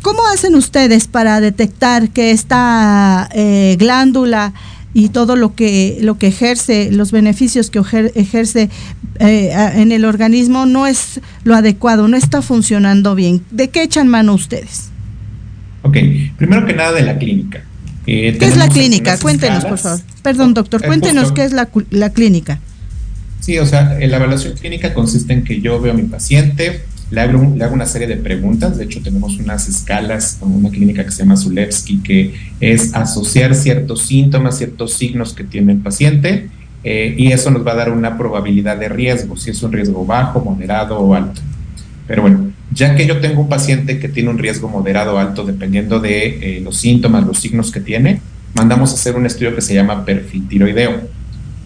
¿Cómo 0.02 0.26
hacen 0.32 0.54
ustedes 0.54 1.08
para 1.08 1.40
detectar 1.40 2.10
que 2.10 2.30
esta 2.30 3.28
eh, 3.32 3.76
glándula 3.78 4.52
y 4.94 5.08
todo 5.08 5.36
lo 5.36 5.54
que, 5.54 5.98
lo 6.00 6.18
que 6.18 6.28
ejerce, 6.28 6.90
los 6.92 7.10
beneficios 7.10 7.70
que 7.70 7.80
ejerce 8.14 8.70
eh, 9.18 9.72
en 9.74 9.92
el 9.92 10.04
organismo 10.04 10.66
no 10.66 10.86
es 10.86 11.20
lo 11.44 11.54
adecuado, 11.56 12.08
no 12.08 12.16
está 12.16 12.42
funcionando 12.42 13.14
bien? 13.14 13.42
¿De 13.50 13.70
qué 13.70 13.82
echan 13.82 14.08
mano 14.08 14.34
ustedes? 14.34 14.90
Ok, 15.82 15.96
primero 16.36 16.66
que 16.66 16.74
nada 16.74 16.92
de 16.92 17.02
la 17.02 17.18
clínica. 17.18 17.64
Eh, 18.06 18.36
¿Qué 18.38 18.46
es 18.46 18.56
la 18.56 18.68
clínica? 18.68 19.18
Cuéntenos, 19.18 19.64
por 19.64 19.78
favor. 19.78 20.00
Perdón, 20.22 20.54
doctor, 20.54 20.82
cuéntenos 20.84 21.32
qué 21.32 21.44
es 21.44 21.52
la, 21.52 21.68
la 21.90 22.10
clínica. 22.10 22.60
Sí, 23.40 23.58
o 23.58 23.66
sea, 23.66 23.98
la 23.98 24.16
evaluación 24.16 24.54
clínica 24.54 24.94
consiste 24.94 25.32
en 25.32 25.44
que 25.44 25.60
yo 25.60 25.80
veo 25.80 25.92
a 25.92 25.96
mi 25.96 26.02
paciente, 26.04 26.84
le 27.10 27.20
hago, 27.22 27.74
una 27.74 27.86
serie 27.86 28.06
de 28.06 28.16
preguntas, 28.16 28.76
de 28.76 28.84
hecho 28.84 29.00
tenemos 29.02 29.38
unas 29.38 29.66
escalas 29.68 30.36
con 30.38 30.52
una 30.52 30.70
clínica 30.70 31.04
que 31.04 31.10
se 31.10 31.22
llama 31.22 31.36
Zulewski, 31.36 32.02
que 32.02 32.34
es 32.60 32.94
asociar 32.94 33.54
ciertos 33.54 34.02
síntomas, 34.02 34.58
ciertos 34.58 34.92
signos 34.92 35.32
que 35.32 35.44
tiene 35.44 35.72
el 35.72 35.78
paciente, 35.78 36.50
eh, 36.84 37.14
y 37.16 37.32
eso 37.32 37.50
nos 37.50 37.66
va 37.66 37.72
a 37.72 37.76
dar 37.76 37.90
una 37.90 38.18
probabilidad 38.18 38.76
de 38.76 38.88
riesgo, 38.88 39.36
si 39.36 39.50
es 39.50 39.62
un 39.62 39.72
riesgo 39.72 40.04
bajo, 40.04 40.40
moderado 40.40 40.98
o 40.98 41.14
alto. 41.14 41.40
Pero 42.06 42.22
bueno, 42.22 42.50
ya 42.72 42.94
que 42.94 43.06
yo 43.06 43.20
tengo 43.20 43.40
un 43.40 43.48
paciente 43.48 43.98
que 43.98 44.08
tiene 44.08 44.28
un 44.28 44.38
riesgo 44.38 44.68
moderado 44.68 45.14
o 45.14 45.18
alto, 45.18 45.44
dependiendo 45.44 46.00
de 46.00 46.58
eh, 46.58 46.60
los 46.60 46.76
síntomas, 46.76 47.26
los 47.26 47.38
signos 47.38 47.72
que 47.72 47.80
tiene, 47.80 48.20
mandamos 48.54 48.92
a 48.92 48.94
hacer 48.94 49.16
un 49.16 49.24
estudio 49.24 49.54
que 49.54 49.62
se 49.62 49.74
llama 49.74 50.04
perfil 50.04 50.46
tiroideo 50.46 51.17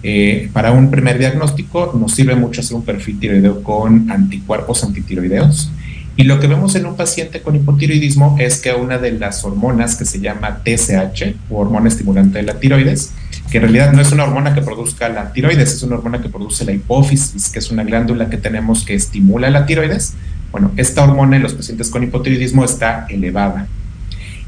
eh, 0.02 0.50
para 0.52 0.72
un 0.72 0.90
primer 0.90 1.18
diagnóstico 1.18 1.96
nos 1.98 2.12
sirve 2.12 2.34
mucho 2.34 2.60
hacer 2.60 2.76
un 2.76 2.84
perfil 2.84 3.20
tiroideo 3.20 3.62
con 3.62 4.10
anticuerpos 4.10 4.82
antitiroideos. 4.84 5.70
Y 6.14 6.24
lo 6.24 6.40
que 6.40 6.46
vemos 6.46 6.74
en 6.74 6.84
un 6.84 6.96
paciente 6.96 7.40
con 7.40 7.56
hipotiroidismo 7.56 8.36
es 8.38 8.60
que 8.60 8.74
una 8.74 8.98
de 8.98 9.12
las 9.12 9.44
hormonas 9.44 9.96
que 9.96 10.04
se 10.04 10.20
llama 10.20 10.60
TSH, 10.62 11.34
o 11.48 11.60
hormona 11.60 11.88
estimulante 11.88 12.38
de 12.38 12.44
la 12.44 12.60
tiroides, 12.60 13.12
que 13.50 13.58
en 13.58 13.62
realidad 13.62 13.92
no 13.92 14.00
es 14.02 14.12
una 14.12 14.24
hormona 14.24 14.54
que 14.54 14.60
produzca 14.60 15.08
la 15.08 15.32
tiroides, 15.32 15.72
es 15.72 15.82
una 15.82 15.96
hormona 15.96 16.20
que 16.20 16.28
produce 16.28 16.66
la 16.66 16.72
hipófisis, 16.72 17.48
que 17.48 17.60
es 17.60 17.70
una 17.70 17.84
glándula 17.84 18.28
que 18.28 18.36
tenemos 18.36 18.84
que 18.84 18.94
estimula 18.94 19.48
la 19.48 19.64
tiroides. 19.64 20.14
Bueno, 20.50 20.70
esta 20.76 21.02
hormona 21.02 21.36
en 21.36 21.42
los 21.44 21.54
pacientes 21.54 21.88
con 21.88 22.02
hipotiroidismo 22.02 22.62
está 22.62 23.06
elevada. 23.08 23.66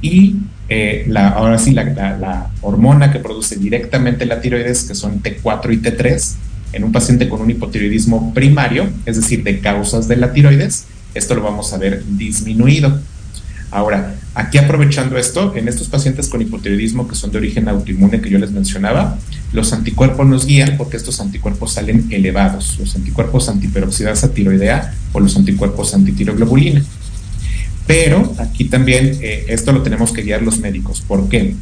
Y 0.03 0.37
eh, 0.69 1.05
la, 1.09 1.29
ahora 1.29 1.59
sí, 1.59 1.73
la, 1.73 2.51
hormona 2.63 3.13
que 3.13 3.19
produce 3.19 3.57
directamente 3.57 4.25
la 4.27 4.41
tiroides, 4.41 4.85
que 4.85 4.95
son 4.95 5.23
T4 5.23 5.73
y 5.73 5.79
T3, 5.79 6.35
en 6.73 6.85
un 6.85 6.93
paciente 6.93 7.29
con 7.29 7.41
un 7.41 7.51
hipotiroidismo 7.51 8.33
primario, 8.35 8.89
es 9.07 9.17
decir, 9.17 9.43
de 9.45 9.61
causas 9.61 10.09
de 10.09 10.17
la 10.17 10.33
tiroides, 10.33 10.87
esto 11.15 11.35
lo 11.35 11.43
vamos 11.43 11.73
a 11.73 11.79
ver 11.79 12.03
disminuido. 12.05 13.01
Ahora, 13.71 14.15
aquí 14.35 14.59
aprovechando 14.59 15.19
esto, 15.19 15.55
en 15.57 15.69
estos 15.69 15.89
pacientes 15.89 16.29
con 16.29 16.41
hipotiroidismo 16.41 17.09
que 17.09 17.15
son 17.15 17.31
de 17.31 17.39
origen 17.39 17.69
autoinmune 17.69 18.21
que 18.21 18.31
yo 18.31 18.39
les 18.39 18.51
mencionaba, 18.51 19.19
los 19.53 19.73
anticuerpos 19.73 20.27
nos 20.27 20.47
guían 20.47 20.77
porque 20.77 20.97
estos 20.97 21.21
anticuerpos 21.21 21.73
salen 21.75 22.07
elevados, 22.11 22.79
los 22.79 22.95
anticuerpos 22.95 23.49
antiperoxidasa 23.49 24.33
tiroidea 24.33 24.95
o 25.13 25.21
los 25.21 25.37
anticuerpos 25.37 25.95
antitiroglobulina. 25.95 26.83
Pero 27.87 28.35
aquí 28.39 28.65
también 28.65 29.19
eh, 29.21 29.47
esto 29.49 29.73
lo 29.73 29.83
tenemos 29.83 30.13
que 30.13 30.23
guiar 30.23 30.43
los 30.43 30.59
médicos. 30.59 31.03
¿Por 31.03 31.29
qué? 31.29 31.55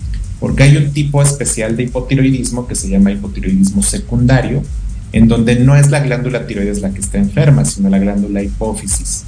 porque 0.43 0.65
hay 0.65 0.77
un 0.77 0.91
tipo 0.91 1.23
especial 1.23 1.77
de 1.77 1.85
hipotiroidismo 1.85 2.67
que 2.67 2.75
se 2.75 2.89
llama 2.89 3.13
hipotiroidismo 3.13 3.81
secundario, 3.81 4.65
en 5.13 5.29
donde 5.29 5.55
no 5.55 5.77
es 5.77 5.89
la 5.89 6.01
glándula 6.01 6.49
tiroides 6.49 6.81
la 6.81 6.91
que 6.93 6.99
está 6.99 7.19
enferma, 7.19 7.65
sino 7.65 7.89
la 7.89 8.01
glándula 8.01 8.43
hipófisis. 8.43 9.23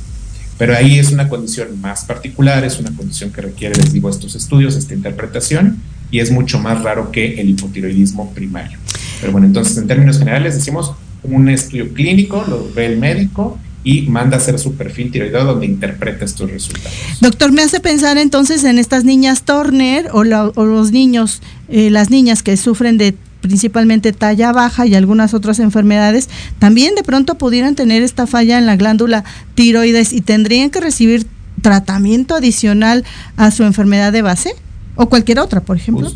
Pero 0.59 0.75
ahí 0.75 0.99
es 0.99 1.13
una 1.13 1.29
condición 1.29 1.81
más 1.81 2.05
particular, 2.05 2.65
es 2.65 2.81
una 2.81 2.91
condición 2.97 3.31
que 3.31 3.43
requiere, 3.43 3.77
les 3.77 3.93
digo, 3.93 4.11
estos 4.11 4.35
estudios, 4.35 4.75
esta 4.75 4.93
interpretación, 4.93 5.79
y 6.11 6.19
es 6.19 6.33
mucho 6.33 6.59
más 6.59 6.83
raro 6.83 7.13
que 7.13 7.41
el 7.41 7.51
hipotiroidismo 7.51 8.35
primario. 8.35 8.79
Pero 9.21 9.31
bueno, 9.31 9.47
entonces 9.47 9.77
en 9.77 9.87
términos 9.87 10.19
generales 10.19 10.57
decimos 10.57 10.95
un 11.23 11.49
estudio 11.49 11.95
clínico, 11.95 12.45
lo 12.49 12.73
ve 12.75 12.87
el 12.87 12.99
médico 12.99 13.57
y 13.85 14.03
manda 14.03 14.37
a 14.37 14.41
hacer 14.41 14.59
su 14.59 14.75
perfil 14.75 15.11
tiroideo 15.13 15.45
donde 15.45 15.67
interpreta 15.67 16.25
estos 16.25 16.51
resultados. 16.51 16.97
Doctor, 17.21 17.53
me 17.53 17.63
hace 17.63 17.81
pensar 17.81 18.17
entonces 18.19 18.65
en 18.65 18.79
estas 18.79 19.05
niñas 19.05 19.45
Turner 19.45 20.09
o, 20.13 20.25
los 20.25 20.91
niños, 20.91 21.43
eh, 21.69 21.91
las 21.91 22.11
niñas 22.11 22.43
que 22.43 22.57
sufren 22.57 22.97
de 22.97 23.15
principalmente 23.43 24.15
talla 24.15 24.53
baja 24.53 24.87
y 24.87 24.95
algunas 24.95 25.35
otras 25.35 25.59
enfermedades, 25.59 26.31
también 26.59 26.95
de 26.95 27.03
pronto 27.03 27.35
pudieran 27.37 27.75
tener 27.75 28.03
esta 28.03 28.27
falla 28.27 28.57
en 28.57 28.65
la 28.65 28.77
glándula 28.77 29.23
tiroides 29.55 30.15
y 30.15 30.23
tendrían 30.23 30.71
que 30.71 30.81
recibir 30.81 31.27
tratamiento 31.61 32.35
adicional 32.35 33.05
a 33.37 33.51
su 33.51 33.65
enfermedad 33.65 34.13
de 34.13 34.23
base 34.23 34.55
o 34.97 35.11
cualquier 35.11 35.41
otra, 35.41 35.61
por 35.61 35.77
ejemplo. 35.77 36.11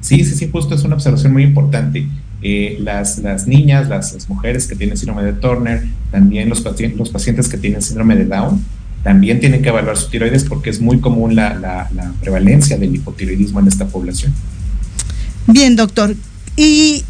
Sí, 0.00 0.24
sí, 0.24 0.36
sí, 0.36 0.48
justo 0.52 0.76
es 0.76 0.84
una 0.84 0.94
observación 0.94 1.32
muy 1.32 1.42
importante. 1.42 2.06
Eh, 2.48 2.76
las, 2.78 3.18
las, 3.18 3.48
niñas, 3.48 3.88
las, 3.88 4.28
mujeres 4.28 4.68
que 4.68 4.76
tienen 4.76 4.96
síndrome 4.96 5.24
de 5.24 5.32
Turner, 5.32 5.82
también 6.12 6.48
los, 6.48 6.62
los 6.96 7.10
pacientes 7.10 7.48
que 7.48 7.56
tienen 7.56 7.82
síndrome 7.82 8.14
de 8.14 8.24
Down, 8.24 8.64
también 9.02 9.40
tienen 9.40 9.62
que 9.62 9.70
evaluar 9.70 9.96
su 9.96 10.08
tiroides 10.10 10.44
porque 10.44 10.70
es 10.70 10.80
muy 10.80 11.00
común 11.00 11.34
la, 11.34 11.54
la, 11.54 11.90
la 11.92 12.12
prevalencia 12.20 12.78
del 12.78 12.94
hipotiroidismo 12.94 13.58
en 13.58 13.66
esta 13.66 13.88
población. 13.88 14.32
Bien, 15.48 15.74
doctor. 15.74 16.14
Y 16.56 17.02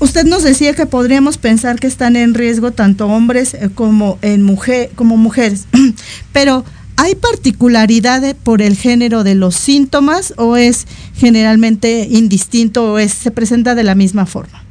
usted 0.00 0.24
nos 0.24 0.42
decía 0.42 0.74
que 0.74 0.86
podríamos 0.86 1.38
pensar 1.38 1.78
que 1.78 1.86
están 1.86 2.16
en 2.16 2.34
riesgo 2.34 2.72
tanto 2.72 3.06
hombres 3.06 3.54
eh, 3.54 3.70
como, 3.72 4.18
en 4.20 4.42
mujer, 4.42 4.90
como 4.96 5.16
mujeres, 5.16 5.66
pero 6.32 6.64
¿hay 7.00 7.14
particularidades 7.14 8.34
por 8.34 8.60
el 8.60 8.76
género 8.76 9.24
de 9.24 9.34
los 9.34 9.54
síntomas 9.54 10.34
o 10.36 10.58
es 10.58 10.86
generalmente 11.14 12.06
indistinto 12.10 12.92
o 12.92 12.98
es, 12.98 13.12
se 13.12 13.30
presenta 13.30 13.74
de 13.74 13.84
la 13.84 13.94
misma 13.94 14.26
forma? 14.26 14.62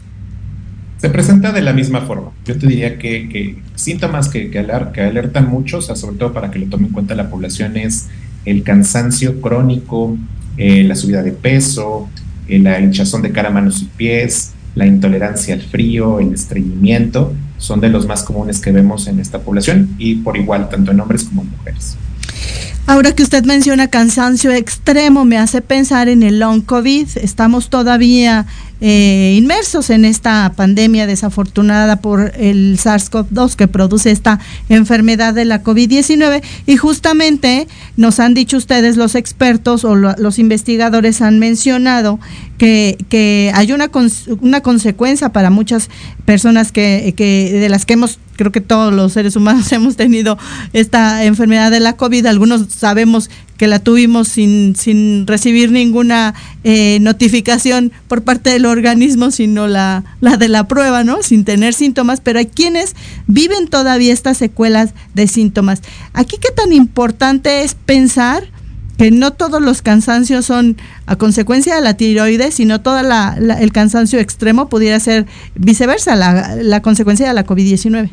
Se 1.00 1.10
presenta 1.10 1.52
de 1.52 1.64
la 1.64 1.74
misma 1.74 2.02
forma. 2.02 2.30
Yo 2.46 2.56
te 2.56 2.68
diría 2.68 3.00
que, 3.00 3.58
síntomas 3.74 4.30
que, 4.30 4.52
alertan 4.60 5.50
mucho, 5.50 5.82
sobre 5.82 6.18
todo 6.18 6.32
para 6.32 6.52
que 6.52 6.60
lo 6.60 6.68
tome 6.68 6.86
en 6.88 6.94
cuenta 6.94 7.16
la 7.16 7.32
población, 7.32 7.78
es 7.78 8.10
el 8.46 8.62
cansancio 8.62 9.42
crónico, 9.42 10.16
eh, 10.58 10.84
la 10.84 10.94
subida 10.94 11.24
de 11.24 11.32
peso, 11.32 12.10
la 12.48 12.80
hinchazón 12.80 13.24
de 13.24 13.32
cara, 13.32 13.50
manos 13.50 13.82
y 13.82 13.86
pies, 13.86 14.52
la 14.76 14.86
intolerancia 14.86 15.56
al 15.56 15.62
frío, 15.62 16.20
el 16.20 16.34
estreñimiento, 16.34 17.34
son 17.58 17.82
de 17.82 17.90
los 17.90 18.06
más 18.06 18.22
comunes 18.22 18.60
que 18.60 18.72
vemos 18.72 19.08
en 19.08 19.20
esta 19.20 19.40
población 19.40 19.96
y 19.98 20.16
por 20.16 20.38
igual 20.38 20.70
tanto 20.70 20.92
en 20.92 21.00
hombres 21.00 21.24
como 21.24 21.42
en 21.42 21.50
mujeres. 21.50 21.98
Ahora 22.86 23.14
que 23.14 23.24
usted 23.24 23.44
menciona 23.46 23.88
cansancio 23.88 24.52
extremo, 24.52 25.24
me 25.24 25.38
hace 25.38 25.62
pensar 25.62 26.10
en 26.10 26.24
el 26.24 26.40
long 26.40 26.62
COVID. 26.62 27.08
Estamos 27.22 27.70
todavía 27.70 28.48
eh, 28.82 29.36
inmersos 29.38 29.90
en 29.90 30.06
esta 30.06 30.54
pandemia 30.56 31.06
desafortunada 31.06 31.98
por 31.98 32.32
el 32.36 32.80
SARS-CoV-2 32.80 33.56
que 33.56 33.68
produce 33.68 34.10
esta 34.10 34.40
enfermedad 34.70 35.34
de 35.34 35.44
la 35.44 35.62
COVID-19 35.64 36.42
y 36.66 36.78
justamente 36.78 37.68
nos 37.98 38.22
han 38.22 38.34
dicho 38.34 38.56
ustedes 38.56 38.96
los 38.96 39.16
expertos 39.16 39.84
o 39.84 39.96
los 39.96 40.40
investigadores 40.40 41.22
han 41.22 41.40
mencionado 41.40 42.20
que, 42.58 43.52
hay 43.54 43.72
una, 43.74 43.92
una 44.42 44.62
consecuencia 44.62 45.30
para 45.30 45.50
muchas 45.50 45.90
personas 46.26 46.72
que, 46.72 47.14
que 47.18 47.52
de 47.52 47.70
las 47.70 47.86
que 47.86 47.94
hemos 47.94 48.18
creo 48.40 48.54
que 48.54 48.62
todos 48.62 48.94
los 48.94 49.12
seres 49.12 49.36
humanos 49.36 49.70
hemos 49.74 49.98
tenido 49.98 50.38
esta 50.72 51.26
enfermedad 51.26 51.72
de 51.72 51.82
la 51.82 51.98
COVID, 51.98 52.26
algunos 52.26 52.68
sabemos 52.70 53.30
que 53.58 53.68
la 53.68 53.80
tuvimos 53.80 54.30
sin, 54.30 54.78
sin 54.78 55.28
recibir 55.28 55.74
ninguna 55.74 56.34
eh, 56.64 57.00
notificación 57.02 57.92
por 58.08 58.24
parte 58.24 58.52
del 58.52 58.66
organismo, 58.66 59.30
sino 59.32 59.68
la, 59.68 60.06
la 60.22 60.38
de 60.38 60.48
la 60.48 60.70
prueba, 60.70 61.04
¿no? 61.04 61.22
Sin 61.22 61.44
tener 61.44 61.74
síntomas, 61.74 62.22
pero 62.22 62.40
hay 62.40 62.46
quienes 62.46 62.96
viven 63.28 63.68
todavía 63.68 64.14
estas 64.14 64.38
secuelas 64.38 64.94
de 65.14 65.28
síntomas. 65.28 65.82
Aquí 66.14 66.38
qué 66.42 66.54
tan 66.56 66.72
importante 66.72 67.64
es 67.64 67.76
pensar 67.76 68.48
que 68.98 69.12
no 69.12 69.32
todos 69.34 69.62
los 69.62 69.82
cansancios 69.82 70.46
son 70.46 70.78
a 71.08 71.18
consecuencia 71.18 71.76
de 71.76 71.82
la 71.82 71.96
tiroides, 71.96 72.56
sino 72.56 72.80
todo 72.80 73.00
el 73.00 73.72
cansancio 73.74 74.20
extremo 74.20 74.70
pudiera 74.70 74.98
ser 75.02 75.26
viceversa, 75.56 76.16
la, 76.16 76.56
la 76.56 76.82
consecuencia 76.82 77.28
de 77.28 77.34
la 77.34 77.46
COVID-19 77.46 78.10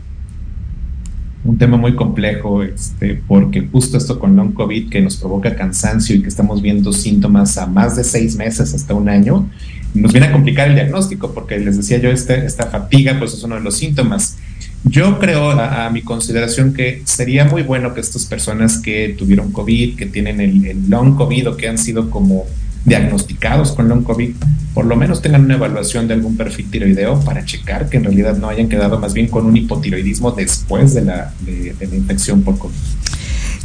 un 1.47 1.59
tema 1.59 1.77
muy 1.77 1.95
complejo, 1.95 2.63
este, 2.63 3.21
porque 3.27 3.69
justo 3.71 3.97
esto 3.97 4.19
con 4.19 4.37
long 4.37 4.53
COVID 4.53 4.89
que 4.89 5.01
nos 5.01 5.17
provoca 5.17 5.55
cansancio 5.55 6.17
y 6.17 6.23
que 6.23 6.29
estamos 6.29 6.61
viendo 6.61 6.93
síntomas 6.93 7.57
a 7.59 7.67
más 7.67 7.97
de 7.97 8.05
seis 8.05 8.37
meses 8.37 8.75
hasta 8.75 8.95
un 8.95 9.09
año, 9.09 9.49
nos 9.95 10.13
viene 10.13 10.27
a 10.27 10.33
complicar 10.33 10.69
el 10.69 10.75
diagnóstico, 10.75 11.33
porque 11.33 11.59
les 11.59 11.77
decía 11.77 11.99
yo, 11.99 12.11
este, 12.11 12.45
esta 12.45 12.67
fatiga 12.67 13.19
pues 13.19 13.33
es 13.35 13.43
uno 13.43 13.55
de 13.55 13.63
los 13.63 13.77
síntomas. 13.77 14.37
Yo 14.85 15.19
creo, 15.19 15.51
a, 15.51 15.91
mi 15.91 16.03
consideración, 16.03 16.73
que 16.73 17.03
sería 17.05 17.45
muy 17.45 17.63
bueno 17.63 17.95
que 17.95 18.01
estas 18.01 18.25
personas 18.27 18.79
que 18.79 19.15
tuvieron 19.19 19.51
COVID, 19.51 19.97
que 19.97 20.07
tienen 20.07 20.41
el, 20.41 20.65
el 20.67 20.91
long 20.91 21.17
COVID 21.17 21.51
o 21.51 21.57
que 21.57 21.69
han 21.69 21.79
sido 21.79 22.11
como 22.11 22.45
diagnosticados 22.87 23.73
con 23.73 23.89
long 23.89 24.05
COVID, 24.05 24.31
por 24.73 24.87
lo 24.87 24.97
menos 24.97 25.21
tengan 25.21 25.45
una 25.45 25.55
evaluación 25.55 26.09
de 26.09 26.15
algún 26.15 26.37
perfil 26.37 26.71
tiroideo 26.71 27.21
para 27.21 27.45
checar 27.45 27.89
que 27.89 27.99
en 27.99 28.05
realidad 28.05 28.39
no 28.39 28.49
hayan 28.49 28.69
quedado 28.69 28.99
más 28.99 29.13
bien 29.13 29.27
con 29.27 29.45
un 29.45 29.57
hipotiroidismo 29.57 30.31
después 30.31 30.95
de 30.95 31.05
la, 31.05 31.35
de, 31.41 31.75
la 31.79 31.97
infección 31.97 32.43
por 32.43 32.57
COVID. 32.59 32.75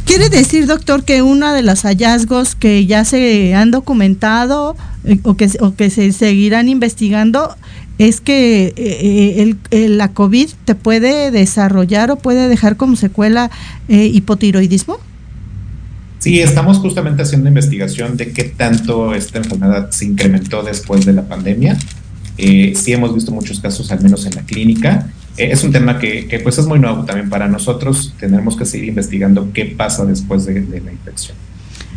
¿Quiere 0.04 0.28
decir, 0.28 0.66
doctor, 0.66 1.04
que 1.04 1.22
uno 1.22 1.54
de 1.54 1.62
los 1.62 1.82
hallazgos 1.82 2.56
que 2.56 2.84
ya 2.86 3.04
se 3.04 3.54
han 3.54 3.70
documentado 3.70 4.76
eh, 5.04 5.18
o, 5.22 5.36
que, 5.36 5.48
o 5.60 5.74
que 5.74 5.90
se 5.90 6.12
seguirán 6.12 6.68
investigando 6.68 7.56
es 7.98 8.20
que 8.20 8.74
eh, 8.76 9.54
el, 9.70 9.98
la 9.98 10.08
COVID 10.08 10.48
te 10.64 10.74
puede 10.74 11.30
desarrollar 11.30 12.10
o 12.10 12.16
puede 12.16 12.48
dejar 12.48 12.76
como 12.76 12.96
secuela 12.96 13.50
eh, 13.88 14.06
hipotiroidismo? 14.06 14.98
Sí, 16.22 16.38
estamos 16.38 16.78
justamente 16.78 17.22
haciendo 17.22 17.48
investigación 17.48 18.16
de 18.16 18.32
qué 18.32 18.44
tanto 18.44 19.12
esta 19.12 19.38
enfermedad 19.38 19.90
se 19.90 20.04
incrementó 20.04 20.62
después 20.62 21.04
de 21.04 21.14
la 21.14 21.22
pandemia. 21.22 21.76
Eh, 22.38 22.74
sí 22.76 22.92
hemos 22.92 23.12
visto 23.12 23.32
muchos 23.32 23.58
casos, 23.58 23.90
al 23.90 24.00
menos 24.04 24.24
en 24.24 24.36
la 24.36 24.42
clínica. 24.42 25.08
Eh, 25.36 25.48
es 25.50 25.64
un 25.64 25.72
tema 25.72 25.98
que, 25.98 26.40
pues 26.44 26.58
es 26.58 26.66
muy 26.66 26.78
nuevo 26.78 27.04
también 27.04 27.28
para 27.28 27.48
nosotros. 27.48 28.14
Tenemos 28.20 28.56
que 28.56 28.64
seguir 28.66 28.90
investigando 28.90 29.52
qué 29.52 29.64
pasa 29.64 30.04
después 30.04 30.46
de, 30.46 30.60
de 30.60 30.80
la 30.80 30.92
infección. 30.92 31.36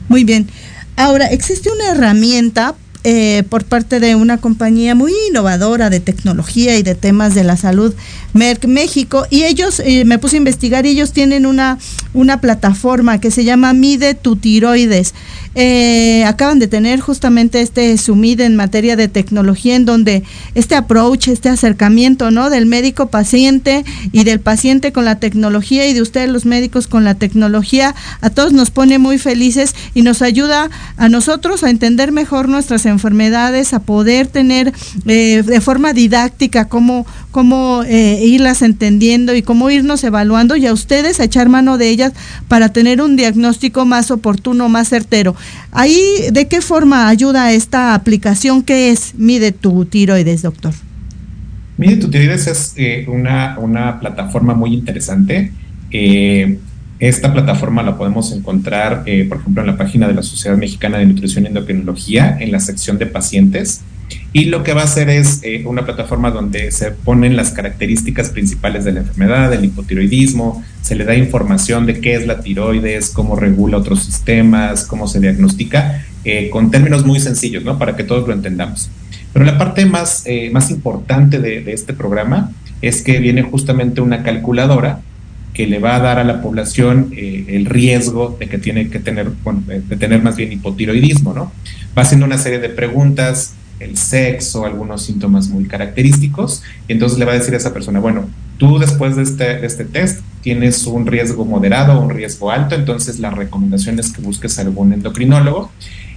Muy 0.10 0.24
bien. 0.24 0.48
Ahora, 0.96 1.28
¿existe 1.28 1.70
una 1.70 1.92
herramienta 1.92 2.74
eh, 3.08 3.44
por 3.50 3.66
parte 3.66 4.00
de 4.00 4.16
una 4.16 4.40
compañía 4.40 4.96
muy 4.96 5.14
innovadora 5.30 5.92
de 5.92 6.00
tecnología 6.00 6.76
y 6.76 6.82
de 6.82 6.96
temas 6.96 7.36
de 7.36 7.44
la 7.44 7.56
salud, 7.56 7.94
Merck 8.34 8.66
México, 8.66 9.28
y 9.30 9.44
ellos, 9.44 9.80
eh, 9.80 10.06
me 10.06 10.18
puse 10.18 10.38
a 10.38 10.40
investigar, 10.40 10.88
y 10.88 10.90
ellos 10.90 11.12
tienen 11.12 11.46
una, 11.46 11.78
una 12.16 12.42
plataforma 12.42 13.22
que 13.22 13.30
se 13.30 13.44
llama 13.44 13.74
Mide 13.74 14.16
tu 14.16 14.38
tiroides. 14.38 15.14
Eh, 15.56 16.26
acaban 16.26 16.60
de 16.60 16.68
tener 16.68 17.00
justamente 17.00 17.62
este 17.62 17.98
sumid 17.98 18.42
en 18.42 18.58
materia 18.58 18.98
de 18.98 19.08
tecnología 19.08 19.76
en 19.76 19.86
donde 19.86 20.24
este 20.54 20.76
approach, 20.76 21.30
este 21.30 21.48
acercamiento, 21.48 22.30
¿no? 22.30 22.50
Del 22.50 22.66
médico 22.66 23.08
paciente 23.08 23.86
y 24.12 24.26
del 24.26 24.42
paciente 24.42 24.92
con 24.92 25.06
la 25.06 25.20
tecnología 25.20 25.88
y 25.88 25.94
de 25.94 26.02
ustedes 26.02 26.30
los 26.30 26.46
médicos 26.46 26.88
con 26.88 27.06
la 27.06 27.16
tecnología, 27.16 27.96
a 28.20 28.30
todos 28.30 28.52
nos 28.52 28.70
pone 28.70 29.00
muy 29.00 29.18
felices 29.18 29.76
y 29.94 30.02
nos 30.02 30.22
ayuda 30.22 30.70
a 30.98 31.08
nosotros 31.08 31.64
a 31.64 31.70
entender 31.70 32.12
mejor 32.12 32.50
nuestras 32.50 32.86
enfermedades, 32.86 33.74
a 33.74 33.80
poder 33.80 34.28
tener 34.28 34.74
eh, 35.06 35.42
de 35.46 35.62
forma 35.62 35.94
didáctica 35.94 36.68
cómo, 36.68 37.06
cómo 37.36 37.84
eh, 37.84 38.22
irlas 38.24 38.62
entendiendo 38.62 39.36
y 39.36 39.42
cómo 39.42 39.70
irnos 39.70 40.06
evaluando 40.06 40.56
y 40.56 40.68
a 40.68 40.72
ustedes 40.72 41.20
a 41.20 41.26
echar 41.26 41.50
mano 41.50 41.78
de 41.78 41.90
ellas 41.90 42.14
para 42.48 42.70
tener 42.70 43.02
un 43.02 43.18
diagnóstico 43.18 43.84
más 43.84 44.10
oportuno, 44.10 44.70
más 44.70 44.88
certero. 44.88 45.36
Ahí, 45.74 46.00
¿de 46.32 46.48
qué 46.48 46.62
forma 46.62 47.10
ayuda 47.10 47.52
esta 47.52 47.94
aplicación? 47.94 48.64
¿Qué 48.64 48.90
es 48.90 49.16
Mide 49.16 49.52
tu 49.52 49.84
tiroides, 49.84 50.44
doctor? 50.44 50.74
Mide 51.76 51.98
tu 51.98 52.10
tiroides 52.10 52.48
es 52.48 52.74
eh, 52.78 53.06
una, 53.10 53.60
una, 53.60 54.00
plataforma 54.00 54.54
muy 54.54 54.74
interesante. 54.74 55.52
Eh, 55.92 56.58
esta 57.00 57.34
plataforma 57.34 57.84
la 57.84 57.98
podemos 57.98 58.32
encontrar, 58.32 59.04
por 59.28 59.40
ejemplo, 59.40 59.62
en 59.62 59.68
la 59.68 59.76
página 59.76 60.08
de 60.08 60.14
la 60.14 60.24
Sociedad 60.24 60.56
Mexicana 60.56 61.00
de 61.00 61.06
Nutrición 61.06 61.44
y 61.44 61.48
Endocrinología, 61.48 62.38
en 62.40 62.54
la 62.54 62.62
sección 62.62 62.98
de 62.98 63.08
pacientes. 63.08 63.82
Y 64.34 64.46
lo 64.46 64.64
que 64.64 64.74
va 64.74 64.82
a 64.82 64.84
hacer 64.84 65.10
es 65.10 65.40
eh, 65.44 65.64
una 65.66 65.86
plataforma 65.86 66.30
donde 66.30 66.72
se 66.72 66.92
ponen 66.92 67.38
las 67.38 67.52
características 67.52 68.32
principales 68.32 68.84
de 68.84 68.92
la 68.92 69.00
enfermedad, 69.00 69.50
del 69.50 69.64
hipotiroidismo, 69.64 70.64
se 70.82 70.96
le 70.96 71.06
da 71.06 71.16
información 71.16 71.86
de 71.86 72.02
qué 72.02 72.16
es 72.16 72.28
la 72.28 72.42
tiroides, 72.42 73.12
cómo 73.12 73.36
regula 73.36 73.78
otros 73.78 74.04
sistemas, 74.04 74.86
cómo 74.86 75.08
se 75.08 75.20
diagnostica 75.20 76.06
eh, 76.26 76.50
con 76.50 76.72
términos 76.72 77.06
muy 77.06 77.20
sencillos, 77.20 77.64
¿no? 77.64 77.78
Para 77.78 77.96
que 77.96 78.04
todos 78.04 78.28
lo 78.28 78.34
entendamos. 78.34 78.90
Pero 79.32 79.46
la 79.46 79.58
parte 79.58 79.86
más, 79.86 80.24
eh, 80.26 80.50
más 80.52 80.72
importante 80.72 81.40
de, 81.40 81.72
este 81.72 81.94
programa 81.94 82.52
es 82.82 83.02
que 83.02 83.20
viene 83.20 83.42
justamente 83.42 84.02
una 84.02 84.24
calculadora 84.24 85.02
que 85.54 85.68
le 85.68 85.80
va 85.80 85.96
a 85.96 86.00
dar 86.00 86.20
a 86.20 86.24
la 86.24 86.42
población 86.42 87.14
eh, 87.16 87.46
el 87.50 87.66
riesgo 87.66 88.36
de 88.40 88.48
que 88.48 88.58
tiene 88.58 88.90
que 88.90 89.00
tener, 89.00 89.32
de 89.32 89.96
tener 89.98 90.24
más 90.24 90.36
bien 90.36 90.52
hipotiroidismo, 90.52 91.34
¿no? 91.34 91.52
Va 91.98 92.02
haciendo 92.02 92.26
una 92.26 92.38
serie 92.38 92.60
de 92.60 92.70
preguntas, 92.70 93.54
el 93.80 93.98
sexo, 93.98 94.66
algunos 94.66 95.04
síntomas 95.04 95.50
muy 95.50 95.66
característicos, 95.66 96.64
y 96.88 96.94
entonces 96.94 97.20
le 97.20 97.26
va 97.26 97.34
a 97.34 97.36
decir 97.36 97.54
a 97.54 97.58
esa 97.58 97.74
persona, 97.74 98.00
bueno, 98.00 98.30
tú 98.58 98.80
después 98.80 99.16
de 99.16 99.24
este, 99.24 99.66
este 99.66 99.86
test 99.86 100.22
tienes 100.42 100.86
un 100.88 101.06
riesgo 101.06 101.46
moderado 101.46 102.00
o 102.00 102.04
un 102.04 102.10
riesgo 102.10 102.52
alto, 102.52 102.76
entonces 102.76 103.20
la 103.20 103.32
recomendación 103.32 104.00
es 104.00 104.12
que 104.12 104.22
busques 104.22 104.58
algún 104.60 104.94
endocrinólogo 104.94 105.72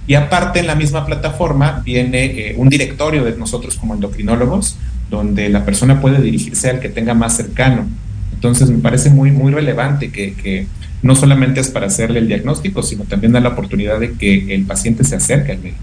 y 0.09 0.15
aparte 0.15 0.59
en 0.59 0.65
la 0.65 0.73
misma 0.73 1.05
plataforma 1.05 1.83
viene 1.85 2.25
eh, 2.25 2.55
un 2.57 2.67
directorio 2.67 3.23
de 3.23 3.37
nosotros 3.37 3.75
como 3.75 3.93
endocrinólogos, 3.93 4.75
donde 5.11 5.49
la 5.49 5.65
persona 5.65 6.01
puede 6.01 6.19
dirigirse 6.19 6.67
al 6.67 6.79
que 6.79 6.89
tenga 6.89 7.13
más 7.13 7.37
cercano. 7.37 7.85
Entonces 8.33 8.71
me 8.71 8.79
parece 8.79 9.11
muy, 9.11 9.29
muy 9.29 9.51
relevante 9.51 10.11
que, 10.11 10.65
no 11.01 11.15
solamente 11.15 11.61
es 11.61 11.69
para 11.69 11.85
hacerle 11.85 12.19
el 12.19 12.27
diagnóstico, 12.27 12.81
sino 12.83 13.03
también 13.05 13.31
da 13.31 13.39
la 13.39 13.49
oportunidad 13.49 13.99
de 13.99 14.13
que 14.13 14.53
el 14.53 14.65
paciente 14.65 15.03
se 15.03 15.15
acerque 15.15 15.51
al 15.51 15.59
médico. 15.59 15.79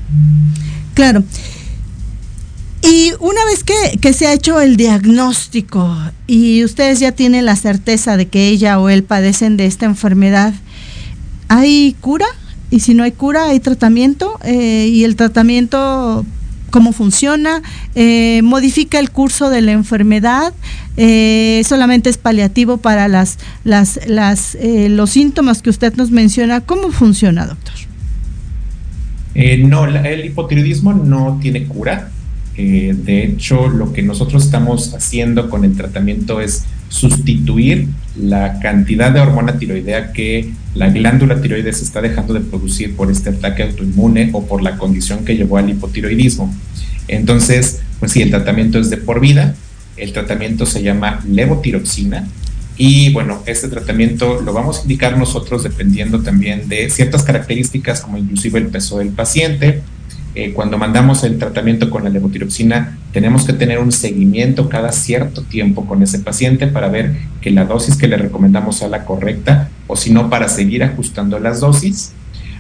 Claro. 0.92 1.22
Y 2.88 3.12
una 3.18 3.44
vez 3.46 3.64
que, 3.64 4.12
se 4.12 4.26
ha 4.26 4.32
hecho 4.32 4.60
el 4.60 4.76
diagnóstico 4.76 5.96
y 6.26 6.64
ustedes 6.64 7.00
ya 7.00 7.12
tienen 7.12 7.44
la 7.44 7.56
certeza 7.56 8.16
de 8.16 8.26
que 8.28 8.48
ella 8.48 8.78
o 8.78 8.88
él 8.88 9.02
padecen 9.02 9.56
de 9.56 9.66
esta 9.66 9.86
enfermedad, 9.86 10.54
¿hay 11.48 11.96
cura? 12.00 12.26
y 12.70 12.80
si 12.80 12.94
no 12.94 13.04
hay 13.04 13.12
cura, 13.12 13.48
hay 13.48 13.60
tratamiento 13.60 14.38
eh, 14.44 14.88
y 14.92 15.04
el 15.04 15.16
tratamiento 15.16 16.24
cómo 16.70 16.92
funciona, 16.92 17.62
eh, 17.94 18.40
modifica 18.42 18.98
el 18.98 19.10
curso 19.10 19.50
de 19.50 19.62
la 19.62 19.72
enfermedad, 19.72 20.52
eh, 20.96 21.62
solamente 21.66 22.10
es 22.10 22.18
paliativo 22.18 22.76
para 22.78 23.08
las, 23.08 23.38
las, 23.64 24.00
las, 24.06 24.56
los 24.60 25.10
síntomas 25.10 25.62
que 25.62 25.70
usted 25.70 25.94
nos 25.94 26.10
menciona. 26.10 26.60
¿Cómo 26.60 26.90
funciona, 26.90 27.46
doctor? 27.46 27.74
no, 29.58 29.84
el 29.86 30.24
hipotiroidismo 30.24 30.94
no 30.94 31.38
tiene 31.40 31.64
cura. 31.64 32.10
De 32.64 33.24
hecho, 33.24 33.68
lo 33.68 33.92
que 33.92 34.02
nosotros 34.02 34.44
estamos 34.44 34.94
haciendo 34.94 35.50
con 35.50 35.64
el 35.64 35.76
tratamiento 35.76 36.40
es 36.40 36.64
sustituir 36.88 37.88
la 38.16 38.60
cantidad 38.60 39.12
de 39.12 39.20
hormona 39.20 39.58
tiroidea 39.58 40.12
que 40.12 40.52
la 40.74 40.88
glándula 40.88 41.40
tiroides 41.40 41.82
está 41.82 42.00
dejando 42.00 42.34
de 42.34 42.40
producir 42.40 42.96
por 42.96 43.10
este 43.10 43.30
ataque 43.30 43.62
autoinmune 43.62 44.30
o 44.32 44.46
por 44.46 44.62
la 44.62 44.78
condición 44.78 45.24
que 45.24 45.36
llevó 45.36 45.58
al 45.58 45.68
hipotiroidismo. 45.68 46.54
Entonces, 47.08 47.80
pues 47.98 48.12
sí, 48.12 48.22
el 48.22 48.30
tratamiento 48.30 48.78
es 48.78 48.90
de 48.90 48.96
por 48.96 49.20
vida. 49.20 49.54
El 49.96 50.12
tratamiento 50.12 50.66
se 50.66 50.82
llama 50.82 51.22
levotiroxina. 51.28 52.26
Y 52.78 53.10
bueno, 53.12 53.42
este 53.46 53.68
tratamiento 53.68 54.42
lo 54.42 54.52
vamos 54.52 54.78
a 54.78 54.82
indicar 54.82 55.16
nosotros 55.16 55.62
dependiendo 55.62 56.20
también 56.20 56.68
de 56.68 56.90
ciertas 56.90 57.22
características 57.22 58.02
como 58.02 58.18
inclusive 58.18 58.58
el 58.58 58.66
peso 58.66 58.98
del 58.98 59.08
paciente, 59.08 59.82
eh, 60.36 60.52
cuando 60.52 60.76
mandamos 60.76 61.24
el 61.24 61.38
tratamiento 61.38 61.88
con 61.88 62.04
la 62.04 62.10
levotiroxina, 62.10 62.98
tenemos 63.10 63.46
que 63.46 63.54
tener 63.54 63.78
un 63.78 63.90
seguimiento 63.90 64.68
cada 64.68 64.92
cierto 64.92 65.40
tiempo 65.40 65.86
con 65.86 66.02
ese 66.02 66.18
paciente 66.18 66.66
para 66.66 66.88
ver 66.88 67.16
que 67.40 67.50
la 67.50 67.64
dosis 67.64 67.96
que 67.96 68.06
le 68.06 68.18
recomendamos 68.18 68.76
sea 68.76 68.88
la 68.88 69.06
correcta 69.06 69.70
o 69.86 69.96
si 69.96 70.12
no, 70.12 70.28
para 70.28 70.50
seguir 70.50 70.84
ajustando 70.84 71.38
las 71.38 71.60
dosis. 71.60 72.12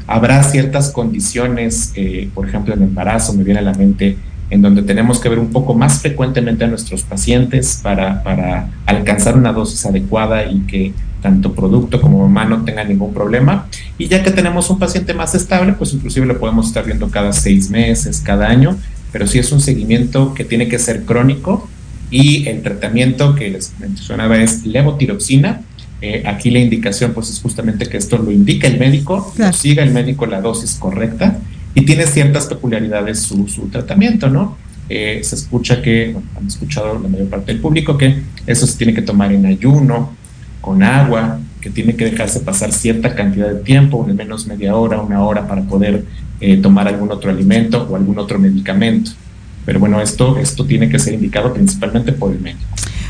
Habrá 0.06 0.42
ciertas 0.42 0.90
condiciones, 0.90 1.92
eh, 1.96 2.30
por 2.34 2.48
ejemplo, 2.48 2.72
el 2.72 2.80
embarazo, 2.80 3.34
me 3.34 3.44
viene 3.44 3.60
a 3.60 3.62
la 3.62 3.74
mente, 3.74 4.16
en 4.48 4.62
donde 4.62 4.80
tenemos 4.80 5.20
que 5.20 5.28
ver 5.28 5.38
un 5.38 5.50
poco 5.50 5.74
más 5.74 6.00
frecuentemente 6.00 6.64
a 6.64 6.68
nuestros 6.68 7.02
pacientes 7.02 7.80
para, 7.82 8.22
para 8.22 8.70
alcanzar 8.86 9.36
una 9.36 9.52
dosis 9.52 9.84
adecuada 9.84 10.46
y 10.46 10.60
que 10.60 10.94
tanto 11.26 11.52
producto 11.54 12.00
como 12.00 12.20
mamá 12.20 12.44
no 12.44 12.64
tenga 12.64 12.84
ningún 12.84 13.12
problema. 13.12 13.66
Y 13.98 14.06
ya 14.06 14.22
que 14.22 14.30
tenemos 14.30 14.70
un 14.70 14.78
paciente 14.78 15.12
más 15.12 15.34
estable, 15.34 15.72
pues 15.72 15.92
inclusive 15.92 16.24
lo 16.24 16.38
podemos 16.38 16.68
estar 16.68 16.84
viendo 16.84 17.10
cada 17.10 17.32
seis 17.32 17.68
meses, 17.68 18.22
cada 18.24 18.46
año, 18.46 18.76
pero 19.10 19.26
sí 19.26 19.40
es 19.40 19.50
un 19.50 19.60
seguimiento 19.60 20.34
que 20.34 20.44
tiene 20.44 20.68
que 20.68 20.78
ser 20.78 21.02
crónico 21.02 21.68
y 22.12 22.46
el 22.46 22.62
tratamiento 22.62 23.34
que 23.34 23.50
les 23.50 23.72
mencionaba 23.80 24.36
es 24.38 24.64
levotiroxina. 24.64 25.62
Eh, 26.00 26.22
aquí 26.26 26.52
la 26.52 26.60
indicación 26.60 27.12
pues 27.12 27.28
es 27.28 27.40
justamente 27.40 27.86
que 27.86 27.96
esto 27.96 28.18
lo 28.18 28.30
indica 28.30 28.68
el 28.68 28.78
médico, 28.78 29.34
siga 29.52 29.82
el 29.82 29.90
médico 29.90 30.26
la 30.26 30.40
dosis 30.40 30.76
correcta 30.76 31.40
y 31.74 31.84
tiene 31.84 32.06
ciertas 32.06 32.46
peculiaridades 32.46 33.18
su, 33.18 33.48
su 33.48 33.62
tratamiento, 33.68 34.30
¿no? 34.30 34.56
Eh, 34.88 35.22
se 35.24 35.34
escucha 35.34 35.82
que, 35.82 36.14
han 36.36 36.46
escuchado 36.46 37.00
la 37.00 37.08
mayor 37.08 37.28
parte 37.28 37.50
del 37.50 37.60
público, 37.60 37.98
que 37.98 38.22
eso 38.46 38.64
se 38.64 38.78
tiene 38.78 38.94
que 38.94 39.02
tomar 39.02 39.32
en 39.32 39.44
ayuno, 39.44 40.14
con 40.66 40.82
agua, 40.82 41.38
que 41.60 41.70
tiene 41.70 41.94
que 41.94 42.06
dejarse 42.06 42.40
pasar 42.40 42.72
cierta 42.72 43.14
cantidad 43.14 43.46
de 43.46 43.60
tiempo, 43.62 44.04
al 44.04 44.14
menos 44.14 44.48
media 44.48 44.74
hora, 44.74 45.00
una 45.00 45.22
hora, 45.24 45.46
para 45.46 45.62
poder 45.62 46.04
eh, 46.40 46.56
tomar 46.56 46.88
algún 46.88 47.12
otro 47.12 47.30
alimento 47.30 47.86
o 47.88 47.94
algún 47.94 48.18
otro 48.18 48.36
medicamento. 48.40 49.12
Pero 49.64 49.78
bueno, 49.78 50.00
esto, 50.00 50.36
esto 50.38 50.64
tiene 50.64 50.88
que 50.88 50.98
ser 50.98 51.14
indicado 51.14 51.54
principalmente 51.54 52.10
por 52.12 52.32
el 52.32 52.40
médico. 52.40 52.66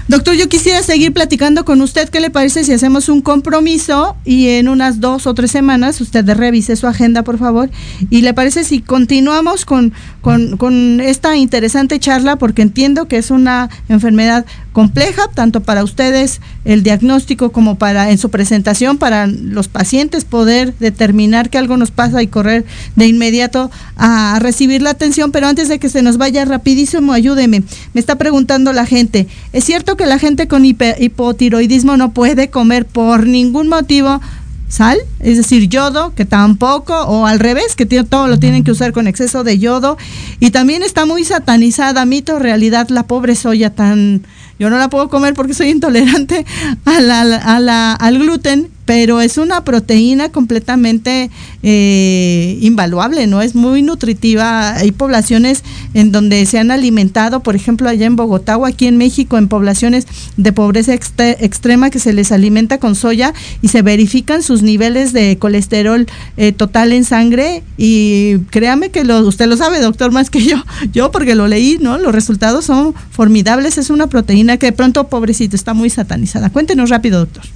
Doctor, 0.09 0.35
yo 0.37 0.49
quisiera 0.49 0.83
seguir 0.83 1.13
platicando 1.13 1.65
con 1.65 1.81
usted. 1.81 2.09
¿Qué 2.11 2.21
le 2.21 2.31
parece 2.31 2.63
si 2.63 2.73
hacemos 2.73 3.09
un 3.09 3.23
compromiso 3.23 4.17
y 4.25 4.51
en 4.51 4.69
unas 4.69 5.01
dos 5.01 5.27
o 5.27 5.35
tres 5.35 5.51
semanas 5.51 6.01
usted 6.01 6.25
revise 6.29 6.77
su 6.77 6.87
agenda, 6.87 7.25
por 7.25 7.39
favor? 7.39 7.71
¿Y 8.09 8.21
le 8.21 8.33
parece 8.33 8.63
si 8.63 8.83
continuamos 8.83 9.65
con, 9.65 9.93
con, 10.21 10.59
con 10.59 11.01
esta 11.01 11.37
interesante 11.37 11.99
charla? 11.99 12.37
Porque 12.37 12.63
entiendo 12.63 13.09
que 13.09 13.17
es 13.17 13.33
una 13.33 13.69
enfermedad 13.89 14.47
compleja, 14.77 15.23
tanto 15.33 15.63
para 15.63 15.83
ustedes 15.83 16.43
el 16.67 16.83
diagnóstico 16.83 17.51
como 17.51 17.79
para 17.79 18.11
en 18.11 18.19
su 18.19 18.29
presentación, 18.29 18.99
para 18.99 19.27
los 19.27 19.69
pacientes 19.69 20.27
poder 20.27 20.75
determinar 20.79 21.49
que 21.49 21.57
algo 21.57 21.79
nos 21.79 21.91
pasa 21.91 22.23
y 22.23 22.27
correr 22.27 22.67
de 22.95 23.07
inmediato 23.07 23.71
a 23.97 24.39
recibir 24.39 24.83
la 24.83 24.91
atención. 24.91 25.33
Pero 25.33 25.47
antes 25.47 25.71
de 25.71 25.79
que 25.79 25.89
se 25.89 26.03
nos 26.03 26.19
vaya 26.19 26.45
rapidísimo, 26.45 27.15
ayúdeme. 27.15 27.63
Me 27.95 28.01
está 28.01 28.17
preguntando 28.17 28.75
la 28.75 28.85
gente, 28.85 29.29
¿es 29.55 29.65
cierto 29.65 29.97
que 29.97 30.05
la 30.05 30.19
gente 30.19 30.47
con 30.47 30.67
hipotiroidismo 30.67 31.97
no 31.97 32.13
puede 32.13 32.51
comer 32.51 32.85
por 32.85 33.27
ningún 33.27 33.69
motivo? 33.69 34.21
sal, 34.69 34.99
es 35.21 35.37
decir, 35.37 35.69
yodo, 35.69 36.13
que 36.15 36.25
tampoco, 36.25 37.01
o 37.03 37.27
al 37.27 37.39
revés, 37.39 37.77
que 37.77 37.87
todo 37.87 38.27
lo 38.27 38.39
tienen 38.39 38.65
que 38.65 38.73
usar 38.73 38.93
con 38.93 39.07
exceso 39.07 39.45
de 39.45 39.59
yodo. 39.59 39.97
Y 40.41 40.51
también 40.51 40.83
está 40.83 41.07
muy 41.07 41.25
satanizada, 41.25 42.05
mito, 42.05 42.39
realidad, 42.39 42.89
la 42.89 43.05
pobre 43.05 43.37
soya 43.37 43.71
tan 43.71 44.23
yo 44.59 44.71
no 44.71 44.79
la 44.79 44.89
puedo 44.89 45.09
comer 45.09 45.35
porque 45.35 45.55
soy 45.55 45.71
intolerante 45.71 46.45
a 46.85 47.01
la, 47.01 47.93
al 47.93 48.19
gluten, 48.19 48.71
pero 48.87 49.21
es 49.21 49.37
una 49.37 49.65
proteína 49.65 50.31
completamente 50.31 51.29
eh, 51.63 52.57
invaluable, 52.63 53.27
¿no? 53.27 53.43
Es 53.43 53.57
muy 53.57 53.83
nutritiva. 53.83 54.75
Hay 54.77 54.93
poblaciones 54.93 55.65
en 55.93 56.13
donde 56.13 56.47
se 56.47 56.61
han 56.61 56.71
alimentado, 56.71 57.41
por 57.41 57.57
ejemplo, 57.57 57.89
allá 57.89 58.07
en 58.07 58.15
Bogotá 58.15 58.57
o 58.57 58.65
aquí 58.65 58.87
en 58.87 58.97
México, 58.97 59.39
en 59.39 59.49
poblaciones 59.49 60.07
de 60.37 60.53
pobreza 60.53 60.95
extrema 60.95 61.91
que 61.91 61.99
se 61.99 62.13
les 62.13 62.31
alimenta 62.31 62.79
con 62.79 62.95
soya 62.95 63.35
y 63.61 63.69
se 63.69 63.83
verifican 63.83 64.45
sus 64.45 64.63
niveles 64.63 65.13
de 65.13 65.37
colesterol 65.39 66.07
eh, 66.37 66.53
total 66.53 66.93
en 66.93 67.05
sangre. 67.05 67.65
Y 67.77 68.39
créame 68.51 68.91
que 68.91 69.03
lo, 69.03 69.19
usted 69.27 69.49
lo 69.49 69.57
sabe, 69.57 69.81
doctor, 69.81 70.13
más 70.13 70.31
que 70.31 70.45
yo, 70.45 70.63
yo 70.93 71.11
porque 71.11 71.35
lo 71.35 71.49
leí, 71.49 71.79
¿no? 71.81 71.99
Los 71.99 72.15
resultados 72.15 72.67
son 72.67 72.95
formidables. 73.11 73.79
Es 73.79 73.91
una 73.91 74.07
proteína 74.07 74.59
que 74.59 74.67
de 74.67 74.73
pronto, 74.73 75.09
pobrecito, 75.09 75.57
está 75.57 75.75
muy 75.75 75.91
satanizada. 75.91 76.51
Cuéntenos 76.51 76.89
rápido, 76.89 77.19
doctor. 77.19 77.56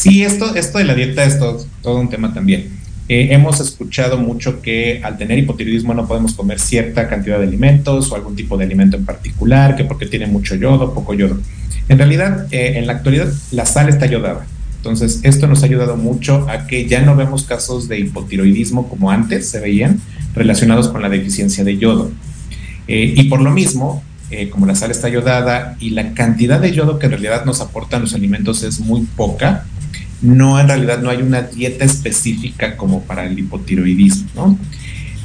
Sí, 0.00 0.22
esto, 0.22 0.54
esto 0.54 0.78
de 0.78 0.84
la 0.84 0.94
dieta 0.94 1.24
es 1.24 1.38
todo, 1.38 2.00
un 2.00 2.08
tema 2.08 2.32
también. 2.32 2.70
Eh, 3.06 3.28
hemos 3.32 3.60
escuchado 3.60 4.16
mucho 4.16 4.62
que 4.62 4.98
al 5.04 5.18
tener 5.18 5.38
hipotiroidismo 5.38 5.92
no 5.92 6.08
podemos 6.08 6.32
comer 6.32 6.58
cierta 6.58 7.06
cantidad 7.06 7.36
de 7.36 7.46
alimentos 7.46 8.10
o 8.10 8.14
algún 8.14 8.34
tipo 8.34 8.56
de 8.56 8.64
alimento 8.64 8.96
en 8.96 9.04
particular, 9.04 9.76
que 9.76 9.84
porque 9.84 10.06
tiene 10.06 10.26
mucho 10.26 10.54
yodo, 10.54 10.94
poco 10.94 11.12
yodo. 11.12 11.38
En 11.90 11.98
realidad, 11.98 12.46
eh, 12.50 12.78
en 12.78 12.86
la 12.86 12.94
actualidad, 12.94 13.30
la 13.50 13.66
sal 13.66 13.90
está 13.90 14.06
yodada. 14.06 14.46
Entonces, 14.76 15.20
esto 15.22 15.46
nos 15.46 15.62
ha 15.62 15.66
ayudado 15.66 15.98
mucho 15.98 16.46
a 16.48 16.66
que 16.66 16.86
ya 16.86 17.02
no 17.02 17.14
vemos 17.14 17.42
casos 17.42 17.86
de 17.86 17.98
hipotiroidismo 17.98 18.88
como 18.88 19.10
antes 19.10 19.50
se 19.50 19.60
veían, 19.60 20.00
relacionados 20.34 20.88
con 20.88 21.02
la 21.02 21.10
deficiencia 21.10 21.62
de 21.62 21.76
yodo. 21.76 22.10
Eh, 22.88 23.12
y 23.18 23.24
por 23.24 23.42
lo 23.42 23.50
mismo, 23.50 24.02
como 24.50 24.64
la 24.64 24.76
sal 24.76 24.92
está 24.92 25.10
yodada 25.10 25.76
y 25.78 25.90
la 25.90 26.14
cantidad 26.14 26.58
de 26.58 26.72
yodo 26.72 26.98
que 26.98 27.06
en 27.06 27.12
realidad 27.12 27.44
nos 27.44 27.60
aportan 27.60 28.00
los 28.00 28.14
alimentos 28.14 28.62
es 28.62 28.78
muy 28.78 29.02
poca, 29.16 29.66
no 30.22 30.60
en 30.60 30.68
realidad 30.68 31.00
no 31.00 31.10
hay 31.10 31.22
una 31.22 31.42
dieta 31.42 31.84
específica 31.84 32.76
como 32.76 33.02
para 33.02 33.26
el 33.26 33.38
hipotiroidismo, 33.38 34.28
¿no? 34.34 34.58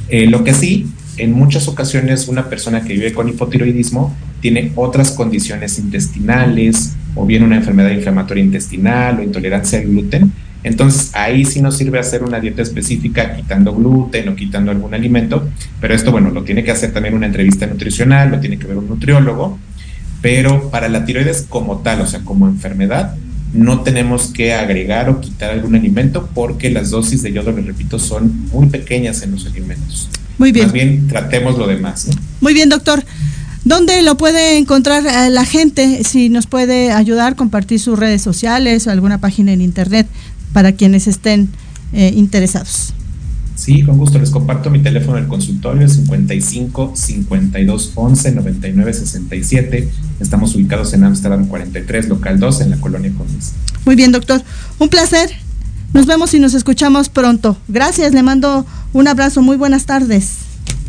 Eh, 0.08 0.26
lo 0.26 0.44
que 0.44 0.54
sí, 0.54 0.86
en 1.16 1.32
muchas 1.32 1.68
ocasiones 1.68 2.28
una 2.28 2.48
persona 2.48 2.82
que 2.82 2.94
vive 2.94 3.12
con 3.12 3.28
hipotiroidismo 3.28 4.14
tiene 4.40 4.72
otras 4.76 5.10
condiciones 5.12 5.78
intestinales 5.78 6.94
o 7.14 7.26
bien 7.26 7.42
una 7.42 7.56
enfermedad 7.56 7.90
inflamatoria 7.90 8.44
intestinal 8.44 9.18
o 9.18 9.22
intolerancia 9.22 9.78
al 9.78 9.86
gluten. 9.86 10.32
Entonces 10.62 11.10
ahí 11.14 11.44
sí 11.44 11.60
nos 11.60 11.76
sirve 11.76 11.98
hacer 11.98 12.22
una 12.22 12.40
dieta 12.40 12.62
específica 12.62 13.36
quitando 13.36 13.74
gluten 13.74 14.28
o 14.28 14.36
quitando 14.36 14.70
algún 14.70 14.94
alimento, 14.94 15.48
pero 15.80 15.94
esto 15.94 16.10
bueno, 16.10 16.30
lo 16.30 16.42
tiene 16.42 16.64
que 16.64 16.70
hacer 16.70 16.92
también 16.92 17.14
una 17.14 17.26
entrevista 17.26 17.66
nutricional, 17.66 18.30
lo 18.30 18.40
tiene 18.40 18.58
que 18.58 18.66
ver 18.66 18.76
un 18.76 18.88
nutriólogo, 18.88 19.58
pero 20.20 20.70
para 20.70 20.88
la 20.88 21.04
tiroides 21.04 21.46
como 21.48 21.78
tal, 21.78 22.00
o 22.00 22.06
sea, 22.06 22.20
como 22.20 22.48
enfermedad, 22.48 23.14
no 23.56 23.80
tenemos 23.80 24.28
que 24.28 24.52
agregar 24.52 25.08
o 25.08 25.20
quitar 25.20 25.50
algún 25.50 25.74
alimento 25.74 26.28
porque 26.34 26.70
las 26.70 26.90
dosis 26.90 27.22
de 27.22 27.32
yodo, 27.32 27.52
les 27.52 27.66
repito, 27.66 27.98
son 27.98 28.48
muy 28.52 28.66
pequeñas 28.68 29.22
en 29.22 29.32
los 29.32 29.46
alimentos. 29.46 30.08
Muy 30.38 30.52
bien. 30.52 30.66
Más 30.66 30.72
bien 30.72 31.08
tratemos 31.08 31.58
lo 31.58 31.66
demás. 31.66 32.08
Muy 32.40 32.54
bien, 32.54 32.68
doctor. 32.68 33.04
¿Dónde 33.64 34.02
lo 34.02 34.16
puede 34.16 34.58
encontrar 34.58 35.04
eh, 35.06 35.30
la 35.30 35.44
gente? 35.44 36.04
Si 36.04 36.28
nos 36.28 36.46
puede 36.46 36.92
ayudar, 36.92 37.34
compartir 37.34 37.80
sus 37.80 37.98
redes 37.98 38.22
sociales 38.22 38.86
o 38.86 38.90
alguna 38.90 39.18
página 39.18 39.52
en 39.52 39.60
internet 39.60 40.06
para 40.52 40.72
quienes 40.72 41.08
estén 41.08 41.48
eh, 41.92 42.12
interesados. 42.14 42.94
Sí, 43.56 43.82
con 43.82 43.96
gusto. 43.96 44.18
Les 44.18 44.30
comparto 44.30 44.70
mi 44.70 44.80
teléfono 44.80 45.16
del 45.16 45.26
consultorio 45.26 45.88
55 45.88 46.92
52 46.94 47.92
11 47.94 48.32
99 48.32 48.92
67. 48.92 49.88
Estamos 50.20 50.54
ubicados 50.54 50.92
en 50.92 51.04
Amsterdam 51.04 51.46
43, 51.46 52.08
local 52.08 52.38
2, 52.38 52.60
en 52.60 52.70
la 52.70 52.76
colonia 52.76 53.10
Condés. 53.16 53.54
Muy 53.84 53.96
bien, 53.96 54.12
doctor. 54.12 54.42
Un 54.78 54.88
placer. 54.88 55.30
Nos 55.94 56.06
vemos 56.06 56.34
y 56.34 56.38
nos 56.38 56.52
escuchamos 56.52 57.08
pronto. 57.08 57.56
Gracias, 57.68 58.12
le 58.12 58.22
mando 58.22 58.66
un 58.92 59.08
abrazo. 59.08 59.40
Muy 59.40 59.56
buenas 59.56 59.86
tardes. 59.86 60.34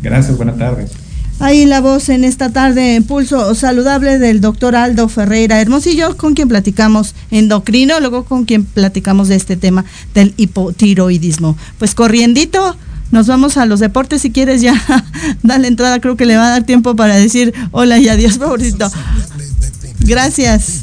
Gracias, 0.02 0.36
buenas 0.36 0.58
tardes. 0.58 1.07
Ahí 1.40 1.66
la 1.66 1.80
voz 1.80 2.08
en 2.08 2.24
esta 2.24 2.50
tarde 2.50 2.96
en 2.96 3.04
Pulso 3.04 3.54
Saludable 3.54 4.18
del 4.18 4.40
doctor 4.40 4.74
Aldo 4.74 5.08
Ferreira 5.08 5.60
Hermosillo, 5.60 6.16
con 6.16 6.34
quien 6.34 6.48
platicamos 6.48 7.14
endocrinólogo, 7.30 8.24
con 8.24 8.44
quien 8.44 8.64
platicamos 8.64 9.28
de 9.28 9.36
este 9.36 9.56
tema 9.56 9.84
del 10.14 10.34
hipotiroidismo. 10.36 11.56
Pues 11.78 11.94
corriendito, 11.94 12.76
nos 13.12 13.28
vamos 13.28 13.56
a 13.56 13.66
los 13.66 13.78
deportes 13.78 14.22
si 14.22 14.32
quieres 14.32 14.62
ya 14.62 14.74
dale 15.44 15.68
entrada, 15.68 16.00
creo 16.00 16.16
que 16.16 16.26
le 16.26 16.36
va 16.36 16.48
a 16.48 16.50
dar 16.50 16.64
tiempo 16.64 16.96
para 16.96 17.14
decir 17.14 17.54
hola 17.70 17.98
y 17.98 18.08
adiós, 18.08 18.38
favorito. 18.38 18.90
Gracias. 20.00 20.82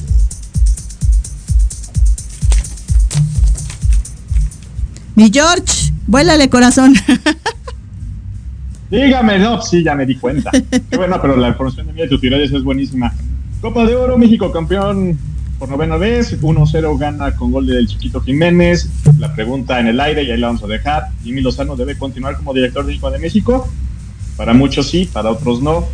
Mi 5.16 5.30
George, 5.34 5.92
vuélale 6.08 6.50
corazón. 6.50 6.96
Dígame, 8.90 9.40
no, 9.40 9.62
sí, 9.62 9.84
ya 9.84 9.96
me 9.96 10.06
di 10.06 10.16
cuenta. 10.16 10.52
Qué 10.90 10.98
bueno, 10.98 11.20
pero 11.22 11.36
la 11.36 11.50
información 11.50 11.88
de 11.88 11.94
mi 11.94 12.08
de 12.08 12.18
tiroides 12.18 12.52
es 12.52 12.64
buenísima. 12.64 13.14
Copa 13.62 13.86
de 13.86 13.96
Oro, 13.96 14.18
México 14.18 14.52
campeón 14.52 15.18
por 15.58 15.70
novena 15.70 15.96
vez, 15.96 16.40
1-0 16.42 16.98
gana 16.98 17.36
con 17.36 17.52
gol 17.52 17.66
del 17.66 17.88
Chiquito 17.88 18.22
Jiménez. 18.22 18.90
La 19.20 19.34
pregunta 19.34 19.80
en 19.80 19.88
el 19.88 20.00
aire 20.00 20.24
y 20.24 20.32
ahí 20.32 20.38
la 20.38 20.48
vamos 20.48 20.64
a 20.64 20.68
dejar. 20.68 21.08
Jimmy 21.24 21.42
Lozano 21.42 21.76
debe 21.76 21.98
continuar 21.98 22.38
como 22.38 22.54
director 22.54 22.86
técnico 22.86 23.10
de 23.10 23.20
México. 23.20 23.68
Para 24.38 24.54
muchos 24.54 24.90
sí, 24.90 25.10
para 25.12 25.32
otros 25.32 25.62
no. 25.62 25.86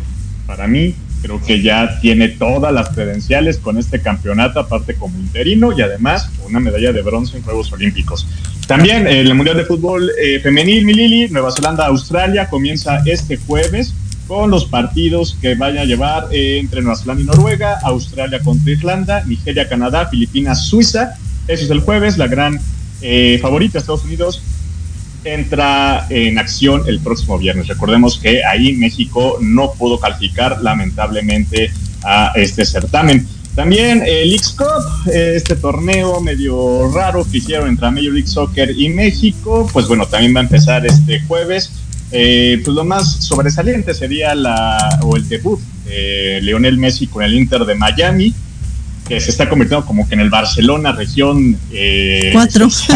Para 0.46 0.66
mí, 0.66 0.94
creo 1.22 1.40
que 1.40 1.62
ya 1.62 2.00
tiene 2.00 2.28
todas 2.28 2.72
las 2.72 2.90
credenciales 2.90 3.58
con 3.58 3.78
este 3.78 4.02
campeonato, 4.02 4.60
aparte 4.60 4.94
como 4.96 5.16
interino 5.18 5.72
y 5.76 5.80
además 5.80 6.28
una 6.44 6.60
medalla 6.60 6.92
de 6.92 7.00
bronce 7.02 7.36
en 7.36 7.44
Juegos 7.44 7.72
Olímpicos. 7.72 8.26
También 8.66 9.06
el 9.06 9.34
Mundial 9.34 9.56
de 9.56 9.64
Fútbol 9.64 10.10
eh, 10.20 10.40
Femenil, 10.40 10.84
Milili, 10.84 11.28
Nueva 11.28 11.52
Zelanda, 11.52 11.86
Australia, 11.86 12.48
comienza 12.48 13.02
este 13.06 13.36
jueves 13.36 13.94
con 14.26 14.50
los 14.50 14.64
partidos 14.64 15.36
que 15.40 15.54
vaya 15.54 15.82
a 15.82 15.84
llevar 15.84 16.28
eh, 16.32 16.58
entre 16.58 16.80
Nueva 16.82 16.96
Zelanda 16.96 17.22
y 17.22 17.26
Noruega, 17.26 17.78
Australia 17.82 18.40
contra 18.40 18.72
Irlanda, 18.72 19.24
Nigeria, 19.24 19.68
Canadá, 19.68 20.06
Filipinas, 20.06 20.66
Suiza. 20.66 21.14
Eso 21.48 21.64
es 21.64 21.70
el 21.70 21.80
jueves, 21.80 22.18
la 22.18 22.28
gran 22.28 22.60
eh, 23.02 23.38
favorita, 23.42 23.78
Estados 23.78 24.04
Unidos, 24.04 24.42
entra 25.24 26.06
en 26.10 26.38
acción 26.38 26.82
el 26.86 27.00
próximo 27.00 27.38
viernes. 27.38 27.68
Recordemos 27.68 28.18
que 28.18 28.44
ahí 28.44 28.74
México 28.74 29.38
no 29.40 29.72
pudo 29.72 29.98
calificar 30.00 30.60
lamentablemente 30.62 31.70
a 32.02 32.32
este 32.34 32.64
certamen. 32.64 33.26
También 33.54 34.02
el 34.06 34.32
X-Cup, 34.34 35.10
este 35.12 35.56
torneo 35.56 36.20
medio 36.20 36.90
raro 36.90 37.26
que 37.30 37.38
hicieron 37.38 37.68
entre 37.68 37.90
Major 37.90 38.12
League 38.12 38.26
Soccer 38.26 38.70
y 38.74 38.88
México, 38.88 39.68
pues 39.72 39.86
bueno, 39.86 40.06
también 40.06 40.34
va 40.34 40.40
a 40.40 40.44
empezar 40.44 40.86
este 40.86 41.20
jueves. 41.20 41.70
Eh, 42.12 42.60
pues 42.64 42.74
lo 42.74 42.84
más 42.84 43.24
sobresaliente 43.24 43.94
sería 43.94 44.34
la 44.34 45.00
o 45.02 45.16
el 45.16 45.28
debut 45.28 45.60
de 45.86 46.40
Leonel 46.42 46.76
Messi 46.78 47.06
con 47.06 47.22
el 47.22 47.34
Inter 47.34 47.64
de 47.64 47.74
Miami, 47.74 48.34
que 49.06 49.20
se 49.20 49.30
está 49.30 49.48
convirtiendo 49.48 49.84
como 49.86 50.08
que 50.08 50.14
en 50.14 50.20
el 50.20 50.30
Barcelona 50.30 50.92
región 50.92 51.56
eh, 51.70 52.34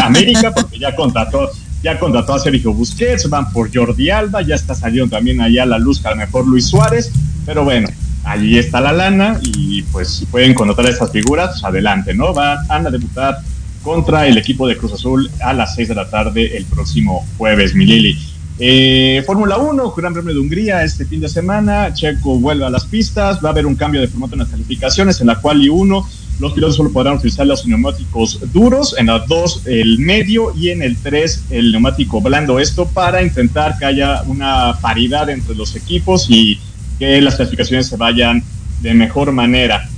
América, 0.01 0.53
porque 0.55 0.79
ya 0.79 0.95
contrató 0.95 1.51
ya 1.83 1.99
contrató 1.99 2.33
a 2.33 2.39
Sergio 2.39 2.73
Busquets, 2.73 3.29
van 3.29 3.51
por 3.51 3.73
Jordi 3.73 4.09
Alba, 4.09 4.41
ya 4.41 4.55
está 4.55 4.73
saliendo 4.73 5.15
también 5.15 5.41
allá 5.41 5.65
la 5.65 5.77
luz 5.77 6.01
que 6.01 6.07
a 6.07 6.11
lo 6.11 6.17
mejor 6.17 6.47
Luis 6.47 6.67
Suárez, 6.67 7.11
pero 7.45 7.63
bueno, 7.63 7.87
allí 8.23 8.57
está 8.57 8.81
la 8.81 8.91
lana 8.91 9.39
y 9.43 9.83
pues 9.83 10.09
si 10.09 10.25
pueden 10.25 10.53
contratar 10.53 10.85
estas 10.87 11.11
figuras, 11.11 11.51
pues 11.51 11.63
adelante, 11.63 12.13
¿no? 12.13 12.33
Van, 12.33 12.59
a 12.69 12.89
debutar 12.89 13.37
contra 13.83 14.27
el 14.27 14.37
equipo 14.37 14.67
de 14.67 14.77
Cruz 14.77 14.93
Azul 14.93 15.29
a 15.41 15.53
las 15.53 15.75
6 15.75 15.89
de 15.89 15.95
la 15.95 16.09
tarde 16.09 16.57
el 16.57 16.65
próximo 16.65 17.25
jueves, 17.37 17.73
Milili. 17.73 18.17
Eh, 18.59 19.23
Fórmula 19.25 19.57
1, 19.57 19.91
Gran 19.91 20.13
Premio 20.13 20.33
de 20.33 20.39
Hungría 20.39 20.83
este 20.83 21.05
fin 21.05 21.21
de 21.21 21.29
semana, 21.29 21.93
Checo 21.93 22.39
vuelve 22.39 22.65
a 22.65 22.71
las 22.71 22.85
pistas, 22.85 23.37
va 23.43 23.49
a 23.49 23.51
haber 23.51 23.67
un 23.67 23.75
cambio 23.75 24.01
de 24.01 24.07
formato 24.07 24.33
en 24.33 24.39
las 24.39 24.49
calificaciones, 24.49 25.21
en 25.21 25.27
la 25.27 25.35
cual 25.35 25.61
y 25.61 25.69
1 25.69 26.07
los 26.39 26.53
pilotos 26.53 26.75
solo 26.75 26.91
podrán 26.91 27.15
utilizar 27.15 27.47
los 27.47 27.65
neumáticos 27.65 28.39
duros, 28.53 28.95
en 28.97 29.07
la 29.07 29.19
2 29.19 29.63
el 29.65 29.99
medio 29.99 30.53
y 30.55 30.69
en 30.69 30.83
el 30.83 30.97
3 30.97 31.45
el 31.49 31.71
neumático 31.71 32.21
blando. 32.21 32.59
Esto 32.59 32.87
para 32.87 33.23
intentar 33.23 33.77
que 33.77 33.85
haya 33.85 34.21
una 34.27 34.77
paridad 34.79 35.29
entre 35.29 35.55
los 35.55 35.75
equipos 35.75 36.27
y 36.29 36.59
que 36.99 37.21
las 37.21 37.35
clasificaciones 37.35 37.87
se 37.87 37.97
vayan 37.97 38.43
de 38.81 38.93
mejor 38.93 39.31
manera. 39.31 39.89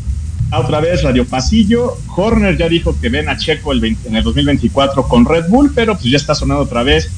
Otra 0.51 0.79
vez, 0.79 1.03
Radio 1.03 1.25
Pasillo. 1.25 1.97
Horner 2.15 2.57
ya 2.57 2.67
dijo 2.67 2.99
que 2.99 3.09
ven 3.09 3.29
a 3.29 3.37
Checo 3.37 3.71
el 3.71 3.83
en 3.83 4.15
el 4.15 4.23
2024 4.23 5.07
con 5.07 5.25
Red 5.25 5.47
Bull, 5.47 5.71
pero 5.75 5.93
pues 5.93 6.05
ya 6.05 6.17
está 6.17 6.33
sonando 6.33 6.63
otra 6.63 6.83
vez 6.83 7.09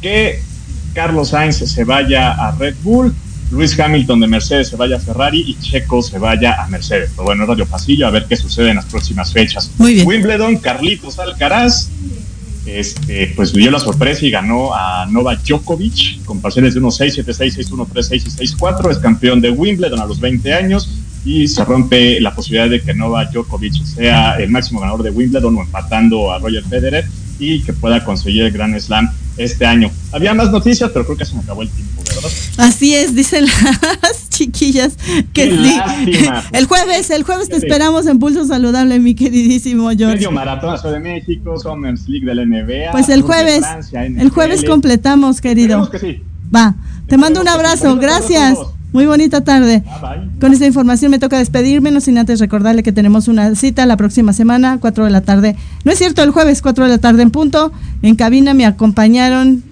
que 0.00 0.40
Carlos 0.94 1.28
Sainz 1.28 1.56
se 1.56 1.84
vaya 1.84 2.30
a 2.30 2.52
Red 2.52 2.76
Bull. 2.82 3.14
Luis 3.50 3.78
Hamilton 3.78 4.20
de 4.20 4.26
Mercedes 4.26 4.68
se 4.68 4.76
vaya 4.76 4.96
a 4.96 5.00
Ferrari 5.00 5.42
y 5.46 5.58
Checo 5.58 6.02
se 6.02 6.18
vaya 6.18 6.62
a 6.62 6.66
Mercedes. 6.68 7.10
Pero 7.12 7.24
bueno, 7.24 7.46
Radio 7.46 7.66
Pasillo, 7.66 8.06
a 8.06 8.10
ver 8.10 8.26
qué 8.28 8.36
sucede 8.36 8.70
en 8.70 8.76
las 8.76 8.84
próximas 8.86 9.32
fechas. 9.32 9.70
Muy 9.78 9.94
bien. 9.94 10.06
Wimbledon, 10.06 10.58
Carlitos 10.58 11.18
Alcaraz, 11.18 11.88
este, 12.66 13.32
pues 13.34 13.52
dio 13.54 13.70
la 13.70 13.78
sorpresa 13.78 14.26
y 14.26 14.30
ganó 14.30 14.74
a 14.74 15.06
Novak 15.06 15.42
Djokovic 15.42 16.24
con 16.24 16.40
parciales 16.40 16.74
de 16.74 16.82
1-6, 16.82 17.24
7-6, 17.24 17.70
6-1, 17.70 17.86
3-6 17.88 18.14
y 18.14 18.56
6-4. 18.56 18.90
Es 18.90 18.98
campeón 18.98 19.40
de 19.40 19.50
Wimbledon 19.50 20.00
a 20.00 20.06
los 20.06 20.20
20 20.20 20.52
años 20.52 20.90
y 21.24 21.48
se 21.48 21.64
rompe 21.64 22.20
la 22.20 22.34
posibilidad 22.34 22.68
de 22.68 22.82
que 22.82 22.92
Novak 22.92 23.32
Djokovic 23.32 23.82
sea 23.84 24.34
el 24.34 24.50
máximo 24.50 24.80
ganador 24.80 25.02
de 25.02 25.10
Wimbledon 25.10 25.56
o 25.56 25.62
empatando 25.62 26.32
a 26.32 26.38
Roger 26.38 26.64
Federer 26.64 27.06
y 27.38 27.62
que 27.62 27.72
pueda 27.72 28.04
conseguir 28.04 28.42
el 28.42 28.52
Grand 28.52 28.78
Slam 28.78 29.10
este 29.38 29.66
año. 29.66 29.90
Había 30.12 30.34
más 30.34 30.50
noticias, 30.50 30.90
pero 30.92 31.04
creo 31.04 31.16
que 31.16 31.24
se 31.24 31.34
me 31.34 31.40
acabó 31.40 31.62
el 31.62 31.70
tiempo, 31.70 32.02
¿verdad? 32.06 32.30
Así 32.58 32.94
es, 32.94 33.14
dicen 33.14 33.46
las 34.02 34.28
chiquillas 34.28 34.96
que 35.32 35.50
sí. 35.50 35.80
El 36.52 36.66
jueves, 36.66 37.10
el 37.10 37.22
jueves 37.22 37.48
te 37.48 37.56
esperamos 37.56 38.06
en 38.06 38.18
Pulso 38.18 38.44
Saludable, 38.44 38.98
mi 38.98 39.14
queridísimo 39.14 39.88
George. 39.90 40.16
Medio 40.16 40.30
maratón 40.30 40.76
de 40.92 41.00
México, 41.00 41.58
Summers 41.58 42.08
League 42.08 42.26
del 42.26 42.48
NBA. 42.48 42.92
Pues 42.92 43.08
el 43.08 43.22
jueves, 43.22 43.64
el 43.92 44.30
jueves 44.30 44.64
completamos, 44.64 45.40
querido. 45.40 45.88
Que 45.90 45.98
sí. 45.98 46.22
Va, 46.54 46.74
te 47.06 47.16
mando 47.16 47.40
un 47.40 47.48
abrazo, 47.48 47.96
gracias. 47.96 48.58
Muy 48.92 49.06
bonita 49.06 49.42
tarde. 49.42 49.82
Con 50.40 50.52
esta 50.52 50.66
información 50.66 51.10
me 51.10 51.18
toca 51.18 51.38
despedirme, 51.38 51.90
no 51.90 52.00
sin 52.00 52.18
antes 52.18 52.40
recordarle 52.40 52.82
que 52.82 52.92
tenemos 52.92 53.28
una 53.28 53.54
cita 53.54 53.84
la 53.86 53.96
próxima 53.96 54.32
semana, 54.32 54.78
4 54.80 55.04
de 55.04 55.10
la 55.10 55.20
tarde. 55.20 55.56
No 55.84 55.92
es 55.92 55.98
cierto, 55.98 56.22
el 56.22 56.30
jueves, 56.30 56.62
4 56.62 56.84
de 56.84 56.90
la 56.90 56.98
tarde 56.98 57.22
en 57.22 57.30
punto. 57.30 57.72
En 58.02 58.16
cabina 58.16 58.54
me 58.54 58.64
acompañaron 58.64 59.62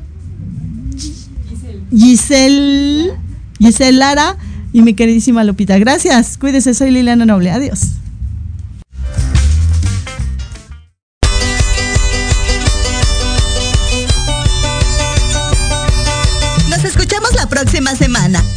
Giselle, 1.91 3.13
Giselle 3.59 3.99
Lara 3.99 4.37
y 4.73 4.83
mi 4.83 4.95
queridísima 4.95 5.45
Lupita. 5.45 5.79
Gracias, 5.79 6.37
cuídese, 6.37 6.75
soy 6.75 6.91
Liliana 6.91 7.25
Noble. 7.25 7.51
Adiós. 7.51 7.97
próxima 17.57 17.95
semana. 17.95 18.46